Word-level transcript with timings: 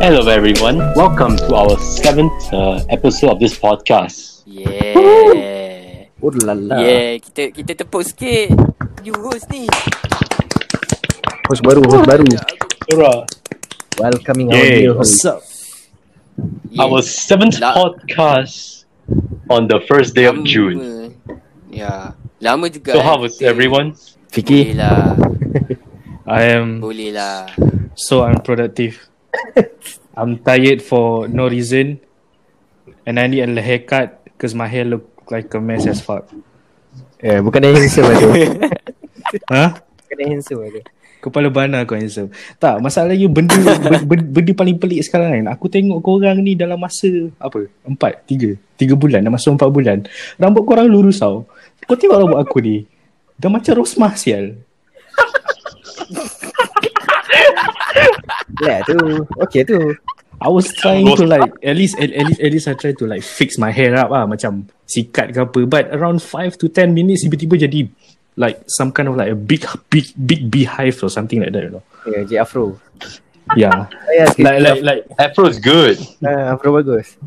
Hello, 0.00 0.26
everyone. 0.28 0.78
Welcome 0.94 1.36
to 1.36 1.54
our 1.54 1.76
seventh 1.78 2.52
uh, 2.52 2.80
episode 2.88 3.30
of 3.30 3.38
this 3.40 3.58
podcast. 3.58 4.42
Yeah. 4.46 4.94
Oh 6.22 6.30
la 6.42 6.52
la. 6.54 6.78
Yeah, 6.82 7.18
kita 7.22 7.54
kita 7.54 7.72
tepuk 7.84 8.02
sikit. 8.02 8.54
You 9.06 9.14
host 9.18 9.46
ni. 9.54 9.66
Host 11.46 11.62
baru, 11.62 11.82
host 11.86 12.04
baru. 12.06 12.26
Hurrah! 12.90 13.22
Welcoming 14.02 14.50
our 14.50 14.58
Yay. 14.58 14.86
new 14.90 14.94
host. 14.98 15.22
up? 15.26 15.40
Yeah. 16.70 16.82
Our 16.86 17.00
seventh 17.02 17.58
La- 17.62 17.74
podcast 17.78 18.84
on 19.50 19.66
the 19.70 19.78
first 19.86 20.14
day 20.18 20.26
of. 20.26 20.42
June. 20.42 21.14
Ya. 21.70 22.14
Lama 22.42 22.66
juga. 22.68 22.94
So, 22.94 23.00
eh, 23.00 23.04
how 23.06 23.16
was 23.22 23.38
kita- 23.38 23.50
everyone? 23.50 23.94
Boleh 23.94 24.30
Fiki. 24.34 24.60
lah. 24.76 25.16
I 26.28 26.42
am 26.60 26.78
Boleh 26.84 27.10
lah. 27.16 27.48
so 27.96 28.20
unproductive. 28.22 29.08
I'm 30.18 30.42
tired 30.42 30.82
for 30.82 31.30
no 31.30 31.46
reason, 31.46 32.02
and 33.06 33.20
I 33.20 33.30
need 33.30 33.46
a 33.46 33.62
haircut 33.62 34.24
because 34.24 34.54
my 34.54 34.66
hair 34.66 34.84
look 34.84 35.06
like 35.30 35.52
a 35.54 35.60
mess 35.60 35.86
as 35.86 36.02
fuck. 36.02 36.26
Eh, 37.18 37.42
bukan 37.42 37.66
yang 37.66 37.74
handsome 37.78 38.08
ada. 38.08 38.26
Huh? 39.52 39.76
Bukan 39.76 40.16
yang 40.24 40.30
handsome 40.38 40.62
ada. 40.64 40.80
Kepala 41.18 41.50
bana 41.50 41.82
kau 41.82 41.98
handsome. 41.98 42.30
Tak, 42.62 42.78
masalahnya 42.78 43.26
benda, 43.26 43.58
benda, 44.06 44.24
benda 44.24 44.52
paling 44.54 44.78
pelik 44.78 45.02
sekarang 45.02 45.42
kan. 45.42 45.46
Aku 45.58 45.66
tengok 45.66 45.98
korang 45.98 46.38
ni 46.38 46.54
dalam 46.54 46.78
masa 46.78 47.10
apa? 47.42 47.66
Empat, 47.82 48.22
tiga. 48.24 48.54
Tiga 48.78 48.94
bulan, 48.94 49.26
dah 49.26 49.32
masuk 49.34 49.58
empat 49.58 49.70
bulan. 49.70 49.98
Rambut 50.38 50.62
korang 50.62 50.86
lurus 50.86 51.18
tau. 51.18 51.44
Kau 51.84 51.98
tengok 51.98 52.22
rambut 52.22 52.38
aku 52.38 52.62
ni. 52.62 52.86
Dah 53.34 53.50
macam 53.50 53.82
Rosmah 53.82 54.14
sial. 54.14 54.58
Lah 58.62 58.82
tu. 58.84 58.96
Okay 59.48 59.62
tu. 59.62 59.78
I 60.38 60.46
was 60.46 60.70
trying 60.70 61.10
to 61.18 61.26
like 61.26 61.50
at 61.66 61.74
least 61.74 61.98
at, 61.98 62.14
at 62.14 62.24
least 62.30 62.38
at 62.38 62.50
least 62.54 62.66
I 62.70 62.74
try 62.78 62.94
to 62.94 63.04
like 63.10 63.26
fix 63.26 63.58
my 63.58 63.74
hair 63.74 63.98
up 63.98 64.14
lah 64.14 64.22
macam 64.22 64.70
sikat 64.86 65.34
ke 65.34 65.38
apa 65.42 65.66
but 65.66 65.90
around 65.90 66.22
5 66.22 66.54
to 66.62 66.70
10 66.70 66.94
minutes 66.94 67.26
tiba-tiba 67.26 67.58
jadi 67.66 67.90
like 68.38 68.62
some 68.70 68.94
kind 68.94 69.10
of 69.10 69.18
like 69.18 69.34
a 69.34 69.38
big 69.38 69.66
big 69.90 70.14
big 70.14 70.46
beehive 70.46 70.94
or 71.02 71.10
something 71.10 71.42
like 71.42 71.50
that 71.50 71.66
you 71.66 71.74
know 71.74 71.82
Ya, 72.06 72.22
J 72.22 72.32
Afro. 72.38 72.78
yeah 73.58 73.90
Ya, 74.14 74.30
like 74.38 74.62
like 74.62 74.80
like 74.86 75.00
Afro 75.18 75.50
is 75.50 75.58
good. 75.58 75.98
Ah, 76.22 76.54
Afro 76.54 76.70
bagus. 76.70 77.18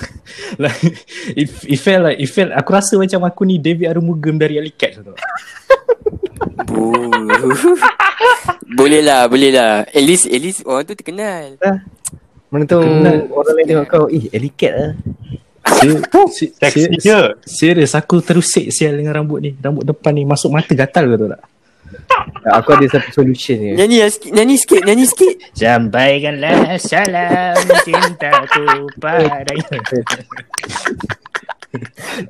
like 0.62 0.78
it, 1.34 1.50
it 1.66 1.78
felt 1.82 2.06
like 2.06 2.22
it 2.22 2.30
felt 2.30 2.54
aku 2.54 2.70
rasa 2.70 2.94
macam 2.96 3.26
aku 3.26 3.42
ni 3.44 3.58
David 3.58 3.90
Arumugam 3.90 4.38
dari 4.38 4.62
Alley 4.62 4.72
Cat 4.72 4.94
tu. 5.02 5.12
boleh 8.78 9.00
lah, 9.02 9.26
boleh 9.26 9.50
lah. 9.52 9.84
At 9.84 10.02
least, 10.02 10.26
at 10.26 10.40
least 10.40 10.60
orang 10.64 10.84
tu 10.84 10.94
terkenal. 10.94 11.56
Mana 12.50 12.64
tahu 12.66 12.82
Kenal. 12.82 13.30
orang 13.30 13.54
lain 13.54 13.66
tengok 13.68 13.86
kau, 13.86 14.04
eh, 14.10 14.26
Elicat 14.32 14.72
lah. 14.74 14.92
Se- 16.34 16.50
Sexy 16.50 16.90
serious, 16.90 17.00
je. 17.00 17.18
serious 17.46 17.92
aku 17.94 18.18
terusik 18.20 18.74
sial 18.74 18.96
dengan 18.96 19.14
rambut 19.14 19.38
ni 19.38 19.54
rambut 19.54 19.86
depan 19.86 20.10
ni 20.10 20.26
masuk 20.26 20.50
mata 20.50 20.72
gatal 20.74 21.06
ke 21.06 21.14
tu 21.14 21.26
tak 21.30 21.42
Aku 22.58 22.70
ada 22.70 22.86
satu 22.86 23.22
solution 23.22 23.58
ni. 23.58 23.74
Nyanyi 23.74 23.96
lah 24.02 24.10
sikit, 24.10 24.30
nyanyi 24.30 24.54
sikit, 24.56 24.82
nyanyi 24.86 25.04
sikit. 25.10 25.34
Sampaikanlah 25.52 26.78
salam 26.78 27.58
cintaku 27.82 28.86
pada 29.02 29.52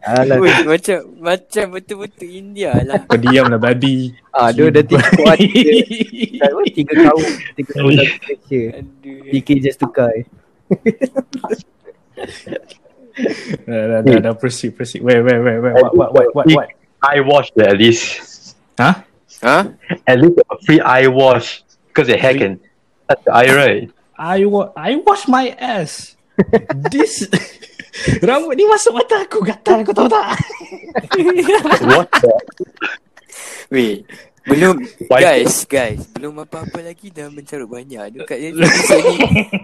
Alah. 0.05 0.37
Ui, 0.37 0.53
macam 0.69 0.99
macam 1.17 1.65
betul-betul 1.73 2.29
India 2.29 2.77
lah. 2.85 3.01
Kau 3.09 3.17
diam 3.17 3.49
lah 3.49 3.57
babi 3.57 4.13
Ah, 4.31 4.53
dia 4.53 4.69
dah 4.69 4.85
tiga 4.85 5.07
kuat 5.19 5.37
tiga. 5.41 5.73
Dah 6.45 6.51
tiga 6.69 6.93
kaum, 7.09 7.25
tiga 7.57 7.73
kaum 7.73 7.91
dalam 7.91 8.15
Malaysia. 8.21 8.63
Aduh. 8.79 9.21
DK 9.33 9.49
just 9.65 9.79
tukar. 9.81 10.13
Dah, 13.69 13.83
dah, 13.85 14.01
dah, 14.01 14.17
dah, 14.23 14.33
proceed, 14.33 14.73
proceed. 14.73 15.05
Wait, 15.05 15.21
wait, 15.21 15.41
wait, 15.41 15.59
wait. 15.61 15.75
What, 15.77 15.93
what, 15.93 16.11
what, 16.15 16.27
what, 16.33 16.47
what? 16.57 16.69
Eye 17.05 17.21
wash 17.21 17.53
there, 17.53 17.69
at 17.69 17.77
least. 17.77 18.57
Huh? 18.79 19.05
Ha? 19.45 19.69
At 20.07 20.17
least 20.21 20.41
a 20.41 20.57
free 20.65 20.81
eye 20.81 21.09
wash. 21.09 21.65
Because 21.89 22.09
hair 22.09 22.37
can 22.37 22.61
touch 23.09 23.21
the 23.25 23.33
eye, 23.33 23.51
right? 23.53 23.83
I, 24.17 24.45
wa- 24.45 24.73
I 24.77 24.97
wash 25.05 25.29
my 25.29 25.53
ass. 25.59 26.17
This... 26.93 27.29
Rambut 28.27 28.55
ni 28.55 28.65
masuk 28.67 28.95
mata 28.97 29.23
aku 29.23 29.43
gatal 29.43 29.83
kau 29.83 29.95
tahu 29.95 30.09
tak? 30.09 30.39
What 31.91 32.09
the? 32.23 32.33
Wait. 33.71 34.07
Belum 34.41 34.81
Why- 35.07 35.21
guys, 35.21 35.69
guys, 35.69 36.09
belum 36.17 36.43
apa-apa 36.43 36.81
lagi 36.81 37.13
dah 37.13 37.29
mencarut 37.29 37.69
banyak 37.69 38.19
dekat 38.19 38.51
episode 38.57 39.05
ni. 39.05 39.19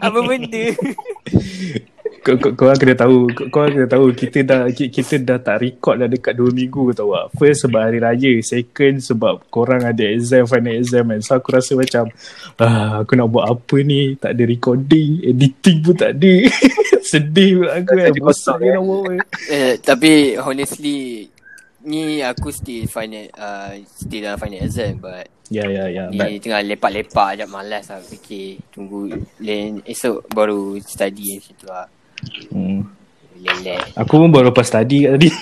Apa 0.05 0.19
benda? 0.21 0.65
Kau, 2.27 2.35
kau, 2.59 2.75
kena 2.75 2.99
tahu, 2.99 3.31
kau, 3.55 3.71
kena 3.71 3.87
tahu 3.87 4.11
kita 4.11 4.43
dah 4.43 4.61
ki- 4.67 4.91
kita 4.91 5.23
dah 5.23 5.39
tak 5.39 5.63
record 5.63 6.03
dah 6.03 6.11
dekat 6.11 6.35
2 6.35 6.51
minggu 6.51 6.91
kau 6.91 6.97
tahu 6.97 7.11
tak? 7.15 7.27
First 7.39 7.59
sebab 7.63 7.81
hari 7.87 8.03
raya, 8.03 8.33
second 8.43 8.99
sebab 8.99 9.47
korang 9.47 9.87
ada 9.87 10.03
exam, 10.03 10.43
final 10.43 10.75
exam 10.75 11.07
kan. 11.07 11.23
So 11.23 11.39
aku 11.39 11.55
rasa 11.55 11.79
macam 11.79 12.11
ah, 12.59 13.07
aku 13.07 13.15
nak 13.15 13.31
buat 13.31 13.47
apa 13.47 13.77
ni? 13.87 14.19
Tak 14.19 14.35
ada 14.35 14.43
recording, 14.43 15.23
editing 15.23 15.87
pun 15.87 15.95
tak 15.95 16.19
ada. 16.19 16.35
Sedih 17.15 17.63
pula 17.63 17.79
aku 17.79 17.95
kan. 17.95 18.11
Bosan 18.19 18.59
kosong, 18.59 18.59
ni 18.59 18.69
eh. 18.75 19.19
eh, 19.55 19.73
tapi 19.79 20.35
honestly 20.35 21.31
ni 21.87 22.19
aku 22.19 22.51
still 22.51 22.91
final 22.91 23.31
uh, 23.39 23.71
still 23.87 24.27
dalam 24.27 24.43
final 24.43 24.67
exam 24.67 24.99
but 24.99 25.31
Ya, 25.47 25.63
ya, 25.71 25.87
ya. 25.87 26.11
ni 26.11 26.19
But, 26.19 26.43
tengah 26.43 26.59
lepak-lepak 26.67 27.39
je 27.39 27.47
malas 27.47 27.87
lah 27.87 28.03
fikir 28.03 28.59
tunggu 28.75 29.15
lain 29.39 29.79
esok 29.87 30.27
baru 30.27 30.75
study 30.83 31.39
macam 31.39 31.55
tu 31.55 31.67
lah. 31.71 31.87
Hmm. 32.51 32.81
Lelek. 33.37 33.93
Aku 33.95 34.19
pun 34.19 34.33
baru 34.33 34.51
lepas 34.51 34.67
study 34.67 35.07
kat 35.07 35.13
tadi. 35.21 35.31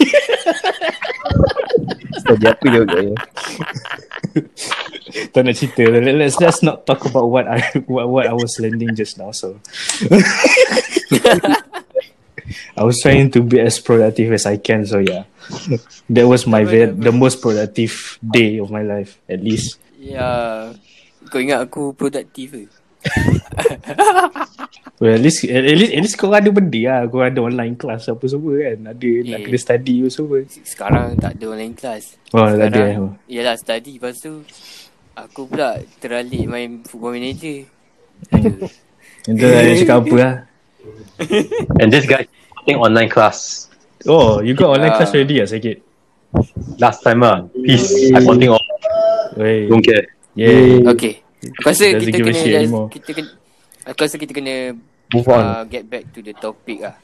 Study 2.25 2.45
apa 2.49 2.65
juga 2.65 2.97
ya. 3.05 3.13
tak 5.35 5.41
nak 5.45 5.55
cerita. 5.55 5.85
Let- 5.93 6.17
Let's 6.17 6.41
just 6.41 6.65
not 6.65 6.89
talk 6.89 7.05
about 7.05 7.29
what 7.29 7.45
I 7.45 7.61
what, 7.85 8.09
what 8.09 8.25
I 8.25 8.33
was 8.33 8.57
learning 8.57 8.97
just 8.97 9.21
now. 9.21 9.29
So 9.33 9.61
I 12.81 12.83
was 12.83 12.99
trying 13.01 13.31
to 13.37 13.43
be 13.45 13.61
as 13.61 13.79
productive 13.79 14.33
as 14.33 14.47
I 14.47 14.57
can. 14.57 14.87
So 14.89 14.99
yeah, 15.05 15.29
that 16.11 16.27
was 16.27 16.47
my 16.49 16.65
ve- 16.65 16.97
the 16.97 17.13
most 17.13 17.41
productive 17.45 18.19
day 18.21 18.59
of 18.59 18.71
my 18.73 18.83
life, 18.83 19.21
at 19.29 19.45
least. 19.45 19.77
Ya. 20.01 20.73
Kau 21.29 21.41
ingat 21.41 21.69
aku 21.69 21.93
produktif 21.97 22.53
ke? 22.53 22.69
Well, 24.95 25.11
at 25.11 25.21
least 25.21 25.43
at 25.45 25.67
least 25.67 25.91
at 25.91 26.01
least 26.01 26.15
kau 26.15 26.31
ada 26.31 26.47
benda 26.49 26.81
lah. 26.87 27.01
Kau 27.11 27.19
ada 27.19 27.41
online 27.43 27.75
class 27.75 28.07
apa 28.07 28.23
semua 28.25 28.55
kan. 28.63 28.95
Ada 28.95 29.09
nak 29.27 29.39
Eh. 29.39 29.43
kena 29.43 29.59
study 29.59 29.95
apa 30.01 30.09
semua. 30.09 30.39
Sekarang 30.63 31.07
tak 31.19 31.33
ada 31.35 31.45
online 31.51 31.75
class. 31.75 32.15
Oh, 32.31 32.47
tak 32.47 32.71
ada. 32.71 32.79
eh. 32.79 32.95
Sekarang, 32.95 33.19
Yelah 33.27 33.57
study 33.57 33.93
Lepas 33.99 34.19
tu 34.19 34.33
Aku 35.15 35.47
pula 35.47 35.79
teralik 35.99 36.43
main 36.45 36.83
football 36.83 37.15
manager 37.15 37.67
Aduh. 38.31 38.67
Itu 39.25 39.45
lah 39.47 39.63
dia 39.63 39.75
cakap 39.79 39.97
apa 40.03 40.15
lah. 40.19 40.35
And 41.81 41.89
this 41.89 42.05
guy 42.05 42.27
taking 42.59 42.79
online 42.79 43.07
class. 43.09 43.67
Oh, 44.05 44.39
you 44.39 44.55
got 44.55 44.75
online 44.75 44.95
Ah. 44.95 44.99
class 44.99 45.11
already 45.11 45.39
lah 45.39 45.47
sikit. 45.47 45.79
Last 46.77 47.03
time, 47.03 47.23
ah, 47.23 47.47
peace. 47.57 48.11
I 48.11 48.19
on. 48.21 48.43
Wey. 49.35 49.67
Don't 49.67 49.83
care. 49.83 50.07
Yeah. 50.35 50.83
Okay 50.91 51.23
Aku 51.63 51.71
rasa 51.71 51.95
kita 51.95 52.11
kena 52.11 52.33
shit 52.33 52.55
anymore. 52.57 52.91
Kita 52.91 53.11
kena 53.11 53.31
Aku 53.85 53.99
rasa 54.01 54.17
kita 54.17 54.33
kena 54.33 54.73
Move 55.13 55.29
on. 55.29 55.45
uh, 55.45 55.63
Get 55.65 55.85
back 55.87 56.09
to 56.11 56.21
the 56.21 56.33
topic 56.33 56.81
lah 56.81 56.97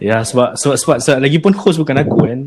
Ya 0.00 0.24
sebab 0.24 0.56
sebab 0.56 0.76
sebab, 0.76 0.96
sebab 1.00 1.18
lagi 1.20 1.38
pun 1.38 1.52
host 1.52 1.76
bukan 1.76 2.00
aku 2.00 2.16
kan. 2.24 2.40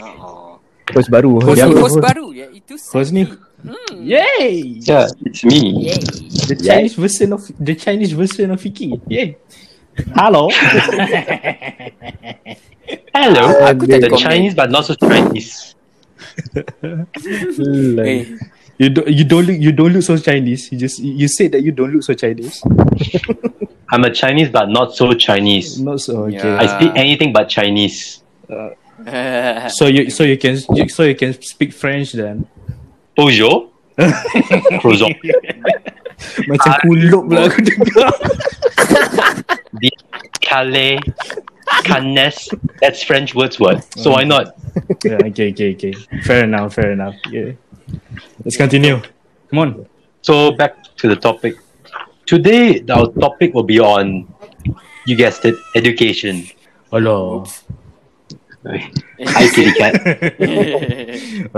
oh. 0.00 0.56
Host 0.90 1.06
baru. 1.06 1.38
Host, 1.38 1.60
apa? 1.60 1.78
host 1.78 2.00
baru 2.00 2.32
ya 2.32 2.48
Itu 2.48 2.74
Host 2.80 3.12
ni. 3.12 3.28
hmm. 3.28 4.00
Yay! 4.00 4.80
Yeah, 4.82 5.06
it's 5.20 5.44
me. 5.44 5.86
Yay. 5.86 6.00
The 6.48 6.56
Chinese 6.56 6.96
version 6.96 7.30
of 7.30 7.44
the 7.60 7.76
Chinese 7.76 8.16
version 8.16 8.50
of 8.50 8.58
Fiki. 8.58 8.96
Yay! 9.06 9.36
Hello. 10.16 10.48
Hello. 13.14 13.44
Aku 13.68 13.84
tak 13.84 14.00
the. 14.02 14.10
Chinese, 14.16 14.56
but 14.56 14.72
not 14.72 14.88
so 14.88 14.96
Chinese. 14.96 15.76
Eh, 18.00 18.22
you 18.80 18.88
don't 18.88 19.08
you 19.08 19.24
don't 19.24 19.44
look 19.44 19.60
you 19.60 19.72
don't 19.72 19.92
look 19.92 20.02
so 20.02 20.16
Chinese. 20.16 20.72
You 20.72 20.78
just 20.78 20.98
you 20.98 21.28
said 21.28 21.52
that 21.52 21.60
you 21.60 21.70
don't 21.70 21.92
look 21.92 22.02
so 22.02 22.14
Chinese. 22.14 22.64
I'm 23.92 24.04
a 24.04 24.10
Chinese, 24.10 24.48
but 24.48 24.70
not 24.70 24.96
so 24.96 25.12
Chinese. 25.12 25.78
Not 25.78 26.00
so 26.00 26.24
okay. 26.24 26.48
Yeah. 26.48 26.56
I 26.56 26.66
speak 26.66 26.92
anything 26.96 27.32
but 27.32 27.48
Chinese. 27.48 28.22
Uh. 28.48 28.70
So 29.68 29.86
you 29.86 30.10
so 30.10 30.24
you 30.24 30.36
can 30.36 30.58
you, 30.76 30.88
so 30.88 31.04
you 31.04 31.14
can 31.14 31.32
speak 31.40 31.72
French 31.72 32.12
then. 32.12 32.46
Bonjour. 33.16 33.68
Croissant. 34.80 35.12
Macam 36.48 36.72
ah. 36.72 36.80
kulup 36.84 37.24
lah 37.32 37.48
aku 37.48 37.60
dengar. 37.64 38.12
The 39.80 39.88
Calais. 40.44 41.00
Cannes. 41.84 42.36
That's 42.80 43.00
French 43.00 43.32
words, 43.32 43.56
what? 43.56 43.80
So 43.96 44.12
why 44.12 44.24
not? 44.24 44.52
yeah, 45.04 45.24
okay, 45.32 45.52
okay, 45.56 45.72
okay. 45.72 45.92
Fair 46.28 46.44
enough, 46.44 46.76
fair 46.76 46.92
enough. 46.92 47.16
Yeah. 47.32 47.56
Let's 48.44 48.56
continue. 48.56 49.00
Come 49.50 49.58
on. 49.58 49.86
So 50.22 50.52
back 50.52 50.76
to 50.96 51.08
the 51.08 51.16
topic. 51.16 51.56
today 52.30 52.78
our 52.88 53.10
topic 53.18 53.54
will 53.54 53.66
be 53.66 53.80
on, 53.80 54.32
you 55.04 55.16
guessed 55.16 55.44
it, 55.44 55.56
education. 55.74 56.46
Hello. 56.92 57.44
Hi, 58.62 59.46
kitty 59.50 59.72
cat. 59.74 59.98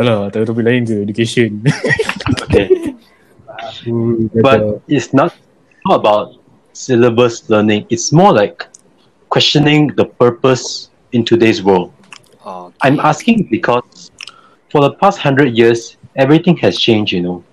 Alah, 0.01 0.33
tak 0.33 0.39
ada 0.41 0.45
topik 0.49 0.65
lain 0.65 0.89
ke 0.89 1.05
education. 1.05 1.61
Okay. 2.49 2.73
But 4.41 4.81
it's 4.89 5.13
not, 5.13 5.37
not 5.85 6.01
about 6.01 6.41
syllabus 6.73 7.51
learning. 7.53 7.85
It's 7.93 8.09
more 8.09 8.33
like 8.33 8.65
questioning 9.29 9.93
the 9.93 10.07
purpose 10.07 10.89
in 11.13 11.27
today's 11.27 11.61
world. 11.61 11.93
oh, 12.49 12.73
I'm 12.81 12.97
asking 13.01 13.49
because 13.51 14.09
for 14.71 14.81
the 14.81 14.97
past 14.97 15.19
hundred 15.19 15.53
years, 15.53 16.01
everything 16.17 16.57
has 16.59 16.79
changed. 16.79 17.13
You 17.13 17.23
know, 17.23 17.45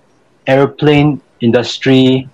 airplane 0.48 1.22
industry, 1.42 2.30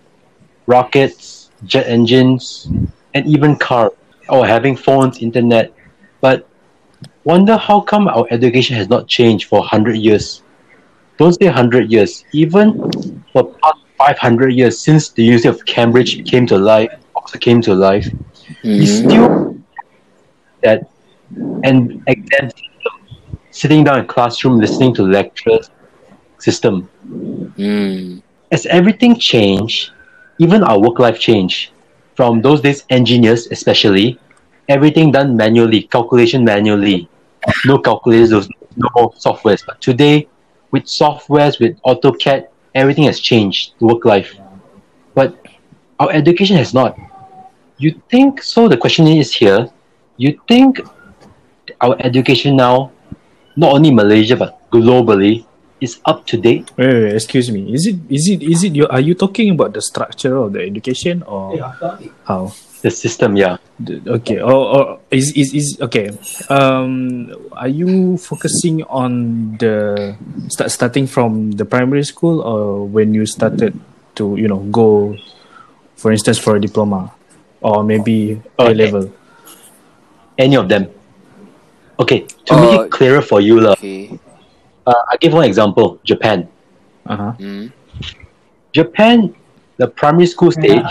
rockets, 0.68 1.52
jet 1.66 1.88
engines, 1.88 2.68
and 3.14 3.26
even 3.28 3.56
car, 3.58 3.92
or 4.30 4.46
having 4.46 4.76
phones, 4.76 5.22
internet. 5.22 5.74
But 6.22 6.48
wonder 7.24 7.58
how 7.58 7.82
come 7.82 8.08
our 8.08 8.26
education 8.32 8.76
has 8.78 8.90
not 8.90 9.08
changed 9.08 9.48
for 9.48 9.64
hundred 9.64 9.98
years. 9.98 10.44
Don't 11.18 11.34
say 11.34 11.48
hundred 11.48 11.92
years. 11.92 12.24
Even 12.34 12.80
for 13.32 13.44
past 13.64 13.78
five 13.98 14.18
hundred 14.18 14.54
years 14.54 14.80
since 14.80 15.10
the 15.12 15.24
University 15.24 15.50
of 15.50 15.66
Cambridge 15.66 16.24
came 16.26 16.46
to 16.48 16.58
life, 16.58 16.90
Oxford 17.16 17.42
came 17.42 17.62
to 17.62 17.74
life, 17.74 18.08
we 18.78 18.86
Mhm. 18.86 18.88
still 18.88 19.28
that 20.64 20.82
and 21.64 21.92
exam 22.08 22.50
sitting 23.52 23.84
down 23.84 24.00
in 24.00 24.08
classroom 24.08 24.60
listening 24.60 24.94
to 24.96 25.04
lectures 25.04 25.70
system. 26.48 26.76
Hmm. 27.58 28.20
as 28.56 28.66
everything 28.78 29.14
changed 29.32 29.92
even 30.46 30.64
our 30.70 30.80
work 30.86 30.98
life 31.06 31.20
changed 31.28 31.72
from 32.18 32.42
those 32.46 32.60
days 32.66 32.80
engineers 32.90 33.48
especially 33.56 34.08
everything 34.68 35.12
done 35.12 35.36
manually 35.36 35.84
calculation 35.84 36.44
manually. 36.44 37.10
No 37.66 37.78
calculators 37.78 38.50
no 38.76 38.90
softwares. 39.26 39.62
But 39.66 39.80
today 39.82 40.28
with 40.72 40.86
softwares 40.86 41.60
with 41.60 41.80
AutoCAD 41.84 42.48
everything 42.74 43.06
has 43.06 43.20
changed 43.20 43.74
work 43.80 44.06
life. 44.06 44.36
But 45.14 45.38
our 46.00 46.12
education 46.12 46.58
has 46.58 46.74
not. 46.74 46.98
You 47.78 48.02
think 48.10 48.42
so 48.42 48.68
the 48.68 48.78
question 48.78 49.08
is 49.08 49.34
here 49.34 49.70
you 50.18 50.40
think 50.48 50.80
our 51.82 51.96
education 52.00 52.56
now 52.56 52.92
not 53.56 53.74
only 53.74 53.92
Malaysia 53.92 54.36
but 54.36 54.70
globally 54.72 55.46
is 55.86 56.02
up 56.10 56.26
to 56.26 56.36
date 56.42 56.66
wait, 56.78 56.90
wait, 56.90 57.04
wait, 57.06 57.16
excuse 57.16 57.48
me. 57.54 57.70
Is 57.70 57.86
it 57.86 57.98
is 58.10 58.24
it 58.34 58.42
is 58.42 58.60
it 58.66 58.74
you 58.74 58.90
are 58.90 59.00
you 59.00 59.14
talking 59.14 59.54
about 59.54 59.78
the 59.78 59.82
structure 59.86 60.34
of 60.36 60.54
the 60.58 60.62
education 60.66 61.22
or 61.30 61.62
how? 62.26 62.50
the 62.82 62.90
system 62.90 63.34
yeah 63.38 63.58
The- 63.76 64.00
Okay. 64.08 64.40
Or, 64.40 64.56
or 64.72 64.84
is 65.12 65.36
is 65.36 65.52
is 65.52 65.68
okay. 65.84 66.16
Um, 66.48 67.28
are 67.52 67.68
you 67.68 68.16
focusing 68.16 68.88
on 68.88 69.12
the 69.60 70.16
start 70.48 70.72
starting 70.72 71.12
from 71.12 71.52
the 71.60 71.68
primary 71.68 72.08
school 72.08 72.40
or 72.40 72.88
when 72.88 73.12
you 73.12 73.28
started 73.28 73.76
to 74.16 74.40
you 74.40 74.48
know 74.48 74.64
go, 74.72 75.20
for 76.00 76.16
instance, 76.16 76.40
for 76.40 76.56
a 76.56 76.62
diploma, 76.64 77.12
or 77.60 77.84
maybe 77.84 78.40
A 78.56 78.72
Okay. 78.72 78.80
level? 78.88 79.12
any 80.40 80.56
of 80.56 80.72
them. 80.72 80.88
Okay, 82.00 82.24
to 82.48 82.52
Uh, 82.56 82.60
make 82.64 82.74
it 82.88 82.92
clearer 82.96 83.20
for 83.24 83.44
you, 83.44 83.60
lah, 83.60 83.76
Okay. 83.76 84.16
Uh, 84.86 84.94
I 85.12 85.18
give 85.18 85.34
one 85.34 85.46
example 85.46 86.00
Japan. 86.04 86.48
Uh 87.06 87.16
huh. 87.18 87.32
Hmm. 87.34 87.68
Japan, 88.74 89.34
the 89.78 89.88
primary 89.88 90.26
school 90.28 90.52
stage, 90.52 90.86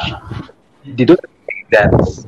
they 0.85 1.05
don't 1.05 1.21
have 1.21 1.91
exams. 1.93 2.27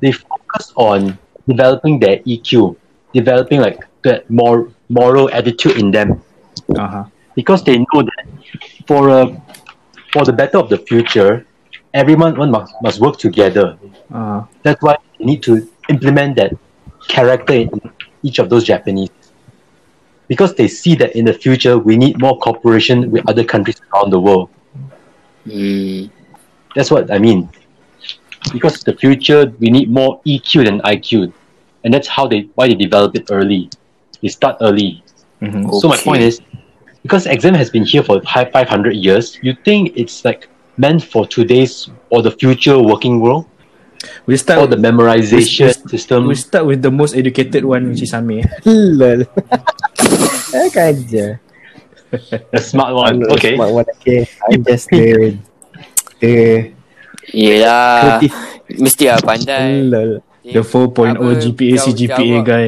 They 0.00 0.12
focus 0.12 0.72
on 0.76 1.18
developing 1.48 1.98
their 1.98 2.18
EQ, 2.26 2.76
developing 3.12 3.60
like 3.60 3.84
that 4.04 4.28
more 4.30 4.70
moral 4.88 5.28
attitude 5.30 5.76
in 5.76 5.90
them 5.90 6.22
Uh 6.76 6.88
huh. 6.88 7.04
because 7.34 7.62
they 7.64 7.78
know 7.78 8.02
that 8.02 8.24
for 8.86 9.08
a 9.08 9.42
for 10.12 10.24
the 10.24 10.32
better 10.32 10.58
of 10.58 10.68
the 10.68 10.78
future, 10.78 11.46
everyone 11.94 12.36
one 12.36 12.50
must, 12.50 12.72
must 12.82 13.00
work 13.00 13.18
together. 13.18 13.78
Uh 14.12 14.42
That's 14.62 14.82
why 14.82 14.96
you 15.18 15.26
need 15.26 15.42
to 15.44 15.68
implement 15.88 16.36
that 16.36 16.52
character 17.08 17.54
in 17.54 17.70
each 18.22 18.38
of 18.38 18.48
those 18.50 18.64
Japanese. 18.64 19.10
Because 20.28 20.54
they 20.54 20.68
see 20.68 20.94
that 20.96 21.16
in 21.16 21.24
the 21.24 21.32
future 21.32 21.78
we 21.78 21.96
need 21.96 22.20
more 22.20 22.38
cooperation 22.38 23.10
with 23.10 23.28
other 23.28 23.44
countries 23.44 23.80
around 23.92 24.10
the 24.10 24.20
world. 24.20 24.50
Hmm. 25.44 26.06
That's 26.74 26.90
what 26.90 27.10
I 27.10 27.18
mean. 27.18 27.48
Because 28.52 28.82
the 28.82 28.94
future 28.94 29.52
we 29.58 29.70
need 29.70 29.90
more 29.90 30.20
EQ 30.26 30.64
than 30.66 30.80
IQ. 30.82 31.32
And 31.84 31.92
that's 31.92 32.08
how 32.08 32.26
they 32.26 32.48
why 32.54 32.68
they 32.68 32.74
develop 32.74 33.16
it 33.16 33.30
early. 33.30 33.70
They 34.22 34.28
start 34.28 34.58
early. 34.60 35.02
mhm. 35.40 35.72
So 35.80 35.88
my 35.88 35.96
point 35.96 36.22
is 36.22 36.40
because 37.02 37.26
exam 37.26 37.54
has 37.54 37.70
been 37.70 37.84
here 37.84 38.02
for 38.02 38.20
high 38.24 38.44
500 38.44 38.94
years, 38.94 39.38
you 39.42 39.54
think 39.64 39.96
it's 39.96 40.24
like 40.24 40.48
meant 40.76 41.02
for 41.02 41.26
today's 41.26 41.88
or 42.10 42.22
the 42.22 42.30
future 42.30 42.78
working 42.80 43.20
world 43.20 43.46
We 44.26 44.36
start. 44.36 44.70
the 44.70 44.78
memorization 44.78 45.74
we- 45.74 45.90
system 45.90 46.26
we 46.26 46.34
start 46.34 46.64
with 46.64 46.82
the 46.82 46.90
most 46.90 47.14
educated 47.14 47.64
one, 47.64 47.90
which 47.90 48.02
is 48.02 48.14
Amir. 48.14 48.46
Lol. 48.66 49.26
Eh 50.48 50.68
kaja. 50.72 51.36
the 52.08 52.60
smart 52.62 52.96
one 52.96 53.20
I'm 53.20 53.32
okay 53.36 53.52
Smart 53.52 53.72
one. 53.74 53.88
Okay. 54.00 54.24
I'm 54.48 54.64
just 54.64 54.88
the 54.88 55.36
the 56.20 56.34
Yelah. 57.28 58.16
creative. 58.16 58.34
Mesti 58.80 59.04
lah 59.12 59.20
pandai. 59.20 59.84
Lol. 59.84 60.10
The 60.40 60.64
4.0 60.64 61.20
Apa, 61.20 61.36
GPA 61.36 61.76
jawab- 61.76 61.84
CGPA 61.84 62.16
jawab. 62.24 62.44
guy. 62.48 62.66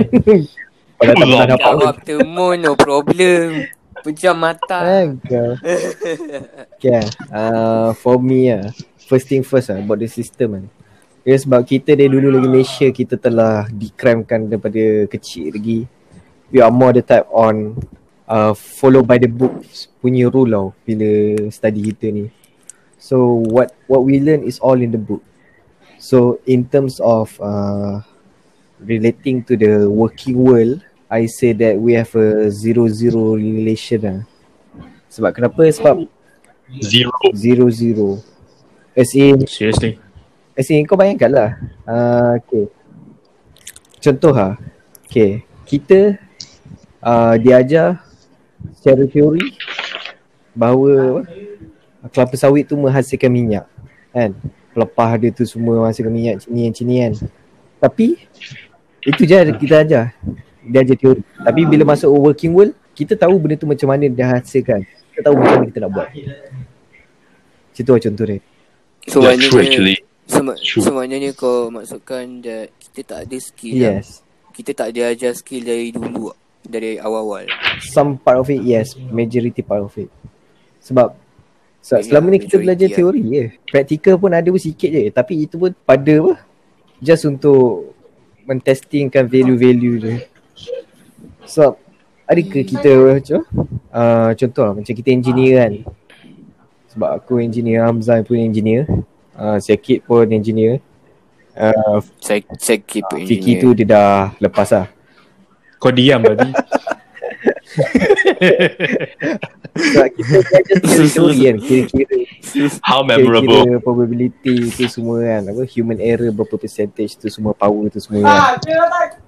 Kalau 1.01 1.13
tak 1.17 1.25
pernah 1.25 1.49
dapat 1.49 1.73
Jawab 1.73 1.97
temu 2.05 2.47
no 2.61 2.73
problem. 2.77 3.65
Pejam 4.05 4.37
mata. 4.37 4.79
Eh. 4.85 5.17
Okay, 6.77 7.01
uh, 7.33 7.93
for 7.97 8.21
me 8.21 8.53
ah, 8.53 8.69
first 9.09 9.25
thing 9.25 9.41
first 9.41 9.73
ah, 9.73 9.81
about 9.81 9.97
the 9.97 10.09
system 10.09 10.61
kan. 10.61 10.65
Ya 11.31 11.39
sebab 11.39 11.63
kita 11.63 11.95
dari 11.95 12.11
dulu 12.11 12.27
lagi 12.27 12.51
Malaysia 12.51 12.91
kita 12.91 13.15
telah 13.15 13.71
dikramkan 13.71 14.51
daripada 14.51 15.07
kecil 15.07 15.55
lagi. 15.55 15.87
We 16.51 16.59
are 16.59 16.75
more 16.75 16.91
the 16.91 17.07
type 17.07 17.31
on 17.31 17.79
uh, 18.27 18.51
follow 18.59 19.07
by 19.07 19.23
the 19.23 19.31
books 19.31 19.87
punya 20.03 20.27
rule 20.27 20.51
tau 20.51 20.67
bila 20.83 21.39
study 21.55 21.87
kita 21.87 22.11
ni. 22.11 22.35
So 22.99 23.47
what 23.47 23.71
what 23.87 24.03
we 24.03 24.19
learn 24.19 24.43
is 24.43 24.59
all 24.59 24.83
in 24.83 24.91
the 24.91 24.99
book. 24.99 25.23
So 26.03 26.43
in 26.51 26.67
terms 26.67 26.99
of 26.99 27.31
uh, 27.39 28.03
relating 28.83 29.47
to 29.47 29.55
the 29.55 29.87
working 29.87 30.35
world, 30.35 30.83
I 31.07 31.31
say 31.31 31.55
that 31.63 31.79
we 31.79 31.95
have 31.95 32.11
a 32.19 32.51
zero-zero 32.51 33.39
relation 33.39 34.03
lah. 34.03 34.21
Sebab 35.15 35.31
kenapa? 35.31 35.63
Sebab 35.71 36.11
zero 36.83 37.15
zero-zero. 37.39 38.19
As 38.99 39.15
in, 39.15 39.47
Seriously. 39.47 40.10
As 40.61 40.69
in 40.69 40.85
kau 40.85 41.01
bayangkan 41.01 41.33
lah. 41.33 41.51
Uh, 41.89 42.37
okay. 42.37 42.65
Contoh 43.97 44.37
lah. 44.37 44.61
Okay. 45.09 45.41
Kita 45.65 46.21
uh, 47.01 47.35
diajar 47.41 48.05
secara 48.77 49.09
teori 49.09 49.57
bahawa 50.53 51.25
apa, 52.05 52.13
kelapa 52.13 52.37
sawit 52.37 52.69
tu 52.69 52.77
menghasilkan 52.77 53.33
minyak. 53.33 53.65
Kan? 54.13 54.37
Pelepah 54.77 55.11
dia 55.17 55.31
tu 55.33 55.49
semua 55.49 55.81
menghasilkan 55.81 56.13
minyak 56.13 56.45
cinian-cinian. 56.45 57.17
Tapi 57.81 58.21
itu 59.01 59.23
je 59.25 59.33
yang 59.33 59.57
kita 59.57 59.81
ajar. 59.81 60.05
Dia 60.61 60.85
ajar 60.85 60.97
teori. 61.01 61.25
Tapi 61.25 61.61
bila 61.65 61.97
masuk 61.97 62.13
working 62.13 62.53
world, 62.53 62.77
kita 62.93 63.17
tahu 63.17 63.41
benda 63.41 63.57
tu 63.57 63.65
macam 63.65 63.89
mana 63.89 64.13
dia 64.13 64.29
hasilkan. 64.29 64.85
Kita 65.17 65.33
tahu 65.33 65.41
macam 65.41 65.57
mana 65.57 65.67
kita 65.73 65.81
nak 65.81 65.91
buat. 65.97 66.09
Macam 66.13 67.83
tu 67.89 67.93
lah 67.97 68.03
contoh 68.05 68.25
dia. 68.29 68.39
So 69.09 69.25
yeah, 69.25 69.41
true 69.41 69.57
maknanya 69.57 69.73
actually 69.73 70.10
so, 70.31 70.41
mak- 70.41 70.63
True. 70.63 70.83
so 70.83 70.91
maknanya 70.95 71.35
kau 71.35 71.69
maksudkan 71.69 72.39
that 72.41 72.71
kita 72.79 73.01
tak 73.05 73.19
ada 73.27 73.37
skill 73.37 73.75
lah. 73.77 73.99
Yes. 73.99 74.23
Kita 74.51 74.71
tak 74.73 74.93
ada 74.93 75.11
ajar 75.11 75.33
skill 75.33 75.63
dari 75.63 75.91
dulu 75.91 76.31
dari 76.61 77.01
awal-awal. 77.01 77.49
some 77.81 78.15
part 78.15 78.37
of 78.37 78.45
it 78.47 78.61
yes 78.61 78.93
majority 79.09 79.65
part 79.65 79.81
of 79.81 79.89
it 79.97 80.13
sebab 80.79 81.17
sebab 81.81 81.99
Yalah, 81.99 82.09
selama 82.13 82.27
ni 82.29 82.39
kita 82.39 82.57
belajar 82.61 82.89
lah. 82.93 82.97
teori 83.01 83.23
je 83.25 83.45
praktikal 83.65 84.15
pun 84.21 84.29
ada 84.29 84.45
pun 84.45 84.61
sikit 84.61 84.91
je 84.93 85.09
tapi 85.09 85.49
itu 85.49 85.57
pun 85.57 85.73
pada 85.73 86.13
apa 86.21 86.35
just 87.01 87.25
untuk 87.25 87.97
mentestingkan 88.45 89.25
value-value 89.25 89.97
je 89.97 90.15
sebab 91.49 91.81
ada 92.29 92.41
ke 92.45 92.61
kita 92.63 92.93
macam 93.17 93.41
uh, 93.91 94.31
contoh 94.37 94.63
lah 94.69 94.75
macam 94.77 94.93
kita 94.93 95.09
engineer 95.09 95.55
kan 95.65 95.73
sebab 96.93 97.09
aku 97.17 97.41
engineer 97.41 97.89
Hamzah 97.89 98.21
pun 98.21 98.37
engineer 98.37 98.85
uh, 99.41 99.57
Sekit 99.57 100.05
pun 100.05 100.29
engineer 100.29 100.85
uh, 101.57 102.05
Saya 102.21 102.45
saya 102.61 102.79
keep 102.85 103.09
Fiki 103.09 103.57
tu 103.57 103.73
dia 103.73 103.87
dah 103.89 104.13
lepas 104.37 104.69
lah 104.71 104.87
Kau 105.81 105.89
diam 105.89 106.21
tadi. 106.21 106.53
sebab 109.71 110.09
kita 110.13 110.75
teori-teori 110.83 111.39
kan 111.47 111.57
kira-kira 111.63 112.17
How 112.83 113.01
Kira, 113.01 113.17
memorable. 113.17 113.63
kira 113.65 113.79
probability 113.81 114.57
tu 114.75 114.85
semua 114.91 115.23
kan 115.23 115.43
apa 115.55 115.63
human 115.71 115.99
error 116.03 116.29
berapa 116.35 116.57
percentage 116.59 117.15
tu 117.17 117.31
semua 117.31 117.55
power 117.55 117.87
tu 117.89 118.03
semua 118.03 118.27
kan. 118.27 118.59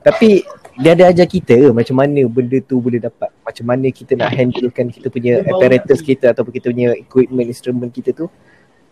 Tapi 0.02 0.42
dia 0.81 0.90
ada 0.97 1.12
ajar 1.12 1.26
kita 1.28 1.54
ke 1.54 1.69
macam 1.71 1.97
mana 2.02 2.21
benda 2.26 2.59
tu 2.64 2.83
boleh 2.83 2.99
dapat 2.99 3.31
macam 3.45 3.64
mana 3.69 3.87
kita 3.92 4.19
nak 4.19 4.33
handlekan 4.35 4.90
kita 4.90 5.07
punya 5.12 5.45
apparatus 5.47 6.00
kita 6.02 6.35
ataupun 6.35 6.52
kita 6.52 6.66
punya 6.73 6.88
equipment 6.99 7.49
instrument 7.49 7.92
kita 7.95 8.11
tu 8.11 8.26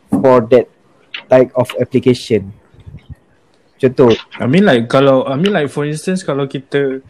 for 0.08 0.44
that 0.46 0.70
type 1.28 1.50
of 1.54 1.68
application. 1.78 2.52
Contoh 3.80 4.12
I 4.36 4.44
mean 4.44 4.68
like 4.68 4.92
kalau 4.92 5.24
I 5.24 5.40
mean 5.40 5.56
like 5.56 5.72
for 5.72 5.88
instance 5.88 6.20
kalau 6.20 6.44
kita 6.44 7.00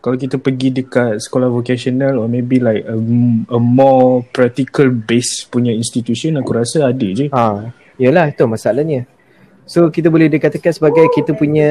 kalau 0.00 0.16
kita 0.16 0.40
pergi 0.40 0.72
dekat 0.72 1.20
sekolah 1.20 1.52
vocational 1.52 2.24
or 2.24 2.26
maybe 2.30 2.56
like 2.56 2.86
a, 2.88 2.96
a 3.52 3.60
more 3.60 4.24
practical 4.32 4.88
base 4.88 5.44
punya 5.44 5.74
institution 5.74 6.40
aku 6.40 6.56
rasa 6.56 6.88
ada 6.88 7.08
je. 7.12 7.28
Ha, 7.28 7.68
yalah 8.00 8.32
itu 8.32 8.46
masalahnya. 8.48 9.04
So 9.68 9.92
kita 9.92 10.08
boleh 10.08 10.32
dikatakan 10.32 10.72
sebagai 10.72 11.06
kita 11.12 11.36
punya 11.36 11.68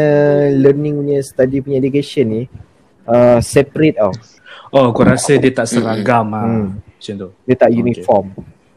learning 0.53 1.01
punya 1.01 1.19
study 1.25 1.59
punya 1.59 1.81
education 1.81 2.25
ni 2.29 2.43
uh, 3.09 3.41
separate 3.41 3.97
tau. 3.97 4.13
Oh 4.69 4.93
aku 4.93 5.01
rasa 5.01 5.35
dia 5.41 5.49
tak 5.49 5.65
seragam 5.65 6.29
ah. 6.37 6.45
Hmm. 6.45 6.67
Macam 6.77 7.13
tu. 7.17 7.29
Dia 7.49 7.55
tak 7.57 7.71
uniform. 7.73 8.25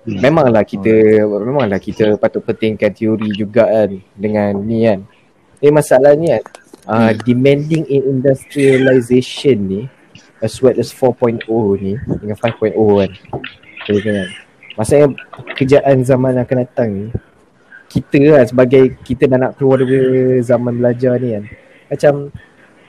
Memanglah 0.02 0.66
kita 0.66 1.23
memanglah 1.26 1.78
kita 1.78 2.18
patut 2.18 2.42
pentingkan 2.42 2.90
teori 2.90 3.30
juga 3.38 3.71
kan 3.71 3.90
dengan 4.18 4.50
ni 4.59 4.82
kan. 4.82 5.06
Ni 5.62 5.71
masalahnya 5.71 6.42
kan 6.42 6.62
uh, 6.87 7.12
demanding 7.23 7.87
in 7.87 8.02
industrialization 8.18 9.59
ni 9.68 9.82
as 10.42 10.59
well 10.59 10.75
as 10.75 10.90
4.0 10.90 11.47
ni 11.78 11.94
dengan 12.18 12.37
5.0 12.38 12.75
kan. 12.75 13.11
Boleh 13.87 14.02
kan. 14.02 14.28
Maksudnya 14.73 15.06
pekerjaan 15.52 15.97
zaman 16.02 16.40
akan 16.40 16.56
datang 16.64 16.90
ni 16.90 17.06
kita 17.92 18.21
lah 18.25 18.42
sebagai 18.49 18.97
kita 19.04 19.28
dah 19.28 19.37
nak 19.37 19.61
keluar 19.61 19.85
daripada 19.85 20.40
zaman 20.40 20.80
belajar 20.80 21.21
ni 21.21 21.28
kan. 21.37 21.44
Macam 21.92 22.12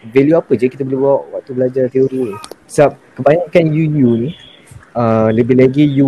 value 0.09 0.37
apa 0.39 0.51
je 0.55 0.65
kita 0.71 0.81
boleh 0.87 0.99
bawa 1.03 1.17
waktu 1.37 1.51
belajar 1.51 1.83
teori 1.91 2.31
ni. 2.31 2.35
Sebab 2.71 2.91
kebanyakan 3.19 3.65
you-you 3.69 4.11
ni 4.17 4.29
uh, 4.95 5.29
lebih 5.33 5.57
lagi 5.57 5.83
you 5.85 6.07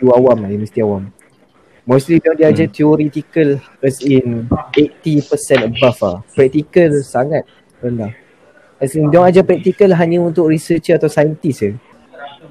you 0.00 0.08
awam 0.12 0.44
lah, 0.44 0.48
universiti 0.52 0.80
awam. 0.80 1.10
Mostly 1.86 2.18
dia 2.18 2.34
dia 2.34 2.50
ajar 2.50 2.66
theoretical 2.66 3.62
as 3.78 4.02
in 4.02 4.50
80% 4.74 5.70
above 5.70 5.98
lah. 6.02 6.18
Practical 6.34 6.90
sangat 7.06 7.46
rendah. 7.78 8.10
As 8.82 8.92
in 8.98 9.06
dia 9.08 9.22
ajar 9.22 9.46
practical 9.46 9.94
hanya 9.94 10.18
untuk 10.18 10.50
researcher 10.50 10.98
atau 10.98 11.06
scientist 11.06 11.62
je. 11.62 11.72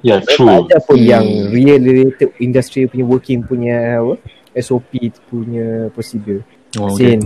Yeah, 0.04 0.20
Tak 0.24 0.40
true. 0.40 0.48
ada 0.48 0.76
pun 0.80 1.00
yang 1.00 1.24
real 1.52 1.80
related 1.80 2.32
industry 2.40 2.84
punya 2.88 3.04
working 3.04 3.40
punya 3.44 4.00
apa, 4.00 4.16
SOP 4.56 4.92
punya 5.28 5.88
prosedur. 5.92 6.40
Oh, 6.80 6.92
Sin. 6.96 7.20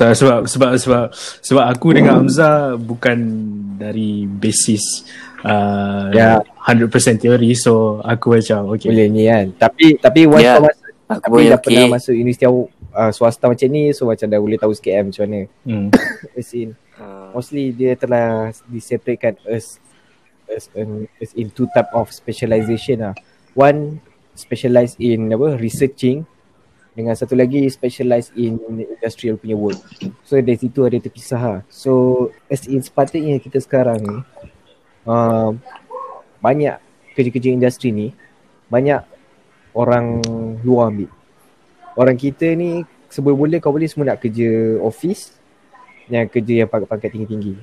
Tak 0.00 0.16
sebab 0.16 0.48
sebab 0.48 0.80
sebab 0.80 1.04
sebab 1.44 1.64
aku 1.68 1.92
dengan 1.92 2.24
Hamzah 2.24 2.80
bukan 2.80 3.20
dari 3.76 4.24
basis 4.24 5.04
uh, 5.44 6.08
Ya. 6.12 6.40
100% 6.66 7.20
teori 7.20 7.56
so 7.56 7.98
aku 8.04 8.38
macam 8.38 8.74
okay. 8.74 8.90
Boleh 8.92 9.06
ni 9.08 9.26
kan. 9.26 9.46
Tapi 9.56 9.96
tapi 9.98 10.26
once 10.28 10.46
kau 10.46 10.64
masuk 10.64 10.88
Aku 11.10 11.26
tapi 11.26 11.30
boleh 11.34 11.46
dah 11.50 11.58
okey. 11.58 11.66
pernah 11.66 11.84
masuk 11.98 12.14
universiti 12.14 12.46
uh, 12.46 13.10
swasta 13.10 13.50
macam 13.50 13.66
ni 13.66 13.90
so 13.90 14.06
macam 14.06 14.30
dah 14.30 14.38
boleh 14.38 14.58
tahu 14.60 14.70
sikit 14.70 14.92
kan 14.94 15.04
macam 15.10 15.22
mana. 15.26 15.40
Hmm. 15.66 15.88
As 16.38 16.50
in 16.54 16.70
Ah, 17.00 17.32
mostly 17.32 17.72
dia 17.72 17.96
telah 17.96 18.52
diseparatekan 18.68 19.40
as 19.48 19.80
as, 20.52 20.68
an, 20.76 21.08
as 21.16 21.32
in 21.32 21.48
two 21.48 21.64
type 21.72 21.88
of 21.96 22.12
specialization 22.12 23.00
lah. 23.00 23.16
One 23.56 24.04
specialize 24.36 25.00
in 25.00 25.32
apa 25.32 25.56
researching 25.56 26.28
dengan 26.92 27.16
satu 27.16 27.32
lagi 27.32 27.64
specialize 27.72 28.28
in 28.36 28.60
industrial 28.84 29.40
punya 29.40 29.56
work. 29.56 29.80
So 30.28 30.36
dari 30.44 30.60
situ 30.60 30.84
ada 30.84 31.00
terpisah 31.00 31.40
lah. 31.40 31.60
So 31.72 32.28
as 32.52 32.68
in 32.68 32.84
sepatutnya 32.84 33.40
kita 33.40 33.64
sekarang 33.64 34.04
ni 34.04 34.16
uh, 35.04 35.50
banyak 36.40 36.76
kerja-kerja 37.14 37.52
industri 37.52 37.92
ni 37.92 38.08
banyak 38.70 39.02
orang 39.74 40.22
luar 40.62 40.90
ambil. 40.90 41.10
Orang 41.98 42.16
kita 42.16 42.54
ni 42.54 42.86
sebelum 43.10 43.36
boleh 43.36 43.58
kau 43.58 43.74
boleh 43.74 43.90
semua 43.90 44.14
nak 44.14 44.22
kerja 44.22 44.78
office 44.80 45.34
yang 46.06 46.26
kerja 46.30 46.64
yang 46.64 46.68
pangkat-pangkat 46.70 47.10
tinggi-tinggi. 47.12 47.54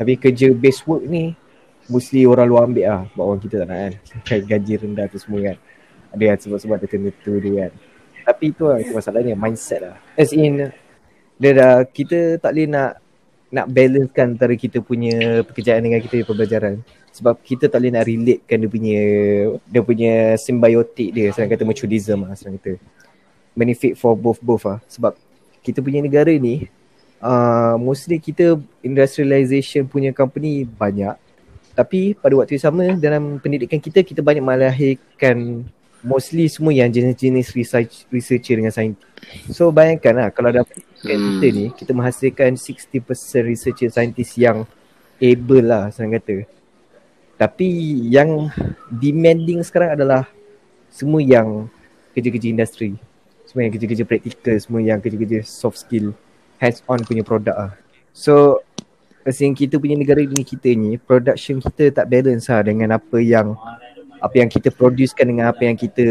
Tapi 0.00 0.12
kerja 0.16 0.50
base 0.56 0.80
work 0.88 1.04
ni 1.04 1.36
mostly 1.88 2.24
orang 2.28 2.46
luar 2.48 2.62
ambil 2.68 2.86
lah 2.88 3.02
sebab 3.12 3.24
orang 3.24 3.40
kita 3.40 3.54
tak 3.64 3.66
nak 3.68 3.78
kan. 3.78 3.92
Kan 4.28 4.40
gaji 4.44 4.72
rendah 4.80 5.06
tu 5.08 5.18
semua 5.20 5.40
kan. 5.52 5.56
Ada 6.08 6.24
kan 6.24 6.38
sebab-sebab 6.40 6.76
tertentu 6.80 7.32
dia 7.36 7.68
kan. 7.68 7.72
Tapi 8.28 8.44
itu 8.52 8.64
lah 8.64 8.80
masalahnya 8.92 9.34
mindset 9.36 9.80
lah. 9.84 9.96
As 10.16 10.32
in 10.32 10.72
dia 11.38 11.50
dah 11.54 11.84
kita 11.84 12.40
tak 12.40 12.56
boleh 12.56 12.66
nak 12.68 12.90
nak 13.48 13.66
balancekan 13.72 14.36
antara 14.36 14.54
kita 14.54 14.84
punya 14.84 15.40
pekerjaan 15.44 15.80
dengan 15.80 16.00
kita 16.04 16.20
punya 16.20 16.28
pembelajaran. 16.28 16.74
Sebab 17.16 17.34
kita 17.42 17.66
tak 17.66 17.80
boleh 17.80 17.92
nak 17.96 18.04
relatekan 18.04 18.56
dia 18.60 18.70
punya 18.70 19.00
dia 19.64 19.80
punya 19.82 20.12
symbiotic 20.36 21.08
dia 21.10 21.32
senang 21.32 21.50
kata 21.50 21.64
mutualism 21.64 22.28
lah 22.28 22.36
senang 22.36 22.60
kata. 22.60 22.76
Benefit 23.56 23.98
for 23.98 24.14
both 24.14 24.38
both 24.38 24.68
lah. 24.68 24.78
Sebab 24.86 25.16
kita 25.64 25.82
punya 25.82 26.04
negara 26.04 26.30
ni 26.30 26.68
uh, 27.22 27.74
mostly 27.80 28.22
kita 28.22 28.58
industrialization 28.84 29.86
punya 29.88 30.14
company 30.14 30.64
banyak 30.64 31.14
tapi 31.78 32.18
pada 32.18 32.34
waktu 32.34 32.58
yang 32.58 32.64
sama 32.64 32.84
dalam 32.98 33.38
pendidikan 33.38 33.78
kita 33.78 34.02
kita 34.02 34.18
banyak 34.18 34.42
melahirkan 34.42 35.62
mostly 36.02 36.46
semua 36.46 36.70
yang 36.74 36.90
jenis-jenis 36.90 37.54
research 37.54 38.06
researcher 38.12 38.58
dengan 38.58 38.70
saintis. 38.70 39.06
So 39.50 39.70
bayangkan 39.74 40.14
lah 40.14 40.28
kalau 40.30 40.54
dalam 40.54 40.66
pendidikan 40.66 40.88
Hmm. 40.98 41.38
kita 41.38 41.46
ni 41.54 41.66
kita 41.74 41.90
menghasilkan 41.94 42.50
60% 42.58 43.46
researcher 43.46 43.90
saintis 43.90 44.34
yang 44.34 44.66
able 45.22 45.62
lah 45.62 45.90
senang 45.94 46.18
kata. 46.18 46.46
Tapi 47.38 47.68
yang 48.10 48.50
demanding 48.90 49.62
sekarang 49.62 49.94
adalah 49.94 50.26
semua 50.90 51.22
yang 51.22 51.70
kerja-kerja 52.14 52.50
industri. 52.50 52.98
Semua 53.46 53.64
yang 53.64 53.72
kerja-kerja 53.72 54.04
praktikal, 54.04 54.56
semua 54.58 54.80
yang 54.82 54.98
kerja-kerja 54.98 55.46
soft 55.46 55.78
skill, 55.78 56.12
hands 56.58 56.82
on 56.90 57.00
punya 57.06 57.22
produk 57.22 57.54
lah. 57.54 57.72
So 58.10 58.66
as 59.22 59.38
kita 59.38 59.78
punya 59.78 59.94
negara 59.94 60.24
ni 60.24 60.42
kita 60.42 60.72
ni 60.74 60.98
production 60.98 61.62
kita 61.62 61.92
tak 61.92 62.08
balance 62.08 62.48
lah 62.48 62.64
dengan 62.64 62.96
apa 62.96 63.20
yang 63.22 63.54
apa 64.18 64.34
yang 64.38 64.50
kita 64.50 64.68
producekan 64.74 65.26
dengan 65.30 65.50
apa 65.50 65.62
yang 65.64 65.76
kita 65.78 66.04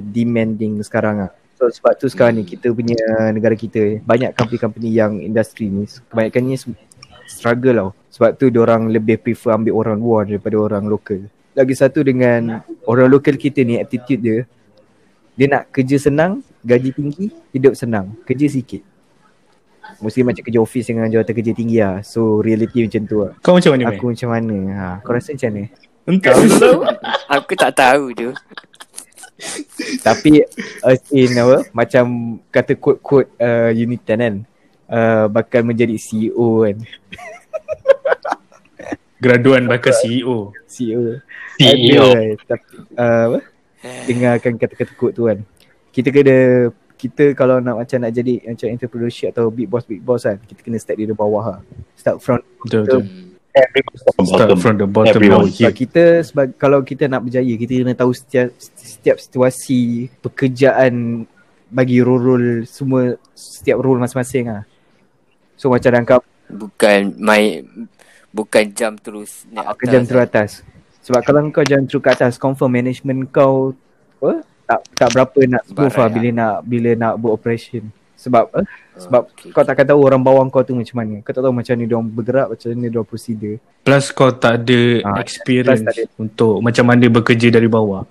demanding 0.00 0.80
sekarang 0.84 1.26
lah. 1.26 1.30
So 1.60 1.68
sebab 1.68 1.92
tu 2.00 2.08
sekarang 2.08 2.40
ni 2.40 2.48
kita 2.48 2.72
punya 2.72 2.96
negara 3.36 3.52
kita 3.52 4.00
banyak 4.00 4.32
company-company 4.32 4.96
yang 4.96 5.20
industri 5.20 5.68
ni 5.68 5.84
kebanyakannya 6.08 6.56
struggle 7.28 7.76
tau. 7.76 7.90
Sebab 8.10 8.30
tu 8.40 8.48
orang 8.56 8.88
lebih 8.88 9.20
prefer 9.20 9.54
ambil 9.54 9.76
orang 9.76 9.96
luar 10.00 10.22
daripada 10.24 10.56
orang 10.56 10.88
lokal. 10.88 11.28
Lagi 11.52 11.74
satu 11.76 12.00
dengan 12.00 12.64
orang 12.88 13.12
lokal 13.12 13.36
kita 13.36 13.60
ni 13.60 13.76
aptitude 13.76 14.20
dia 14.24 14.38
dia 15.36 15.46
nak 15.48 15.72
kerja 15.72 15.96
senang, 15.96 16.44
gaji 16.64 16.90
tinggi, 16.92 17.32
hidup 17.52 17.72
senang. 17.72 18.12
Kerja 18.28 18.44
sikit. 18.48 18.82
Mesti 20.00 20.20
macam 20.24 20.42
kerja 20.44 20.60
office 20.60 20.86
dengan 20.88 21.12
jawatan 21.12 21.34
kerja 21.36 21.52
tinggi 21.52 21.78
lah. 21.80 22.00
So 22.04 22.40
reality 22.40 22.84
macam 22.88 23.02
tu 23.04 23.16
lah. 23.24 23.32
Kau 23.40 23.56
macam 23.56 23.76
mana 23.76 23.84
Aku 23.92 24.12
macam 24.12 24.28
mana? 24.32 24.56
Ha, 24.76 24.86
kau 25.04 25.12
rasa 25.12 25.36
macam 25.36 25.48
mana? 25.52 25.89
Entah 26.08 26.32
aku 26.32 26.46
tak 26.48 26.60
tahu. 26.60 26.80
Aku 27.36 27.52
tak 27.54 27.72
tahu 27.76 28.04
je. 28.16 28.28
Tapi 30.04 30.44
as 30.84 31.00
in 31.12 31.32
apa 31.36 31.64
macam 31.72 32.04
kata 32.52 32.76
quote-quote 32.76 33.30
uh, 33.40 33.72
Unitan 33.72 34.20
kan 34.20 34.34
uh, 34.90 35.24
bakal 35.32 35.64
menjadi 35.64 35.96
CEO 35.96 36.66
kan. 36.66 36.76
Graduan 39.22 39.68
bakal 39.68 39.92
CEO. 39.96 40.52
CEO. 40.64 41.20
CEO. 41.56 42.04
Ada, 42.04 42.36
tapi 42.48 42.72
uh, 42.96 43.24
apa? 43.32 43.38
Dengarkan 44.04 44.52
kata-kata 44.60 44.92
quote 44.96 45.14
tu 45.16 45.24
kan. 45.28 45.38
Kita 45.92 46.08
kena 46.12 46.68
kita 47.00 47.32
kalau 47.32 47.64
nak 47.64 47.80
macam 47.80 47.96
nak 48.04 48.12
jadi 48.12 48.44
macam 48.44 48.68
entrepreneurship 48.68 49.32
atau 49.32 49.48
big 49.48 49.72
boss 49.72 49.88
big 49.88 50.04
boss 50.04 50.28
kan 50.28 50.36
kita 50.36 50.60
kena 50.60 50.76
start 50.76 51.00
dari 51.00 51.16
bawah 51.16 51.56
lah. 51.56 51.60
Start 51.96 52.20
from 52.20 52.44
Betul 52.60 52.84
betul. 52.84 53.02
Start 53.50 54.58
from 54.62 54.78
the 54.78 54.86
bottom 54.86 55.10
Everyone. 55.10 55.46
now 55.46 55.50
here. 55.50 55.74
kita 55.74 56.22
sebab 56.22 56.54
kalau 56.54 56.86
kita 56.86 57.10
nak 57.10 57.26
berjaya 57.26 57.50
kita 57.58 57.82
kena 57.82 57.98
tahu 57.98 58.14
setiap 58.14 58.54
setiap 58.62 59.16
situasi 59.18 60.06
pekerjaan 60.22 61.26
bagi 61.66 61.98
role-role 61.98 62.62
semua 62.66 63.18
setiap 63.34 63.82
role 63.82 63.98
masing-masing 63.98 64.50
lah. 64.50 64.62
So 65.58 65.70
macam 65.70 65.90
dalam 65.90 66.06
kau 66.06 66.22
Bukan 66.50 67.14
main 67.22 67.62
bukan 68.34 68.74
jam 68.74 68.98
terus 68.98 69.46
naik 69.50 69.70
atas. 69.70 69.78
ke 69.78 69.84
jam 69.86 70.02
terus 70.02 70.22
atas. 70.22 70.50
Sebab 71.06 71.20
kalau 71.22 71.46
kau 71.54 71.62
jam 71.62 71.86
terus 71.86 72.02
ke 72.02 72.10
atas 72.10 72.34
confirm 72.38 72.74
management 72.74 73.30
kau 73.30 73.74
apa 74.18 74.42
tak 74.66 74.80
tak 74.94 75.08
berapa 75.14 75.38
nak 75.46 75.62
smooth 75.66 75.90
lah 75.90 75.94
Barai 75.94 76.14
bila 76.14 76.28
nak 76.34 76.54
bila 76.66 76.90
nak 76.94 77.12
buat 77.18 77.32
operation. 77.34 77.90
Sebab 78.20 78.44
eh, 78.52 78.66
sebab 79.00 79.22
okay. 79.32 79.48
kau 79.48 79.64
takkan 79.64 79.88
tahu 79.88 80.00
orang 80.04 80.20
bawah 80.20 80.44
kau 80.52 80.60
tu 80.60 80.76
macam 80.76 81.00
mana. 81.00 81.24
Kau 81.24 81.32
tak 81.32 81.40
tahu 81.40 81.56
macam 81.56 81.72
ni 81.72 81.88
dia 81.88 81.96
orang 81.96 82.12
bergerak, 82.12 82.46
macam 82.52 82.66
ni 82.76 82.86
dia 82.92 82.98
orang 83.00 83.08
prosedur. 83.08 83.56
Plus 83.80 84.04
kau 84.12 84.30
tak 84.36 84.52
ada 84.60 84.80
Ah, 85.08 85.16
experience 85.24 85.80
tak 85.80 85.96
ada. 85.96 86.04
untuk 86.20 86.60
macam 86.60 86.84
mana 86.84 87.08
bekerja 87.08 87.48
dari 87.48 87.64
bawah. 87.64 88.04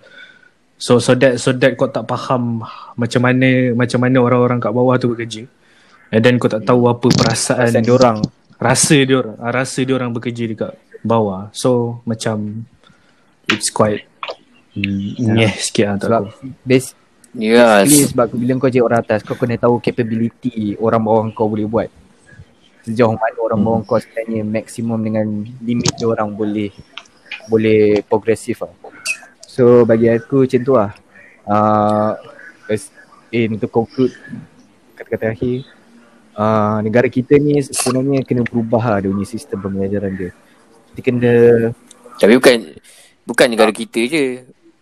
So 0.81 0.97
so 0.97 1.13
that 1.13 1.37
so 1.37 1.53
that 1.53 1.77
kau 1.77 1.93
tak 1.93 2.09
faham 2.09 2.65
macam 2.97 3.21
mana 3.21 3.77
macam 3.77 3.99
mana 4.01 4.17
orang-orang 4.17 4.57
kat 4.57 4.73
bawah 4.73 4.97
tu 4.97 5.13
bekerja. 5.13 5.45
And 6.09 6.25
then 6.25 6.41
kau 6.41 6.49
tak 6.49 6.65
tahu 6.65 6.89
apa 6.89 7.05
perasaan 7.05 7.69
Perasaan 7.69 7.85
dia 7.85 7.93
orang, 7.93 8.17
rasa 8.57 8.97
dia 9.05 9.15
orang, 9.21 9.37
ah, 9.37 9.51
rasa 9.53 9.79
dia 9.85 9.93
orang 9.93 10.09
bekerja 10.09 10.43
dekat 10.49 10.73
bawah. 11.05 11.53
So 11.53 12.01
macam 12.09 12.65
it's 13.45 13.69
quite 13.69 14.09
mm, 14.73 15.37
yeah. 15.37 15.53
sikit 15.53 15.85
lah 15.85 15.95
tak 16.01 16.09
Sebab 16.09 16.21
tahu. 16.25 16.27
Yes. 17.37 17.85
Basically 17.85 18.09
sebab 18.09 18.27
bila 18.33 18.51
kau 18.57 18.71
jadi 18.73 18.81
orang 18.81 19.01
atas 19.05 19.21
kau 19.21 19.37
kena 19.37 19.59
tahu 19.61 19.77
capability 19.77 20.73
orang 20.81 21.01
bawah 21.05 21.25
kau 21.29 21.45
boleh 21.45 21.69
buat. 21.69 21.89
Sejauh 22.81 23.13
mana 23.13 23.37
orang 23.37 23.61
bawah 23.61 23.79
kau 23.85 24.01
sebenarnya 24.01 24.41
maksimum 24.41 24.97
dengan 24.97 25.25
limit 25.61 25.93
dia 25.93 26.09
orang 26.09 26.33
boleh 26.33 26.73
boleh 27.45 28.01
progresif 28.09 28.65
lah. 28.65 28.73
So 29.45 29.85
bagi 29.85 30.09
aku 30.09 30.49
macam 30.49 30.61
tu 30.65 30.73
lah. 30.73 30.91
Uh, 31.49 32.13
in 33.33 33.57
to 33.57 33.65
conclude 33.69 34.13
kata-kata 34.93 35.33
akhir 35.33 35.65
uh, 36.37 36.77
negara 36.81 37.09
kita 37.09 37.37
ni 37.41 37.61
sebenarnya 37.61 38.21
kena 38.25 38.45
berubah 38.45 38.81
lah 38.85 38.97
dia 39.05 39.09
punya 39.13 39.25
sistem 39.29 39.57
pembelajaran 39.61 40.13
dia. 40.17 40.31
Kita 40.93 40.99
kena 41.05 41.33
Tapi 42.19 42.33
bukan 42.35 42.57
bukan 43.23 43.47
negara 43.47 43.71
kita 43.71 43.99
je. 44.09 44.25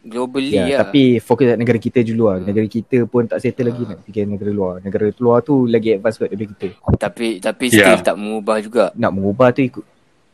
Globally 0.08 0.56
Ya, 0.56 0.64
lah. 0.64 0.78
tapi 0.82 1.20
fokus 1.20 1.46
kat 1.46 1.58
negara 1.58 1.76
kita 1.78 2.00
dulu 2.02 2.24
lah. 2.26 2.38
Negara 2.40 2.64
kita 2.64 3.04
pun 3.04 3.28
tak 3.28 3.40
settle 3.40 3.68
lagi 3.68 3.84
nak 3.84 4.00
fikir 4.02 4.24
negara 4.24 4.50
luar. 4.50 4.74
Negara 4.80 5.12
luar 5.14 5.38
tu 5.42 5.68
lagi 5.68 5.94
advance 5.94 6.16
kot 6.16 6.28
daripada 6.28 6.48
kita. 6.50 6.68
tapi 6.96 7.28
tapi 7.38 7.66
Ya. 7.68 7.84
still 7.84 8.00
tak 8.02 8.16
mengubah 8.16 8.58
juga. 8.60 8.86
Nak 8.94 9.12
mengubah 9.12 9.52
tu 9.52 9.62
ikut 9.62 9.84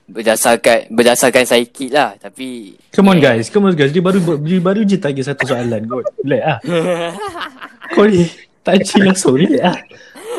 Berdasarkan 0.03 0.91
berdasarkan 0.91 1.43
sikit 1.43 1.89
lah. 1.89 2.11
Tapi 2.15 2.75
Come 2.91 3.07
on 3.09 3.17
guys, 3.17 3.47
come 3.47 3.65
on 3.65 3.73
guys. 3.73 3.89
Dia 3.89 4.03
baru 4.03 4.19
dia 4.37 4.59
baru 4.59 4.83
je 4.83 4.99
tanya 4.99 5.23
satu 5.23 5.47
soalan 5.47 5.79
kau. 5.83 6.03
Relax 6.19 6.43
ah. 6.43 6.57
Kau 7.93 8.03
ni 8.03 8.27
tak 8.61 8.83
chill 8.83 9.01
langsung 9.01 9.39
relax 9.39 9.63
ah. 9.63 9.77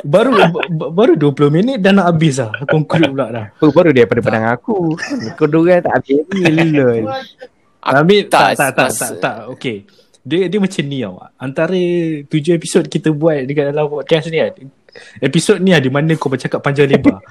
Baru 0.04 0.36
ba- 0.36 0.92
baru 0.92 1.16
20 1.16 1.48
minit 1.50 1.78
dah 1.80 1.90
nak 1.90 2.12
habis 2.12 2.36
ah. 2.38 2.52
Conclude 2.68 3.08
pula 3.08 3.32
dah. 3.32 3.46
baru 3.56 3.90
daripada 3.90 4.20
pandang 4.20 4.52
aku. 4.52 5.00
Kau 5.32 5.48
dorang 5.48 5.80
tak 5.80 5.92
habis 5.96 6.22
ni 6.28 6.44
lol. 6.70 7.08
Habis 7.84 8.22
tak 8.32 8.56
tak, 8.56 8.56
tak 8.56 8.70
tak 8.72 8.88
mas- 8.88 8.98
tak, 8.98 9.12
tak. 9.20 9.36
Okay. 9.52 9.76
Dia 10.24 10.48
dia 10.48 10.56
macam 10.56 10.84
ni 10.88 11.04
tau. 11.04 11.20
Antara 11.36 11.76
tujuh 12.24 12.56
episod 12.56 12.80
kita 12.88 13.12
buat 13.12 13.44
dekat 13.44 13.76
dalam 13.76 13.92
podcast 13.92 14.32
ni 14.32 14.40
kan. 14.40 14.52
Episod 15.20 15.60
ni 15.60 15.76
ada 15.76 15.84
mana 15.92 16.16
kau 16.16 16.32
bercakap 16.32 16.64
panjang 16.64 16.88
lebar. 16.88 17.20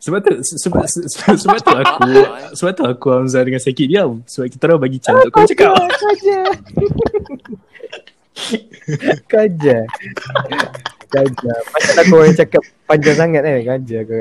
sebab 0.00 0.18
tu 0.24 0.32
sebab 0.40 0.88
sebab, 0.88 1.34
sebab 1.36 1.58
tu 1.60 1.76
aku 1.76 2.08
sebab 2.56 2.72
tu 2.72 2.84
aku 2.88 3.06
Hamzah 3.12 3.44
dengan 3.44 3.60
sakit 3.60 3.84
diam 3.84 4.24
sebab 4.24 4.48
kita 4.48 4.64
orang 4.64 4.80
bagi 4.80 4.96
chance 4.96 5.20
untuk 5.28 5.32
kau 5.34 5.44
cakap. 5.44 5.76
Kaja. 5.76 6.40
Kaja. 9.28 9.78
Kaja. 11.10 11.54
Macam 11.68 11.96
aku 12.00 12.14
orang 12.16 12.32
cakap 12.38 12.62
panjang 12.88 13.16
sangat 13.18 13.42
eh. 13.44 13.60
Kaja 13.66 13.98
ke. 14.08 14.20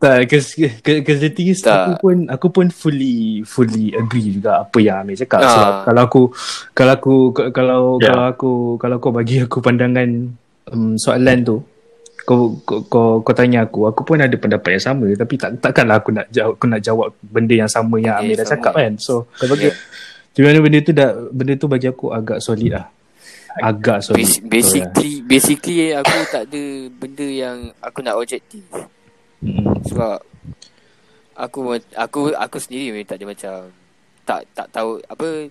Tak, 0.00 0.16
cause, 0.26 0.56
cause, 0.80 1.00
cause 1.04 1.20
the 1.20 1.28
thing 1.28 1.52
is, 1.52 1.60
Tak. 1.60 1.76
aku 1.76 1.92
pun 2.00 2.16
aku 2.26 2.46
pun 2.48 2.66
fully 2.68 3.44
fully 3.44 3.92
agree 3.92 4.32
juga 4.32 4.64
apa 4.64 4.80
yang 4.80 5.04
Amir 5.04 5.12
cakap. 5.14 5.38
Ah. 5.38 5.46
Sebab 5.46 5.72
kalau 5.84 6.00
aku 6.02 6.22
kalau 6.72 6.92
aku 6.94 7.14
kalau 7.52 7.80
Yeah. 7.96 8.08
kalau 8.08 8.24
aku 8.26 8.52
kalau 8.76 8.96
kau 8.96 9.12
bagi 9.12 9.44
aku 9.44 9.60
pandangan 9.60 10.08
um, 10.66 10.96
soalan 10.96 11.44
tu, 11.44 11.60
kau, 12.22 12.56
kau 12.62 12.80
kau 12.82 13.20
kau 13.20 13.34
tanya 13.34 13.62
aku, 13.62 13.84
aku 13.84 14.00
pun 14.02 14.16
ada 14.16 14.32
pendapat 14.32 14.80
yang 14.80 14.84
sama 14.86 15.04
tapi 15.12 15.36
tak 15.36 15.60
takkanlah 15.60 16.00
aku 16.00 16.10
nak 16.10 16.26
jawab 16.28 16.56
aku 16.56 16.64
nak 16.66 16.80
jawab 16.80 17.08
benda 17.20 17.54
yang 17.54 17.68
sama 17.68 17.94
yang 17.96 18.16
Benda 18.16 18.24
Amir 18.24 18.36
dah 18.36 18.46
sama. 18.46 18.52
cakap 18.56 18.72
kan. 18.74 18.92
So, 18.96 19.28
Kau 19.36 19.46
bagi 19.46 19.68
Yeah. 19.68 19.76
di 20.30 20.40
mana 20.40 20.56
benda 20.58 20.78
tu 20.80 20.92
dah 20.92 21.10
benda 21.28 21.52
tu 21.54 21.66
bagi 21.68 21.86
aku 21.86 22.08
agak 22.08 22.40
solid 22.40 22.72
lah. 22.72 22.88
Agak 23.52 24.00
solid. 24.00 24.24
Bas- 24.24 24.40
basically 24.40 25.20
basically 25.20 25.92
aku 25.92 26.16
tak 26.26 26.48
ada 26.48 26.62
benda 26.88 27.26
yang 27.26 27.56
aku 27.78 28.00
nak 28.00 28.16
objektif. 28.16 28.64
Mm. 29.40 29.80
Sebab 29.88 30.18
aku 31.36 31.60
aku 31.96 32.20
aku 32.36 32.56
sendiri 32.60 32.92
memang 32.92 33.08
tak 33.08 33.16
ada 33.16 33.26
macam 33.26 33.54
tak 34.28 34.40
tak 34.52 34.66
tahu 34.68 35.00
apa 35.08 35.48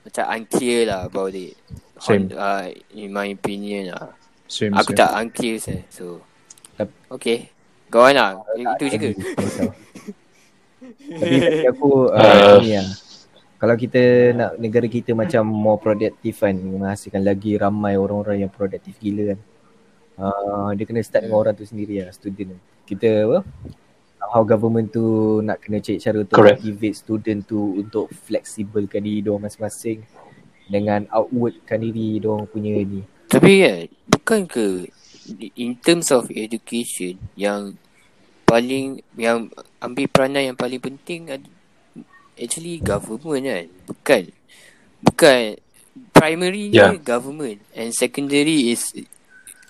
macam 0.00 0.24
unclear 0.32 0.80
lah 0.88 1.00
about 1.08 1.32
it. 1.32 1.56
Same. 2.00 2.32
Uh, 2.32 2.72
in 2.96 3.12
my 3.12 3.28
opinion 3.32 3.92
lah. 3.92 4.16
Same, 4.48 4.72
Aku 4.72 4.96
same. 4.96 5.00
tak 5.00 5.10
unclear 5.20 5.56
saya. 5.60 5.80
So 5.92 6.24
Tap- 6.76 6.96
okay. 7.12 7.52
Go 7.92 8.06
on 8.06 8.16
lah. 8.16 8.40
Itu 8.56 8.84
je 8.88 8.96
ke? 8.96 9.10
Tapi 11.20 11.36
bagi 11.36 11.66
aku 11.68 12.08
uh, 12.14 12.20
Uh, 12.20 12.56
ni 12.64 12.72
lah. 12.78 12.88
Kalau 13.60 13.76
kita 13.76 14.32
nak 14.32 14.50
negara 14.56 14.88
kita 14.88 15.12
macam 15.12 15.44
more 15.44 15.76
produktif 15.76 16.40
kan 16.40 16.56
menghasilkan 16.56 17.20
lagi 17.20 17.60
ramai 17.60 18.00
orang-orang 18.00 18.48
yang 18.48 18.52
produktif 18.52 18.96
gila 18.96 19.36
kan. 19.36 19.38
Uh, 20.20 20.76
dia 20.76 20.84
kena 20.84 21.00
start 21.00 21.24
dengan 21.24 21.40
orang 21.40 21.56
tu 21.56 21.64
sendiri 21.64 22.04
lah 22.04 22.12
student. 22.12 22.52
Kita 22.84 23.08
apa? 23.24 23.38
How 24.20 24.44
government 24.44 24.92
tu 24.92 25.40
nak 25.40 25.64
kena 25.64 25.80
cari 25.80 25.96
cara 25.96 26.20
untuk 26.20 26.36
Correct. 26.36 26.60
motivate 26.60 26.96
student 27.00 27.40
tu 27.48 27.80
untuk 27.80 28.12
fleksibelkan 28.28 29.00
diri 29.00 29.24
diorang 29.24 29.48
masing-masing 29.48 30.04
dengan 30.68 31.08
outwardkan 31.08 31.80
diri 31.80 32.20
diorang 32.20 32.44
punya 32.44 32.76
ni. 32.84 33.00
Tapi 33.32 33.52
kan 33.64 33.80
bukan 34.12 34.40
ke 34.44 34.66
in 35.56 35.72
terms 35.80 36.12
of 36.12 36.28
education 36.28 37.16
yang 37.32 37.80
paling 38.44 39.00
yang 39.14 39.48
ambil 39.80 40.06
peranan 40.10 40.52
yang 40.52 40.58
paling 40.58 40.82
penting 40.82 41.30
actually 42.34 42.82
government 42.82 43.46
kan 43.46 43.66
bukan 43.86 44.22
bukan 45.00 45.40
primary 46.10 46.74
yeah. 46.74 46.90
government 46.98 47.62
and 47.78 47.94
secondary 47.94 48.74
is 48.74 48.90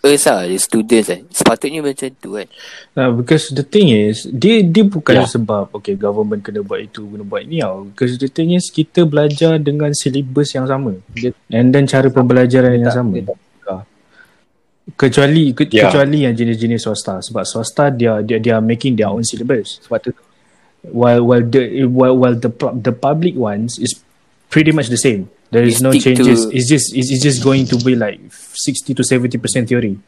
us 0.01 0.25
lah 0.25 0.49
the 0.49 0.57
students 0.57 1.09
kan 1.13 1.21
sepatutnya 1.29 1.85
macam 1.85 2.09
tu 2.17 2.31
kan 2.37 2.49
Uh, 2.97 3.11
because 3.15 3.53
the 3.53 3.63
thing 3.63 3.93
is 3.93 4.25
dia 4.27 4.65
dia 4.65 4.83
bukan 4.85 5.23
Yeah. 5.23 5.29
sebab 5.29 5.71
okay 5.77 5.95
government 5.95 6.41
kena 6.43 6.65
buat 6.65 6.81
itu 6.83 7.05
kena 7.07 7.23
buat 7.23 7.45
ni 7.45 7.61
tau. 7.61 7.87
Because 7.93 8.17
the 8.19 8.27
thing 8.33 8.57
is 8.57 8.69
kita 8.69 9.05
belajar 9.07 9.61
dengan 9.61 9.93
syllabus 9.93 10.57
yang 10.57 10.67
sama 10.67 10.97
Dia, 11.13 11.31
and 11.53 11.71
then 11.71 11.85
cara 11.85 12.09
pembelajaran 12.09 12.75
dia 12.75 12.83
yang 12.83 12.89
tak, 12.91 12.97
sama. 12.97 13.15
dia 13.15 13.25
tak 13.29 13.39
tukar. 13.39 13.81
Kecuali 14.99 15.45
ke, 15.55 15.71
Yeah. 15.71 15.87
kecuali 15.87 16.19
yang 16.27 16.35
jenis-jenis 16.35 16.81
swasta 16.83 17.23
sebab 17.23 17.45
swasta 17.47 17.95
dia 17.95 18.19
dia 18.27 18.43
dia 18.43 18.59
are 18.59 18.65
making 18.65 18.99
their 18.99 19.07
own 19.13 19.23
syllabus. 19.23 19.79
Sebab 19.87 19.99
tu 20.03 20.11
While 20.81 21.21
while 21.29 21.45
the 21.45 21.85
while, 21.85 22.17
while 22.17 22.33
the 22.33 22.49
the 22.81 22.89
public 22.97 23.37
ones 23.37 23.77
is 23.77 24.01
pretty 24.49 24.73
much 24.73 24.89
the 24.89 24.97
same. 24.97 25.29
There 25.51 25.67
is 25.67 25.83
no 25.83 25.91
changes. 25.91 26.47
to- 26.47 26.55
It's 26.55 26.67
just 26.67 26.95
it's, 26.95 27.11
it's 27.11 27.23
just 27.23 27.43
going 27.43 27.67
to 27.67 27.77
be 27.83 27.99
like 27.99 28.23
60 28.31 28.95
to 28.95 29.03
70% 29.03 29.67
theory. 29.67 29.99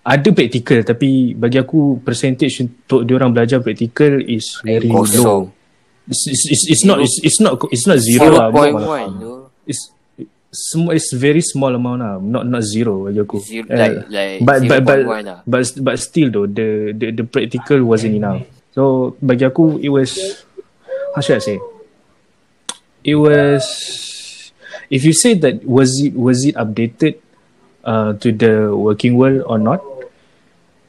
Ada 0.00 0.32
practical 0.32 0.80
tapi 0.80 1.36
bagi 1.36 1.60
aku 1.60 2.00
percentage 2.00 2.64
untuk 2.64 3.04
diorang 3.04 3.36
belajar 3.36 3.60
practical 3.60 4.16
is 4.24 4.56
very 4.64 4.88
low. 4.88 5.52
It's, 6.08 6.24
it's, 6.26 6.44
it's, 6.48 6.64
it's 6.72 6.84
not 6.88 7.04
it's, 7.04 7.20
it's 7.20 7.38
not 7.38 7.60
it's 7.68 7.84
not 7.84 8.00
zero 8.00 8.32
lah. 8.32 8.48
0.1 8.48 9.20
tu 9.20 9.32
It's 9.68 9.92
small 10.50 10.96
it's 10.96 11.12
very 11.12 11.44
small 11.44 11.76
amount 11.76 12.00
lah. 12.00 12.16
Not 12.16 12.48
not 12.48 12.64
zero 12.64 13.04
bagi 13.06 13.20
aku. 13.20 13.38
Zero, 13.44 13.68
Eh, 13.68 13.76
like 13.76 13.96
like 14.08 14.36
but 14.40 14.58
but 14.64 14.80
but 14.82 14.98
0.1 15.04 15.28
lah 15.28 15.38
but 15.44 15.62
but 15.84 15.94
still 16.00 16.32
though 16.32 16.48
the 16.48 16.96
the 16.96 17.12
the 17.12 17.24
practical 17.28 17.84
wasn't 17.84 18.16
enough. 18.16 18.40
So 18.72 19.14
bagi 19.20 19.44
aku 19.44 19.76
it 19.78 19.92
was 19.92 20.16
how 21.12 21.20
should 21.20 21.36
I 21.36 21.44
say? 21.44 21.60
It 23.04 23.20
was 23.20 23.62
if 24.90 25.06
you 25.06 25.14
say 25.14 25.38
that 25.38 25.62
was 25.64 25.94
it 26.02 26.12
was 26.12 26.42
it 26.44 26.58
updated 26.58 27.22
uh, 27.86 28.12
to 28.18 28.34
the 28.34 28.74
working 28.74 29.14
world 29.16 29.46
or 29.46 29.56
not? 29.56 29.80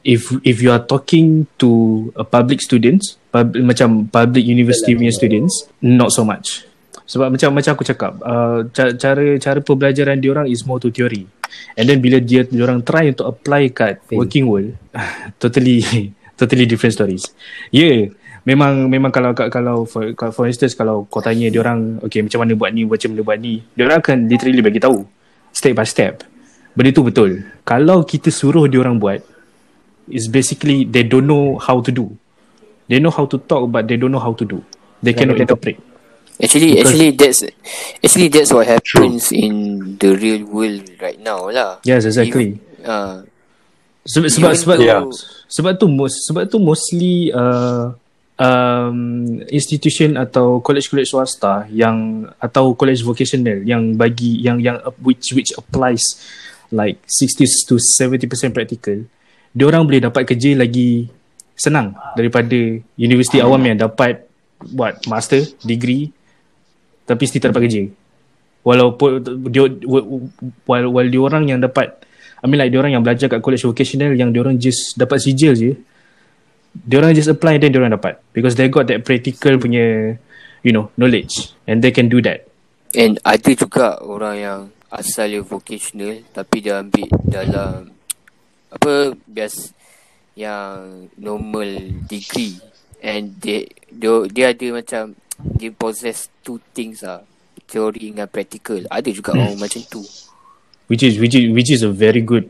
If 0.02 0.34
if 0.42 0.58
you 0.58 0.74
are 0.74 0.82
talking 0.82 1.46
to 1.62 1.70
a 2.18 2.26
public 2.26 2.58
students, 2.58 3.14
pub, 3.30 3.54
macam 3.62 4.10
public 4.10 4.42
university 4.42 4.98
punya 4.98 5.14
students, 5.14 5.70
not 5.78 6.10
so 6.10 6.26
much. 6.26 6.66
Sebab 7.06 7.30
macam 7.30 7.54
macam 7.54 7.78
aku 7.78 7.86
cakap, 7.86 8.18
uh, 8.18 8.66
ca- 8.74 8.98
cara 8.98 9.38
cara 9.38 9.58
pembelajaran 9.62 10.18
diorang 10.18 10.50
is 10.50 10.66
more 10.66 10.82
to 10.82 10.90
theory. 10.90 11.30
And 11.78 11.86
then 11.86 12.02
bila 12.02 12.18
dia 12.18 12.42
diorang 12.42 12.82
try 12.82 13.14
untuk 13.14 13.30
apply 13.30 13.70
kat 13.70 14.02
Fail. 14.10 14.18
working 14.26 14.50
world, 14.50 14.74
totally 15.42 16.10
totally 16.34 16.66
different 16.66 16.98
stories. 16.98 17.30
Yeah, 17.70 18.10
memang 18.42 18.90
memang 18.90 19.10
kalau 19.14 19.30
kalau 19.34 19.76
for 19.86 20.12
for 20.34 20.44
instance 20.50 20.74
kalau 20.74 21.06
kau 21.06 21.22
tanya 21.22 21.46
diorang 21.48 22.02
okay 22.02 22.22
macam 22.22 22.42
mana 22.42 22.52
buat 22.58 22.70
ni, 22.74 22.82
macam 22.86 23.08
mana 23.14 23.22
buat 23.22 23.38
ni, 23.38 23.62
diorang 23.74 23.98
akan 24.02 24.26
literally 24.26 24.62
bagi 24.62 24.80
tahu 24.82 25.02
step 25.54 25.72
by 25.78 25.86
step. 25.86 26.26
Benda 26.72 26.90
tu 26.90 27.04
betul. 27.04 27.44
Kalau 27.68 28.02
kita 28.02 28.32
suruh 28.32 28.64
diorang 28.64 28.96
buat, 28.96 29.20
is 30.08 30.26
basically 30.26 30.88
they 30.88 31.04
don't 31.04 31.28
know 31.28 31.60
how 31.60 31.84
to 31.84 31.92
do. 31.92 32.08
They 32.88 32.98
know 32.98 33.12
how 33.12 33.28
to 33.28 33.36
talk 33.38 33.68
but 33.68 33.86
they 33.86 34.00
don't 34.00 34.10
know 34.10 34.22
how 34.22 34.32
to 34.34 34.44
do. 34.44 34.64
They 35.04 35.12
cannot 35.12 35.38
interpret. 35.38 35.78
Actually, 36.42 36.80
Because- 36.80 36.90
actually 36.90 37.10
that's 37.14 37.40
actually 38.02 38.28
that's 38.32 38.50
what 38.50 38.66
happens 38.66 39.30
in 39.30 39.54
the 40.00 40.16
real 40.16 40.42
world 40.48 40.82
right 40.98 41.20
now 41.20 41.46
lah. 41.52 41.78
Yes, 41.86 42.08
exactly. 42.08 42.58
If, 42.58 42.88
uh, 42.88 43.28
Sebab 44.02 44.28
sebab 44.34 44.52
sebab 44.58 44.76
Yeah. 44.82 45.06
sebab 45.46 45.78
tu 45.78 45.86
most 45.86 46.26
sebab 46.26 46.50
tu 46.50 46.58
mostly 46.58 47.30
uh, 47.30 47.94
um, 48.38 48.96
institution 49.52 50.16
atau 50.16 50.60
college-college 50.64 51.08
swasta 51.08 51.66
yang 51.72 52.28
atau 52.40 52.72
college 52.76 53.04
vocational 53.04 53.60
yang 53.64 53.96
bagi 53.96 54.40
yang 54.40 54.60
yang 54.62 54.78
which 55.04 55.32
which 55.36 55.52
applies 55.56 56.02
like 56.72 57.00
60 57.08 57.68
to 57.68 57.76
70% 57.76 58.56
practical 58.56 59.04
dia 59.52 59.64
orang 59.68 59.84
boleh 59.84 60.00
dapat 60.00 60.24
kerja 60.24 60.56
lagi 60.56 61.12
senang 61.52 61.92
daripada 62.16 62.56
universiti 62.96 63.38
awam 63.44 63.60
yang 63.60 63.76
dapat 63.76 64.24
buat 64.72 65.04
master 65.04 65.44
degree 65.60 66.08
tapi 67.04 67.28
still 67.28 67.42
tak 67.42 67.50
dapat 67.52 67.68
kerja. 67.68 67.82
Walaupun 68.62 69.10
dia 69.50 69.66
while, 70.64 70.88
while 70.94 71.10
dia 71.10 71.22
orang 71.22 71.50
yang 71.50 71.58
dapat 71.58 71.98
I 72.42 72.46
mean 72.46 72.58
like 72.62 72.70
dia 72.70 72.78
orang 72.78 72.94
yang 72.94 73.02
belajar 73.02 73.26
kat 73.26 73.42
college 73.42 73.66
vocational 73.66 74.14
yang 74.14 74.30
dia 74.30 74.40
orang 74.42 74.56
just 74.56 74.94
dapat 74.94 75.18
sijil 75.18 75.52
je 75.54 75.70
dia 76.72 76.98
orang 76.98 77.12
just 77.12 77.28
apply 77.28 77.60
then 77.60 77.72
dia 77.72 77.80
orang 77.80 77.94
dapat. 77.94 78.18
Because 78.32 78.56
they 78.56 78.68
got 78.72 78.88
that 78.88 79.04
practical 79.04 79.60
punya 79.60 80.16
you 80.64 80.72
know 80.72 80.88
knowledge. 80.96 81.52
And 81.68 81.84
they 81.84 81.92
can 81.92 82.08
do 82.08 82.24
that. 82.24 82.48
And 82.92 83.20
ada 83.24 83.50
juga 83.56 84.00
orang 84.04 84.36
yang 84.36 84.60
asal 84.92 85.32
dia 85.32 85.40
vocational 85.40 86.20
tapi 86.36 86.60
dia 86.60 86.84
ambil 86.84 87.08
dalam 87.24 87.96
apa 88.72 89.16
bias 89.28 89.72
yang 90.36 91.08
normal 91.16 92.02
degree. 92.08 92.56
And 93.02 93.36
dia 93.40 93.68
dia, 93.88 94.12
dia 94.28 94.46
ada 94.52 94.66
macam 94.72 95.16
dia 95.58 95.72
possess 95.72 96.28
two 96.44 96.60
things 96.72 97.04
ah 97.04 97.24
teori 97.68 98.12
dengan 98.12 98.28
practical. 98.28 98.84
Ada 98.88 99.08
juga 99.12 99.36
orang 99.36 99.56
macam 99.60 99.80
tu 99.88 100.04
which 100.92 101.02
is 101.08 101.16
which 101.22 101.32
is 101.38 101.48
which 101.56 101.70
is 101.72 101.80
a 101.80 101.88
very 101.88 102.20
good 102.20 102.44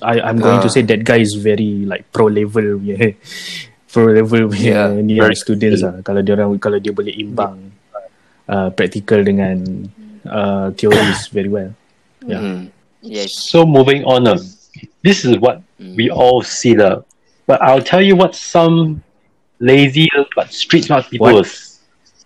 I 0.00 0.14
I'm 0.24 0.40
going 0.40 0.64
to 0.64 0.68
Ah. 0.70 0.74
say 0.76 0.82
that 0.88 1.04
guy 1.04 1.20
is 1.20 1.36
very 1.36 1.84
like 1.92 2.08
pro 2.16 2.26
level 2.32 2.80
yeah 2.88 3.12
pro 3.92 4.08
level 4.16 4.48
Yeah, 4.56 4.96
yeah, 4.96 5.04
ni 5.04 5.20
very 5.20 5.36
students 5.36 5.84
lah 5.84 6.00
kalau 6.00 6.24
dia 6.24 6.32
orang 6.40 6.56
kalau 6.56 6.80
dia 6.80 6.96
boleh 6.96 7.12
imbang 7.12 7.76
uh, 8.48 8.72
practical 8.72 9.20
dengan 9.20 9.60
uh, 10.24 10.72
theories 10.80 11.28
very 11.36 11.52
well 11.52 11.70
yeah 12.24 12.40
hmm. 12.40 12.62
yes 13.04 13.36
So 13.52 13.62
moving 13.68 14.02
on, 14.08 14.24
uh, 14.26 14.40
this 15.06 15.22
is 15.28 15.36
what 15.38 15.60
we 15.78 16.10
all 16.10 16.40
see, 16.42 16.74
uh, 16.74 17.04
but 17.46 17.62
I'll 17.62 17.84
tell 17.84 18.02
you 18.02 18.16
what 18.18 18.34
some 18.34 19.04
lazy 19.62 20.10
but 20.34 20.50
street 20.50 20.88
smart 20.90 21.06
people 21.06 21.30
What? 21.30 21.46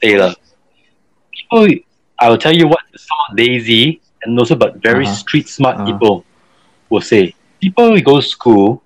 say. 0.00 0.16
Uh. 0.16 0.32
People, 1.36 1.84
I'll 2.18 2.40
tell 2.40 2.54
you 2.56 2.64
what 2.66 2.80
some 2.96 3.36
lazy 3.36 4.00
and 4.24 4.38
also 4.38 4.54
but 4.54 4.82
very 4.82 5.04
Uh-huh. 5.04 5.14
street 5.22 5.48
smart 5.48 5.76
Uh-huh. 5.76 5.86
people 5.92 6.24
will 6.90 7.00
say. 7.00 7.34
People 7.60 7.90
who 7.94 8.00
go 8.02 8.20
to 8.20 8.26
school 8.26 8.82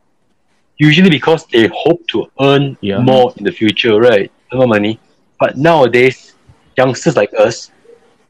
usually 0.79 1.11
because 1.11 1.47
they 1.53 1.69
hope 1.73 2.01
to 2.09 2.27
earn 2.41 2.77
Yeah. 2.81 2.99
more 3.01 3.33
in 3.37 3.45
the 3.45 3.53
future, 3.53 3.99
right? 4.01 4.31
Earn 4.53 4.59
more 4.59 4.69
money. 4.69 4.99
But 5.41 5.57
nowadays, 5.57 6.35
youngsters 6.77 7.17
like 7.17 7.31
us, 7.39 7.71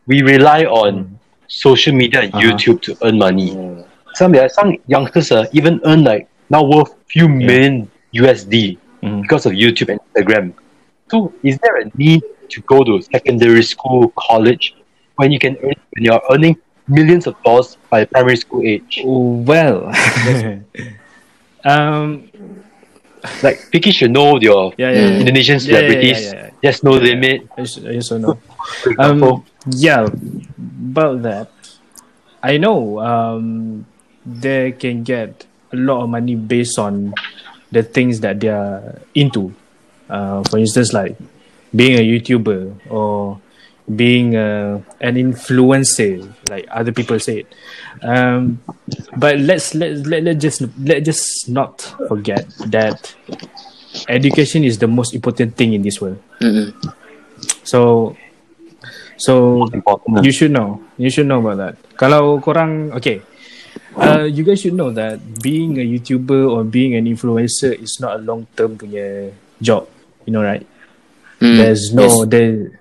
we 0.06 0.22
rely 0.22 0.64
on 0.64 1.18
social 1.48 1.94
media 1.94 2.20
and 2.22 2.32
Uh-huh. 2.34 2.44
YouTube 2.44 2.80
to 2.82 2.96
earn 3.04 3.18
money. 3.18 3.50
Some 4.14 4.34
yeah, 4.34 4.48
some 4.48 4.76
youngsters 4.86 5.30
uh, 5.32 5.46
even 5.52 5.80
earn 5.84 6.04
like 6.04 6.28
now 6.50 6.62
worth 6.64 6.94
few 7.08 7.28
million 7.28 7.90
USD 8.12 8.78
Mhm. 9.02 9.22
because 9.22 9.46
of 9.46 9.52
YouTube 9.52 9.88
and 9.92 10.00
Instagram. 10.06 10.52
So 11.10 11.32
is 11.42 11.58
there 11.62 11.76
a 11.82 11.84
need 11.94 12.22
to 12.50 12.62
go 12.62 12.84
to 12.84 13.00
secondary 13.12 13.62
school, 13.62 14.12
college 14.18 14.74
when 15.16 15.32
you 15.32 15.38
can 15.38 15.56
earn 15.64 15.76
when 15.94 16.02
you're 16.04 16.22
earning 16.30 16.56
millions 16.88 17.26
of 17.26 17.34
dollars 17.42 17.76
by 17.90 18.04
primary 18.04 18.36
school 18.36 18.62
age? 18.64 19.00
well 19.04 19.90
um 21.64 22.28
Like 23.42 23.56
Vicky 23.72 23.88
should 23.90 24.12
know 24.12 24.36
your 24.36 24.74
yeah 24.76 24.92
yeah, 24.92 25.00
yeah. 25.00 25.18
Indonesian 25.24 25.56
Yeah, 25.56 25.64
yeah, 25.64 25.72
yeah, 25.72 25.80
celebrities. 25.80 26.20
yeah, 26.20 26.32
yeah. 26.36 26.50
There's 26.60 26.82
no 26.84 26.92
limit. 26.92 27.48
Yes, 27.56 27.70
yes 27.80 28.12
or 28.12 28.18
no 28.20 28.36
For 28.84 28.90
example. 28.92 29.32
Um, 29.40 29.44
yeah, 29.72 30.04
about 30.92 31.22
that, 31.24 31.48
I 32.44 32.60
know 32.60 33.00
um, 33.00 33.86
they 34.28 34.72
can 34.76 35.04
get 35.08 35.48
a 35.72 35.76
lot 35.80 36.04
of 36.04 36.12
money 36.12 36.36
based 36.36 36.76
on 36.78 37.16
the 37.72 37.80
things 37.82 38.20
that 38.20 38.40
they 38.44 38.52
are 38.52 39.00
into. 39.16 39.56
Uh, 40.08 40.44
for 40.44 40.60
instance, 40.60 40.92
like 40.92 41.16
being 41.72 41.96
a 41.96 42.04
YouTuber 42.04 42.92
or 42.92 43.40
being 43.88 44.36
uh, 44.36 44.80
an 45.00 45.16
influencer, 45.16 46.24
like 46.48 46.66
other 46.70 46.92
people 46.92 47.18
say 47.20 47.44
it. 47.44 47.48
Um, 48.02 48.60
but 49.16 49.38
let's 49.38 49.74
let 49.74 50.06
let 50.06 50.24
let 50.24 50.36
just 50.40 50.64
let 50.80 51.04
just 51.04 51.48
not 51.48 51.80
forget 52.08 52.48
that 52.72 53.14
education 54.08 54.64
is 54.64 54.78
the 54.78 54.88
most 54.88 55.14
important 55.14 55.56
thing 55.56 55.72
in 55.72 55.82
this 55.82 56.00
world. 56.00 56.20
Mm-mm. 56.40 56.72
So 57.62 58.16
so 59.16 59.64
you 60.22 60.32
should 60.32 60.50
know. 60.50 60.82
You 60.96 61.10
should 61.10 61.26
know 61.26 61.40
about 61.44 61.56
that. 61.58 61.74
Kalau 61.96 62.40
korang 62.40 62.92
okay. 62.96 63.22
Uh, 63.94 64.26
you 64.26 64.42
guys 64.42 64.58
should 64.58 64.74
know 64.74 64.90
that 64.90 65.22
being 65.38 65.78
a 65.78 65.84
YouTuber 65.86 66.50
or 66.50 66.66
being 66.66 66.98
an 66.98 67.06
influencer 67.06 67.70
is 67.78 68.02
not 68.02 68.18
a 68.18 68.20
long 68.22 68.46
term 68.58 68.74
punya 68.74 69.30
job. 69.62 69.86
You 70.26 70.34
know, 70.34 70.42
right? 70.42 70.66
Mm. 71.38 71.56
There's 71.62 71.94
no 71.94 72.26
Yes. 72.26 72.30
there. 72.30 72.80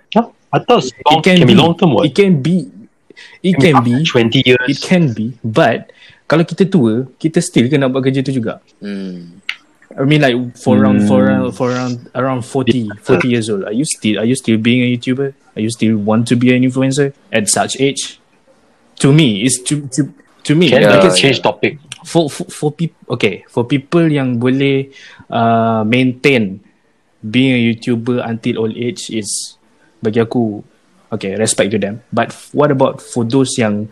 I 0.54 0.62
thought 0.62 0.86
It 0.86 1.24
can, 1.26 1.42
can, 1.42 1.48
be 1.50 1.54
be 1.54 1.56
long 1.58 1.74
term. 1.74 1.98
What? 1.98 2.06
It 2.06 2.14
can 2.14 2.38
be. 2.42 2.70
It 3.42 3.58
can 3.58 3.82
be. 3.82 4.06
twenty 4.06 4.46
years. 4.46 4.62
It 4.70 4.80
can 4.86 5.10
be. 5.12 5.34
But 5.42 5.90
kalau 6.30 6.46
kita 6.46 6.70
tua, 6.70 7.10
kita 7.18 7.42
still 7.42 7.66
kena 7.68 7.90
buat 7.90 8.06
kerja 8.06 8.22
tu 8.22 8.30
juga. 8.30 8.62
Hmm. 8.78 9.42
I 9.94 10.06
mean 10.10 10.26
like 10.26 10.34
for 10.58 10.78
around 10.78 11.06
for 11.06 11.22
Hmm. 11.22 11.30
around 11.30 11.50
for 11.54 11.68
around 11.70 11.96
around 12.18 12.42
40 12.46 12.90
40 13.06 13.30
years 13.30 13.46
old. 13.50 13.62
Are 13.66 13.74
you 13.76 13.86
still 13.86 14.18
are 14.18 14.26
you 14.26 14.34
still 14.34 14.58
being 14.58 14.82
a 14.82 14.90
YouTuber? 14.90 15.34
Are 15.54 15.62
you 15.62 15.70
still 15.70 15.98
want 16.02 16.26
to 16.30 16.36
be 16.38 16.50
an 16.50 16.66
influencer 16.66 17.14
at 17.30 17.46
such 17.50 17.78
age? 17.78 18.18
To 19.06 19.14
me, 19.14 19.46
it's 19.46 19.62
to 19.70 19.86
to 19.94 20.10
to 20.50 20.52
me. 20.58 20.74
Can 20.74 20.82
Yeah, 20.82 20.98
like 20.98 21.14
it's, 21.14 21.22
change 21.22 21.42
topic? 21.46 21.78
for 22.04 22.30
for, 22.30 22.44
for 22.52 22.70
people 22.76 23.00
okay 23.16 23.48
for 23.48 23.64
people 23.64 24.04
yang 24.04 24.36
boleh 24.36 24.92
uh, 25.32 25.88
maintain 25.88 26.60
being 27.24 27.56
a 27.56 27.62
YouTuber 27.72 28.20
until 28.20 28.68
old 28.68 28.76
age 28.76 29.08
is 29.08 29.56
bagi 30.04 30.20
aku 30.20 30.60
okay 31.10 31.40
respect 31.40 31.72
to 31.72 31.80
them. 31.80 32.04
But 32.12 32.36
what 32.52 32.70
about 32.70 33.00
for 33.00 33.24
those 33.24 33.56
yang 33.56 33.88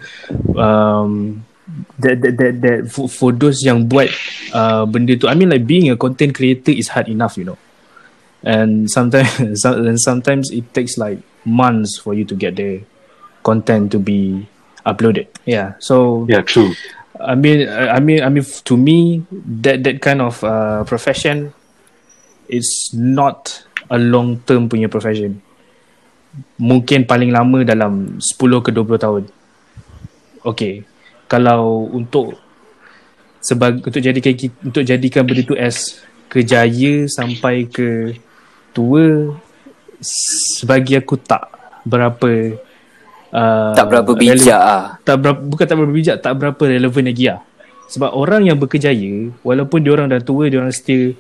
um, 0.60 1.46
that 2.00 2.20
that 2.22 2.36
that, 2.38 2.54
that 2.62 2.80
for, 2.92 3.08
for 3.08 3.32
those 3.32 3.64
yang 3.64 3.88
buat 3.88 4.12
uh, 4.52 4.84
benda 4.86 5.16
tu 5.16 5.32
I 5.32 5.36
mean 5.38 5.50
like 5.50 5.64
being 5.64 5.88
a 5.90 5.96
content 5.96 6.36
creator 6.36 6.76
is 6.76 6.92
hard 6.92 7.08
enough 7.08 7.38
you 7.40 7.48
know 7.48 7.60
and 8.44 8.90
sometimes 8.90 9.64
and 9.66 10.00
sometimes 10.02 10.52
it 10.52 10.74
takes 10.74 10.98
like 10.98 11.22
months 11.46 11.98
for 11.98 12.14
you 12.14 12.26
to 12.26 12.36
get 12.36 12.58
the 12.58 12.84
content 13.42 13.92
to 13.94 14.00
be 14.00 14.46
uploaded 14.86 15.30
yeah 15.46 15.74
so 15.80 16.26
Yeah, 16.28 16.42
true. 16.42 16.74
I 17.22 17.36
mean, 17.36 17.70
I 17.70 18.00
mean, 18.00 18.24
I 18.24 18.30
mean, 18.30 18.46
to 18.66 18.78
me, 18.78 19.22
that 19.62 19.84
that 19.86 20.02
kind 20.02 20.22
of 20.26 20.42
uh, 20.44 20.84
profession 20.90 21.54
is 22.50 22.90
not 22.94 23.62
a 23.94 23.98
long 24.02 24.42
term 24.50 24.70
punya 24.70 24.90
profession. 24.90 25.42
Mungkin 26.56 27.04
paling 27.04 27.32
lama 27.34 27.64
dalam 27.68 28.18
10 28.18 28.66
ke 28.66 28.70
20 28.72 29.04
tahun. 29.04 29.24
Okay, 30.42 30.88
kalau 31.28 31.92
untuk 31.92 32.40
sebag 33.44 33.82
untuk 33.84 34.02
jadikan 34.02 34.34
untuk 34.64 34.84
jadikan 34.86 35.28
benda 35.28 35.44
tu 35.44 35.58
as 35.58 36.02
kejaya 36.32 37.06
sampai 37.12 37.68
ke 37.68 38.16
tua, 38.72 39.36
sebagi 40.02 40.98
aku 40.98 41.16
tak 41.22 41.46
berapa 41.86 42.58
uh, 43.34 43.74
Tak 43.74 43.86
berapa 43.90 44.12
rele- 44.18 44.38
bijak 44.38 44.62
ah. 44.62 44.98
tak 45.06 45.22
berapa, 45.22 45.40
bukan 45.40 45.66
tak 45.66 45.78
berapa 45.78 45.94
bijak 45.94 46.18
tak 46.22 46.34
berapa 46.38 46.62
relevan 46.66 47.06
lagi 47.06 47.26
lah 47.30 47.40
sebab 47.92 48.10
orang 48.16 48.48
yang 48.48 48.58
berkejaya 48.58 49.30
walaupun 49.44 49.84
dia 49.84 49.92
orang 49.94 50.08
dah 50.10 50.22
tua 50.24 50.48
dia 50.48 50.64
orang 50.64 50.74
still 50.74 51.14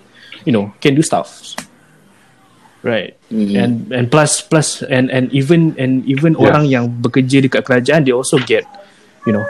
you 0.48 0.54
know 0.54 0.72
can 0.80 0.96
do 0.96 1.04
stuff 1.04 1.58
right. 2.82 3.14
Mhm. 3.30 3.56
and 3.58 3.74
and 3.94 4.06
plus 4.12 4.42
plus 4.42 4.82
and 4.86 5.08
and 5.14 5.30
even 5.34 5.74
and 5.78 6.04
even 6.10 6.34
Yeah. 6.36 6.46
orang 6.50 6.64
yang 6.68 6.86
bekerja 6.90 7.42
dekat 7.46 7.62
kerajaan 7.66 8.04
they 8.06 8.14
also 8.14 8.38
get 8.44 8.66
you 9.26 9.34
know 9.34 9.46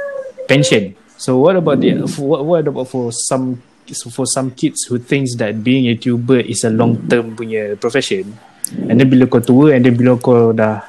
pension. 0.48 0.94
So 1.22 1.38
what 1.38 1.54
about 1.54 1.80
the 1.86 2.02
for, 2.10 2.26
what, 2.34 2.42
what 2.44 2.64
about 2.66 2.88
for 2.90 3.14
some 3.14 3.62
for 4.10 4.26
some 4.26 4.52
kids 4.58 4.90
who 4.90 4.98
thinks 4.98 5.38
that 5.38 5.62
being 5.62 5.86
a 5.86 5.94
YouTuber 5.94 6.44
is 6.50 6.66
a 6.66 6.72
long 6.74 6.98
term 7.08 7.38
punya 7.38 7.78
profession? 7.78 8.34
And 8.90 8.98
then 8.98 9.08
bila 9.12 9.28
kau 9.30 9.44
tua 9.44 9.76
and 9.76 9.86
then 9.86 9.94
bila 9.94 10.18
kau 10.18 10.50
dah 10.56 10.82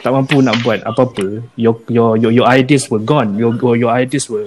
tak 0.00 0.10
mampu 0.12 0.40
nak 0.40 0.60
buat 0.64 0.80
apa-apa 0.84 1.44
your 1.56 1.76
your 1.88 2.16
your, 2.20 2.32
your 2.32 2.46
ideas 2.48 2.88
were 2.92 3.02
gone. 3.02 3.36
Your 3.40 3.56
your, 3.56 3.88
your 3.88 3.92
ideas 3.92 4.28
were 4.28 4.46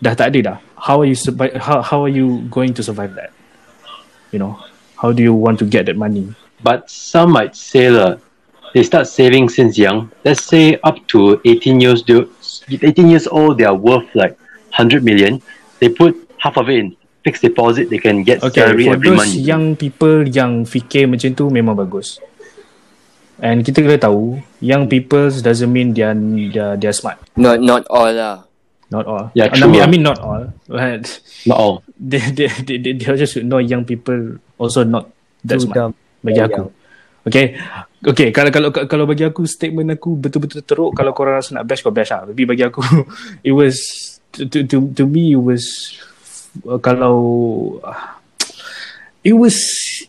dah 0.00 0.16
tak 0.16 0.32
ada 0.34 0.38
dah. 0.54 0.56
How 0.78 0.98
are 1.04 1.08
you 1.08 1.14
survive 1.14 1.54
how, 1.60 1.78
how 1.84 2.02
are 2.02 2.10
you 2.10 2.42
going 2.50 2.72
to 2.74 2.82
survive 2.82 3.14
that? 3.14 3.30
You 4.32 4.40
know 4.40 4.56
how 4.96 5.12
do 5.12 5.20
you 5.20 5.36
want 5.36 5.60
to 5.60 5.66
get 5.68 5.84
that 5.90 5.98
money 6.00 6.32
But 6.62 6.90
some 6.90 7.32
might 7.32 7.56
say 7.56 7.90
that 7.90 8.20
they 8.74 8.82
start 8.82 9.06
saving 9.06 9.50
since 9.50 9.76
young. 9.76 10.10
Let's 10.24 10.44
say 10.44 10.78
up 10.82 10.96
to 11.08 11.40
18 11.44 11.80
years, 11.80 12.02
do 12.02 12.30
18 12.70 13.08
years 13.08 13.26
old, 13.26 13.58
they 13.58 13.64
are 13.64 13.74
worth 13.74 14.08
like 14.14 14.38
100 14.78 15.04
million. 15.04 15.42
They 15.80 15.88
put 15.88 16.16
half 16.38 16.56
of 16.56 16.70
it 16.70 16.78
in 16.78 16.96
fixed 17.24 17.42
deposit, 17.42 17.90
they 17.90 17.98
can 17.98 18.22
get 18.22 18.42
Okay, 18.42 18.60
salary 18.60 18.90
for 18.90 18.98
those 18.98 19.38
young 19.38 19.78
people 19.78 20.26
yang 20.26 20.66
fikir 20.66 21.06
macam 21.06 21.30
tu 21.34 21.46
memang 21.48 21.78
bagus. 21.78 22.18
And 23.42 23.66
kita 23.66 23.82
kena 23.82 23.98
tahu, 23.98 24.38
young 24.62 24.86
people 24.86 25.30
doesn't 25.30 25.70
mean 25.70 25.94
they 25.94 26.06
are, 26.06 26.14
they 26.14 26.58
are, 26.58 26.74
they 26.78 26.86
are 26.86 26.94
smart. 26.94 27.18
Not 27.34 27.58
not 27.58 27.86
all 27.90 28.10
lah. 28.10 28.46
Not 28.92 29.08
all. 29.08 29.32
Yeah, 29.32 29.48
I 29.50 29.56
true 29.56 29.72
mean, 29.72 29.82
I 29.82 29.88
mean 29.88 30.04
not 30.04 30.20
all. 30.20 30.52
But 30.68 31.08
Not 31.48 31.58
all. 31.58 31.74
they, 31.98 32.20
they, 32.20 32.46
they, 32.60 32.76
they, 32.76 32.92
they 32.92 33.08
just 33.16 33.34
know 33.40 33.56
young 33.58 33.88
people 33.88 34.36
also 34.60 34.84
not 34.84 35.08
that 35.48 35.58
Too 35.58 35.66
smart. 35.66 35.74
dumb. 35.74 35.92
Bagi 36.22 36.40
Oh, 36.40 36.46
aku. 36.46 36.64
Okay. 37.26 37.54
Okay, 38.02 38.34
kalau 38.34 38.50
kalau 38.50 38.70
kalau 38.74 39.04
bagi 39.06 39.22
aku 39.22 39.46
statement 39.46 39.94
aku 39.94 40.18
betul-betul 40.18 40.66
teruk 40.66 40.90
kalau 40.90 41.14
korang 41.14 41.38
rasa 41.38 41.54
nak 41.54 41.70
bash 41.70 41.86
kau 41.86 41.94
bash 41.94 42.10
lah. 42.10 42.26
Tapi 42.26 42.42
bagi 42.42 42.66
aku 42.66 42.82
it 43.46 43.54
was 43.54 43.78
to 44.34 44.42
to 44.50 44.66
to, 44.66 44.90
to 44.90 45.06
me 45.06 45.38
it 45.38 45.42
was 45.42 45.62
uh, 46.66 46.82
kalau 46.82 47.14
uh, 47.86 48.18
it 49.22 49.38
was 49.38 49.54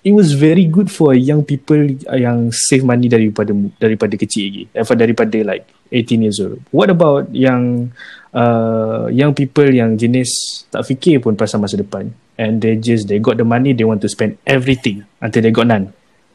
it 0.02 0.10
was 0.10 0.34
very 0.34 0.65
good 0.65 0.89
for 0.89 1.13
young 1.13 1.45
people 1.45 1.78
yang 2.17 2.49
save 2.49 2.82
money 2.82 3.06
daripada 3.06 3.54
daripada 3.78 4.17
kecil 4.17 4.49
lagi. 4.49 4.63
Daripada 4.73 4.97
daripada 5.06 5.38
like 5.45 5.65
18 5.93 6.26
years 6.26 6.41
old. 6.41 6.58
What 6.73 6.89
about 6.89 7.30
yang 7.30 7.93
uh, 8.34 9.06
young 9.13 9.38
people 9.38 9.69
yang 9.69 10.02
jenis 10.02 10.65
tak 10.73 10.82
fikir 10.89 11.21
pun 11.21 11.38
pasal 11.38 11.62
masa 11.62 11.78
depan 11.78 12.10
and 12.41 12.58
they 12.58 12.73
just 12.73 13.06
they 13.06 13.21
got 13.21 13.38
the 13.38 13.45
money 13.45 13.78
they 13.78 13.86
want 13.86 14.02
to 14.02 14.10
spend 14.10 14.41
everything 14.49 15.06
until 15.21 15.45
they 15.45 15.54
got 15.54 15.69
none. 15.69 15.93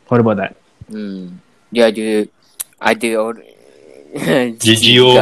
What 0.09 0.21
about 0.25 0.37
that? 0.41 0.53
Hmm. 0.89 1.39
Dia 1.69 1.93
ada 1.93 2.07
ada 2.81 3.09
orang 3.21 3.45
GGO. 4.65 5.15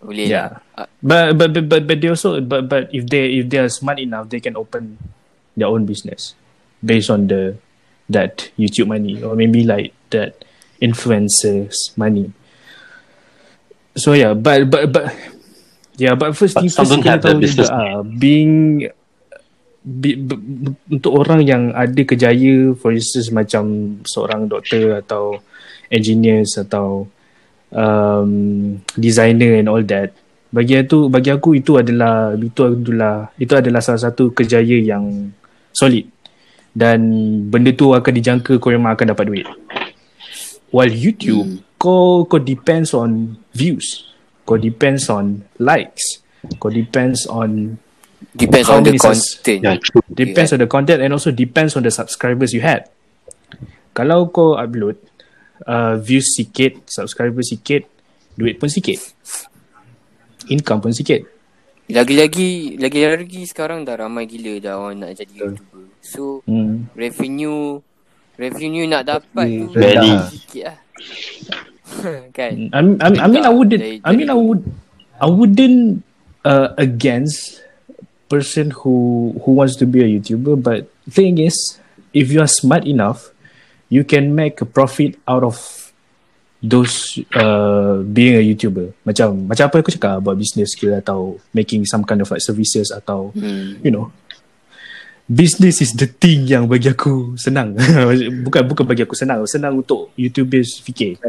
Boleh 0.00 0.26
Yeah. 0.26 0.58
lah. 0.74 0.86
Ah, 0.86 0.88
But 1.04 1.36
but 1.36 1.48
but 1.54 1.64
but, 1.68 1.82
but 1.86 1.96
they 2.00 2.08
also 2.10 2.40
but 2.40 2.66
but 2.66 2.88
if 2.90 3.06
they 3.06 3.38
if 3.38 3.46
they 3.52 3.60
are 3.60 3.70
smart 3.70 4.00
enough, 4.00 4.32
they 4.32 4.40
can 4.40 4.56
open 4.56 4.96
their 5.54 5.68
own 5.68 5.84
business 5.84 6.34
based 6.80 7.12
on 7.12 7.28
the 7.28 7.54
that 8.10 8.50
YouTube 8.58 8.88
money 8.90 9.20
or 9.22 9.36
maybe 9.36 9.62
like 9.62 9.92
that 10.10 10.40
influencers 10.82 11.94
money. 11.94 12.32
So 13.94 14.16
yeah, 14.16 14.32
but 14.34 14.66
but 14.72 14.90
but 14.90 15.12
yeah, 16.00 16.16
but 16.16 16.32
first 16.34 16.56
But 16.56 16.64
thing 16.64 16.72
some 16.72 16.88
first 16.88 17.04
kita 17.04 17.20
have 17.20 17.22
tahu 17.22 17.38
juga 17.44 17.68
ah, 17.70 18.00
being 18.02 18.88
be, 19.84 20.16
be, 20.16 20.34
untuk 20.92 21.12
orang 21.16 21.40
yang 21.44 21.62
ada 21.72 22.02
kejaya 22.04 22.76
for 22.76 22.92
instance 22.92 23.32
macam 23.32 23.96
seorang 24.04 24.46
doktor 24.46 25.00
atau 25.00 25.40
engineers 25.88 26.56
atau 26.60 27.08
um, 27.72 28.30
designer 28.94 29.56
and 29.56 29.68
all 29.68 29.82
that 29.82 30.12
bagi 30.50 30.74
aku 30.82 31.06
bagi 31.06 31.30
aku 31.30 31.62
itu 31.62 31.78
adalah 31.78 32.34
itu 32.34 32.60
adalah 32.66 33.30
itu 33.38 33.54
adalah 33.54 33.78
salah 33.78 34.10
satu 34.10 34.34
kejaya 34.34 34.82
yang 34.82 35.30
solid. 35.70 36.10
Dan 36.70 37.00
benda 37.50 37.70
tu 37.74 37.94
akan 37.94 38.12
dijangka 38.14 38.58
kau 38.58 38.74
memang 38.74 38.94
akan 38.94 39.14
dapat 39.14 39.24
duit. 39.30 39.46
While 40.74 40.90
YouTube 40.90 41.62
kau 41.78 42.26
kau 42.26 42.42
depends 42.42 42.90
on 42.94 43.38
views. 43.54 44.10
Kau 44.42 44.58
depends 44.58 45.06
on 45.06 45.46
likes. 45.62 46.18
Kau 46.58 46.70
depends 46.70 47.30
on 47.30 47.78
Depends 48.36 48.68
on 48.68 48.84
the 48.84 48.94
content. 49.00 49.60
Yeah, 49.64 49.76
true. 49.80 50.04
Depends 50.12 50.52
on 50.52 50.60
the 50.60 50.68
content 50.68 51.00
and 51.00 51.10
also 51.12 51.32
depends 51.32 51.72
on 51.74 51.82
the 51.82 51.92
subscribers 51.92 52.52
you 52.52 52.60
had. 52.60 52.88
Kalau 53.96 54.28
kau 54.30 54.54
upload 54.54 55.00
uh, 55.66 55.96
views 55.98 56.36
sikit, 56.36 56.84
subscribers 56.86 57.50
sikit, 57.50 57.88
duit 58.36 58.60
pun 58.60 58.68
sikit. 58.68 59.00
Income 60.52 60.80
pun 60.88 60.92
sikit. 60.94 61.26
Lagi-lagi 61.90 62.78
lagi-lagi 62.78 63.42
sekarang 63.50 63.82
dah 63.82 63.98
ramai 63.98 64.30
gila 64.30 64.62
dah 64.62 64.74
orang 64.78 65.02
nak 65.02 65.10
jadi 65.18 65.34
YouTuber. 65.34 65.84
So 66.00 66.44
Hmm. 66.46 66.86
revenue 66.94 67.82
revenue 68.38 68.86
nak 68.86 69.10
dapat 69.10 69.46
Hmm, 69.50 69.74
tu 69.74 70.38
sikit 70.38 70.62
lah. 70.70 70.78
kan? 72.36 72.52
I, 72.70 72.78
I, 72.78 73.08
I 73.10 73.26
mean 73.26 73.42
I 73.42 73.52
wouldn't 73.52 73.82
I 74.06 74.10
mean 74.14 74.30
I 74.30 74.38
would 74.38 74.62
I 75.18 75.26
wouldn't 75.26 76.06
uh, 76.46 76.72
against 76.78 77.58
person 78.30 78.70
who 78.70 79.34
who 79.42 79.58
wants 79.58 79.74
to 79.74 79.84
be 79.84 80.00
a 80.00 80.08
YouTuber 80.08 80.62
but 80.62 80.86
thing 81.10 81.42
is 81.42 81.82
if 82.14 82.30
you 82.30 82.38
are 82.38 82.48
smart 82.50 82.86
enough 82.86 83.34
you 83.90 84.06
can 84.06 84.32
make 84.38 84.62
a 84.62 84.66
profit 84.66 85.18
out 85.26 85.42
of 85.42 85.58
those 86.62 87.18
uh, 87.34 88.04
being 88.04 88.36
a 88.36 88.44
YouTuber. 88.44 88.92
Macam 89.04 89.48
macam 89.48 89.64
apa 89.66 89.76
aku 89.80 89.90
cakap 89.92 90.20
buat 90.20 90.36
business 90.36 90.76
ke 90.76 90.92
atau 90.92 91.40
making 91.56 91.88
some 91.88 92.04
kind 92.04 92.20
of 92.20 92.28
like 92.30 92.44
services 92.44 92.92
atau 92.92 93.32
Hmm. 93.34 93.80
you 93.82 93.90
know. 93.92 94.12
Business 95.30 95.78
is 95.78 95.94
the 95.94 96.10
thing 96.10 96.42
yang 96.50 96.66
bagi 96.66 96.90
aku 96.90 97.38
senang. 97.38 97.78
Bukan 98.46 98.66
bukan 98.66 98.82
bagi 98.82 99.06
aku 99.06 99.14
senang 99.14 99.46
senang 99.46 99.78
untuk 99.78 100.10
YouTubers 100.18 100.82
fikir. 100.82 101.22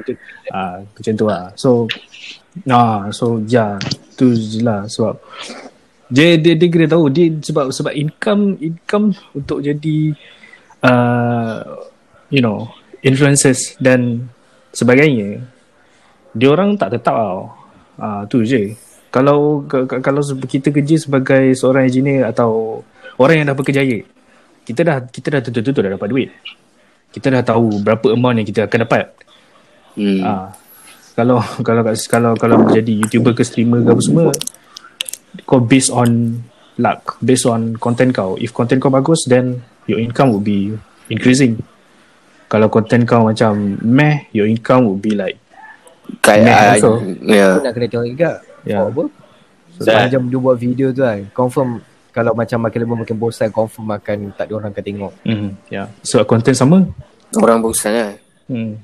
Ah 0.49 0.81
macam 0.81 1.11
tu 1.13 1.25
lah. 1.29 1.53
So 1.53 1.85
ah 2.65 3.13
so 3.13 3.39
ya 3.45 3.77
tu 4.17 4.33
je 4.33 4.65
lah 4.65 4.89
sebab 4.89 5.21
dia 6.12 6.36
dia 6.36 6.54
dia 6.60 6.67
kena 6.67 6.91
tahu. 6.91 7.08
Dia 7.08 7.32
sebab 7.39 7.71
sebab 7.71 7.93
income 7.95 8.60
income 8.60 9.15
untuk 9.32 9.63
jadi 9.63 10.12
uh, 10.84 11.63
you 12.28 12.43
know 12.43 12.67
influencers 13.00 13.80
dan 13.80 14.28
sebagainya 14.76 15.39
dia 16.36 16.47
orang 16.52 16.76
tak 16.76 17.00
tetap 17.00 17.15
tau. 17.15 17.56
Ah 17.95 18.28
tu 18.28 18.43
je. 18.43 18.76
Kalau 19.12 19.63
kalau 19.88 20.21
kita 20.43 20.71
kerja 20.71 20.95
sebagai 21.00 21.56
seorang 21.56 21.88
engineer 21.88 22.28
atau 22.28 22.84
orang 23.19 23.43
yang 23.43 23.47
dah 23.52 23.58
berkejaya 23.58 24.04
kita 24.62 24.82
dah 24.86 24.97
kita 25.10 25.28
dah 25.34 25.41
tentu-tentu 25.41 25.80
dah 25.82 25.91
dapat 25.97 26.08
duit. 26.10 26.30
Kita 27.12 27.28
dah 27.28 27.43
tahu 27.43 27.82
berapa 27.84 28.15
amount 28.15 28.39
yang 28.39 28.47
kita 28.47 28.69
akan 28.69 28.80
dapat. 28.88 29.06
Hmm. 30.00 30.21
Ah, 30.24 30.47
kalau 31.17 31.43
kalau 31.67 31.82
kalau 32.08 32.32
kalau 32.39 32.56
menjadi 32.63 33.04
YouTuber 33.04 33.36
ke 33.36 33.43
streamer 33.43 33.84
ke 33.84 33.91
apa 33.91 34.02
semua 34.04 34.32
kau 35.47 35.59
based 35.63 35.91
on 35.91 36.41
luck, 36.79 37.17
based 37.21 37.47
on 37.47 37.75
content 37.77 38.11
kau. 38.11 38.35
If 38.39 38.51
content 38.51 38.81
kau 38.81 38.91
bagus 38.91 39.23
then 39.27 39.61
your 39.87 39.99
income 39.99 40.31
will 40.31 40.43
be 40.43 40.75
increasing. 41.11 41.59
Kalau 42.51 42.67
content 42.67 43.07
kau 43.07 43.23
macam 43.23 43.79
meh, 43.79 44.27
your 44.35 44.43
income 44.43 44.83
will 44.83 44.99
be 44.99 45.15
like 45.15 45.39
Kayak 46.19 46.43
Meh 46.43 46.51
ah, 46.51 46.63
also. 46.75 46.91
Aku 46.99 47.59
nak 47.63 47.71
kena 47.71 47.87
tengok 47.87 48.07
juga 48.11 48.31
Ya. 48.61 48.77
yeah. 48.77 48.83
apa 48.85 49.03
so, 49.73 49.81
That- 49.87 50.11
Macam 50.11 50.21
dia 50.29 50.37
buat 50.37 50.57
video 50.59 50.93
tu 50.93 51.01
kan 51.01 51.25
Confirm 51.33 51.81
Kalau 52.13 52.35
macam 52.37 52.57
makin 52.61 52.79
lama 52.85 52.95
makin 53.01 53.17
bosan 53.17 53.49
Confirm 53.49 53.87
akan 53.89 54.17
Tak 54.37 54.45
ada 54.45 54.53
orang 54.53 54.69
akan 54.69 54.83
tengok 54.83 55.13
mm, 55.25 55.49
yeah. 55.71 55.87
So 56.05 56.21
content 56.27 56.53
sama. 56.59 56.85
Orang 57.39 57.63
bosan 57.63 57.95
lah. 57.95 58.11
Hmm. 58.51 58.75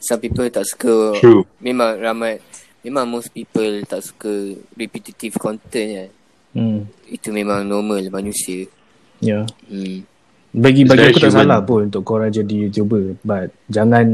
Some 0.00 0.18
people 0.24 0.48
tak 0.48 0.64
suka 0.64 1.20
True. 1.20 1.44
Memang 1.60 2.00
ramai 2.00 2.40
Memang 2.86 3.04
most 3.10 3.34
people 3.34 3.82
tak 3.82 3.98
suka 3.98 4.30
repetitive 4.78 5.34
content 5.36 5.88
kan. 5.90 6.10
Hmm. 6.54 6.78
Itu 7.10 7.34
memang 7.34 7.66
normal 7.66 8.06
manusia. 8.08 8.70
Yeah. 9.18 9.50
Hmm. 9.66 10.06
Bagi 10.56 10.88
bagi 10.88 11.12
aku 11.12 11.20
tak 11.20 11.34
human. 11.34 11.42
salah 11.44 11.60
pun 11.60 11.90
untuk 11.92 12.00
korang 12.00 12.32
jadi 12.32 12.64
YouTuber 12.64 13.20
but 13.20 13.52
jangan 13.68 14.06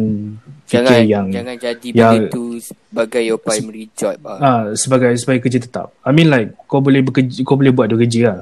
Jangan 0.66 0.90
fikir 0.90 1.06
yang 1.06 1.26
jangan 1.30 1.54
jadi 1.54 1.88
yang- 1.94 2.26
benda 2.26 2.34
tu 2.34 2.44
sebagai 2.58 3.22
your 3.22 3.38
primary 3.38 3.86
job 3.94 4.18
lah. 4.26 4.38
Ah, 4.42 4.62
sebagai 4.74 5.14
sebagai 5.20 5.46
kerja 5.46 5.62
tetap. 5.62 5.94
I 6.02 6.10
mean 6.10 6.32
like 6.32 6.50
kau 6.66 6.82
boleh 6.82 6.98
bekerja, 6.98 7.46
kau 7.46 7.54
boleh 7.54 7.70
buat 7.70 7.86
dua 7.86 8.00
kerja 8.02 8.20
lah. 8.26 8.40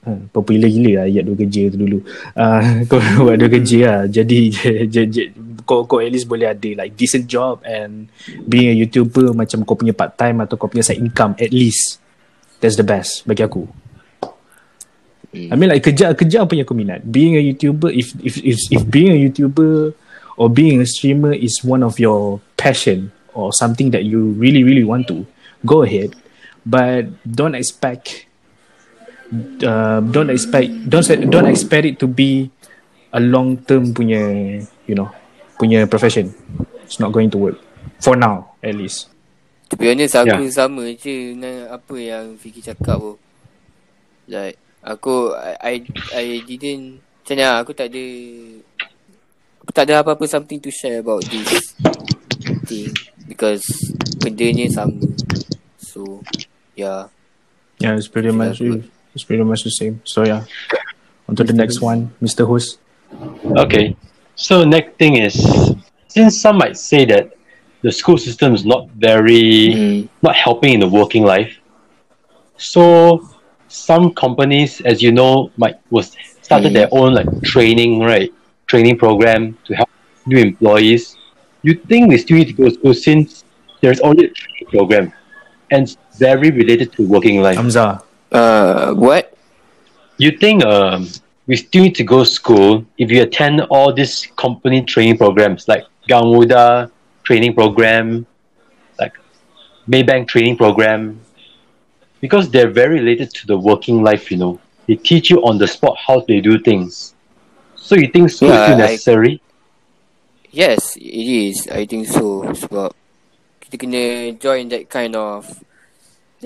Ha, 0.00 0.16
popular 0.32 0.64
gila 0.72 0.92
lah 0.96 1.04
ayat 1.12 1.22
dua 1.28 1.36
kerja 1.36 1.62
tu 1.68 1.76
dulu. 1.76 1.98
Ah, 2.32 2.64
kau 2.88 2.96
buat 2.96 3.36
dua 3.36 3.50
kerja 3.52 3.78
lah. 3.84 4.00
Jadi 4.08 4.38
kau 5.70 5.86
kau 5.86 6.02
at 6.02 6.10
least 6.10 6.26
boleh 6.26 6.50
ada 6.50 6.82
like 6.82 6.98
decent 6.98 7.30
job 7.30 7.62
and 7.62 8.10
being 8.50 8.74
a 8.74 8.74
YouTuber 8.74 9.30
macam 9.30 9.62
kau 9.62 9.78
punya 9.78 9.94
part 9.94 10.18
time 10.18 10.42
atau 10.42 10.58
kau 10.58 10.66
punya 10.66 10.82
side 10.82 10.98
income 10.98 11.38
at 11.38 11.54
least. 11.54 12.02
That's 12.58 12.74
the 12.74 12.82
best 12.82 13.22
bagi 13.22 13.46
aku. 13.46 13.70
I 15.30 15.54
mean 15.54 15.70
like 15.70 15.86
kerja 15.86 16.10
kerja 16.18 16.42
apa 16.42 16.58
yang 16.58 16.66
aku 16.66 16.74
minat. 16.74 17.06
Being 17.06 17.38
a 17.38 17.42
YouTuber 17.54 17.94
if 17.94 18.18
if 18.18 18.42
if, 18.42 18.58
if 18.66 18.82
being 18.90 19.14
a 19.14 19.18
YouTuber 19.30 19.94
or 20.34 20.50
being 20.50 20.82
a 20.82 20.88
streamer 20.90 21.30
is 21.30 21.62
one 21.62 21.86
of 21.86 22.02
your 22.02 22.42
passion 22.58 23.14
or 23.38 23.54
something 23.54 23.94
that 23.94 24.02
you 24.02 24.34
really 24.34 24.66
really 24.66 24.82
want 24.82 25.06
to 25.06 25.22
go 25.62 25.86
ahead 25.86 26.18
but 26.66 27.06
don't 27.22 27.54
expect 27.54 28.26
uh, 29.62 30.00
don't 30.00 30.30
expect 30.30 30.72
don't 30.88 31.06
don't 31.30 31.46
expect 31.46 31.84
it 31.86 31.96
to 32.00 32.10
be 32.10 32.50
a 33.14 33.20
long 33.20 33.58
term 33.68 33.94
punya 33.94 34.58
you 34.86 34.94
know 34.98 35.10
punya 35.60 35.84
profession 35.84 36.32
it's 36.88 36.96
not 36.96 37.12
going 37.12 37.28
to 37.28 37.36
work 37.36 37.60
for 38.00 38.16
now 38.16 38.56
at 38.64 38.72
least 38.72 39.12
To 39.70 39.78
be 39.78 39.86
honest 39.86 40.18
aku 40.18 40.50
Yeah. 40.50 40.50
sama 40.50 40.82
je 40.98 41.30
dengan 41.30 41.70
apa 41.70 41.94
yang 41.94 42.34
Vicky 42.34 42.58
cakap 42.58 42.98
tu. 42.98 43.14
Like 44.26 44.58
aku 44.82 45.30
I 45.38 45.54
I, 45.62 45.74
I 46.10 46.24
didn't 46.42 46.98
macam 47.22 47.34
mana 47.38 47.62
aku 47.62 47.70
tak 47.70 47.94
ada 47.94 48.04
aku 49.62 49.70
tak 49.70 49.86
ada 49.86 50.02
apa-apa 50.02 50.26
something 50.26 50.58
to 50.58 50.74
share 50.74 50.98
about 50.98 51.22
this 51.30 51.78
thing 52.66 52.90
because 53.30 53.62
bendanya 54.18 54.66
sama. 54.74 54.98
So 55.78 56.26
yeah. 56.74 57.06
yeah 57.78 57.94
it's 57.94 58.10
pretty 58.10 58.34
much. 58.34 58.58
It's 59.14 59.22
pretty 59.22 59.46
much 59.46 59.62
the 59.62 59.70
same. 59.70 60.02
So 60.02 60.26
yeah. 60.26 60.50
On 61.30 61.38
to 61.38 61.46
the 61.46 61.54
next 61.54 61.78
one, 61.78 62.10
Mr. 62.18 62.42
Host. 62.42 62.82
Okay. 63.54 63.94
So 64.36 64.64
next 64.64 64.96
thing 64.98 65.16
is, 65.16 65.34
since 66.08 66.40
some 66.40 66.56
might 66.58 66.76
say 66.76 67.04
that 67.06 67.32
the 67.82 67.92
school 67.92 68.18
system 68.18 68.54
is 68.54 68.64
not 68.64 68.88
very 68.96 69.72
Mm. 69.74 70.08
not 70.22 70.34
helping 70.36 70.74
in 70.74 70.80
the 70.80 70.88
working 70.88 71.24
life, 71.24 71.52
so 72.56 73.28
some 73.68 74.12
companies, 74.12 74.80
as 74.82 75.02
you 75.02 75.12
know, 75.12 75.50
might 75.56 75.76
was 75.90 76.16
started 76.42 76.70
Mm. 76.72 76.74
their 76.74 76.88
own 76.92 77.14
like 77.14 77.28
training 77.42 78.00
right 78.00 78.32
training 78.66 78.96
program 78.98 79.56
to 79.66 79.74
help 79.74 79.88
new 80.26 80.38
employees. 80.38 81.16
You 81.62 81.74
think 81.74 82.10
they 82.10 82.18
still 82.18 82.38
need 82.38 82.48
to 82.48 82.52
go 82.54 82.64
to 82.68 82.74
school 82.74 82.94
since 82.94 83.44
there's 83.80 84.00
already 84.00 84.26
a 84.26 84.30
training 84.30 84.66
program 84.70 85.12
and 85.70 85.82
it's 85.84 85.96
very 86.18 86.50
related 86.50 86.92
to 86.96 87.06
working 87.06 87.40
life. 87.42 87.56
Hamza. 87.56 88.02
Uh, 88.32 88.94
what? 88.94 89.32
you 90.18 90.30
think 90.36 90.62
um, 90.64 91.08
we 91.50 91.58
still 91.58 91.82
need 91.82 91.98
to 91.98 92.06
go 92.06 92.22
to 92.22 92.30
school 92.30 92.86
if 92.94 93.10
you 93.10 93.26
attend 93.26 93.58
all 93.74 93.90
these 93.90 94.30
company 94.38 94.86
training 94.86 95.18
programs 95.18 95.66
like 95.66 95.82
Gamuda 96.06 96.86
training 97.26 97.54
program, 97.58 98.22
like 99.02 99.18
Maybank 99.90 100.30
training 100.30 100.54
program, 100.56 101.18
because 102.22 102.50
they're 102.54 102.70
very 102.70 103.02
related 103.02 103.34
to 103.34 103.50
the 103.50 103.58
working 103.58 103.98
life, 104.06 104.30
you 104.30 104.38
know. 104.38 104.60
They 104.86 104.94
teach 104.94 105.26
you 105.26 105.42
on 105.42 105.58
the 105.58 105.66
spot 105.66 105.98
how 105.98 106.22
they 106.22 106.38
do 106.40 106.54
things. 106.62 107.18
So 107.74 107.98
you 107.98 108.06
think 108.06 108.30
school 108.30 108.50
is 108.50 108.54
Yeah, 108.54 108.64
still 108.70 108.78
I- 108.78 108.86
necessary? 108.86 109.42
Yes, 110.54 110.94
it 110.94 111.26
is. 111.50 111.66
I 111.66 111.82
think 111.82 112.06
so. 112.06 112.46
Sebab 112.46 112.94
kita 113.58 113.74
kena 113.74 114.02
join 114.38 114.70
that 114.70 114.86
kind 114.86 115.18
of 115.18 115.50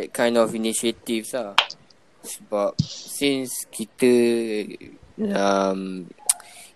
that 0.01 0.17
kind 0.17 0.41
of 0.41 0.57
initiatives 0.57 1.37
lah. 1.37 1.53
Sebab 2.25 2.81
since 2.81 3.69
kita 3.69 4.13
um, 5.21 6.09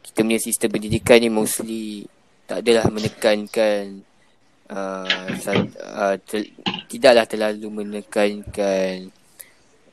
kita 0.05 0.21
punya 0.21 0.41
sistem 0.41 0.77
pendidikan 0.77 1.19
ni 1.25 1.33
mostly 1.33 2.05
tak 2.45 2.65
adalah 2.65 2.85
menekankan 2.93 4.05
uh, 4.69 5.29
uh, 5.81 6.17
tel- 6.29 6.53
tidaklah 6.89 7.25
terlalu 7.25 7.69
menekankan 7.73 9.09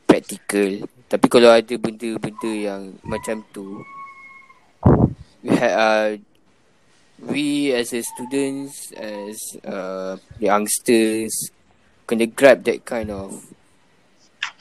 praktikal. 0.04 0.84
Tapi 1.08 1.26
kalau 1.32 1.52
ada 1.52 1.76
benda-benda 1.80 2.52
yang 2.52 2.96
macam 3.04 3.40
tu 3.56 3.80
we 5.46 5.54
ha- 5.56 5.78
uh, 5.78 6.10
we 7.32 7.72
as 7.72 7.96
a 7.96 8.02
students 8.04 8.92
as 8.98 9.38
uh, 9.64 10.20
youngsters 10.42 11.32
kena 12.06 12.28
grab 12.28 12.66
that 12.68 12.84
kind 12.84 13.10
of 13.14 13.55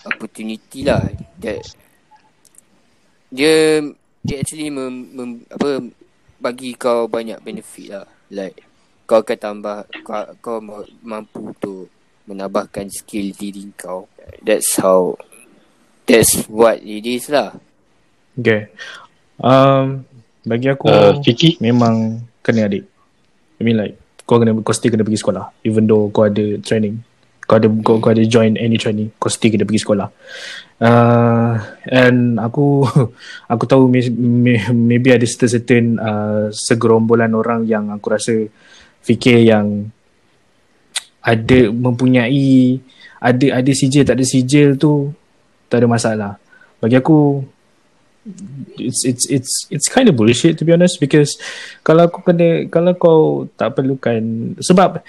opportunity 0.04 0.84
lah 0.84 1.02
that 1.40 1.60
dia 3.34 3.82
dia 4.24 4.36
actually 4.40 4.70
mem, 4.70 5.10
mem, 5.12 5.30
apa 5.50 5.84
bagi 6.40 6.76
kau 6.76 7.08
banyak 7.10 7.40
benefit 7.40 7.92
lah 7.92 8.06
like 8.32 8.62
kau 9.04 9.20
akan 9.20 9.36
tambah 9.36 9.78
kau, 10.04 10.24
kau 10.40 10.58
ma- 10.60 10.92
mampu 11.04 11.52
untuk 11.52 11.88
menambahkan 12.24 12.88
skill 12.88 13.32
diri 13.36 13.68
kau 13.76 14.08
that's 14.40 14.80
how 14.80 15.12
that's 16.08 16.44
what 16.48 16.80
it 16.80 17.04
is 17.04 17.28
lah 17.28 17.52
Okay. 18.34 18.66
Um, 19.38 20.02
bagi 20.42 20.66
aku 20.66 20.90
Uh, 20.90 21.12
Fiki? 21.22 21.54
memang 21.62 22.18
kena 22.42 22.66
adik. 22.66 22.82
I 23.58 23.62
mean 23.62 23.78
like 23.78 23.94
kau 24.26 24.42
kena 24.42 24.50
kau 24.58 24.74
still 24.74 24.90
kena 24.90 25.06
pergi 25.06 25.22
sekolah 25.22 25.54
even 25.62 25.86
though 25.86 26.10
kau 26.10 26.26
ada 26.26 26.58
training. 26.60 26.98
Kau 27.44 27.60
ada 27.60 27.68
kau, 27.84 28.00
kau 28.00 28.08
ada 28.08 28.24
join 28.24 28.56
any 28.56 28.80
training, 28.80 29.12
kau 29.20 29.28
still 29.28 29.52
kena 29.52 29.68
pergi 29.68 29.84
sekolah. 29.84 30.08
Uh, 30.80 31.60
and 31.86 32.40
aku 32.40 32.88
aku 33.52 33.64
tahu 33.68 33.86
may, 33.92 34.08
may, 34.16 34.58
maybe 34.72 35.12
ada 35.12 35.28
certain, 35.28 36.00
uh, 36.00 36.48
segerombolan 36.48 37.36
orang 37.36 37.68
yang 37.68 37.92
aku 37.92 38.16
rasa 38.16 38.32
fikir 39.04 39.44
yang 39.44 39.92
ada 41.24 41.72
mempunyai 41.72 42.80
ada 43.20 43.46
ada 43.60 43.72
sijil 43.72 44.04
tak 44.04 44.20
ada 44.20 44.24
sijil 44.24 44.80
tu 44.80 45.12
tak 45.68 45.84
ada 45.84 45.86
masalah. 45.88 46.32
Bagi 46.80 46.96
aku 46.96 47.44
it's 48.80 49.04
it's 49.04 49.24
it's 49.28 49.52
it's 49.68 49.88
kind 49.92 50.08
of 50.08 50.16
bullshit 50.16 50.56
to 50.56 50.64
be 50.64 50.72
honest 50.72 50.96
because 50.96 51.36
kalau 51.84 52.08
kau 52.08 52.24
kena 52.24 52.64
kalau 52.72 52.92
kau 52.96 53.20
tak 53.52 53.76
perlukan 53.76 54.56
sebab 54.64 55.04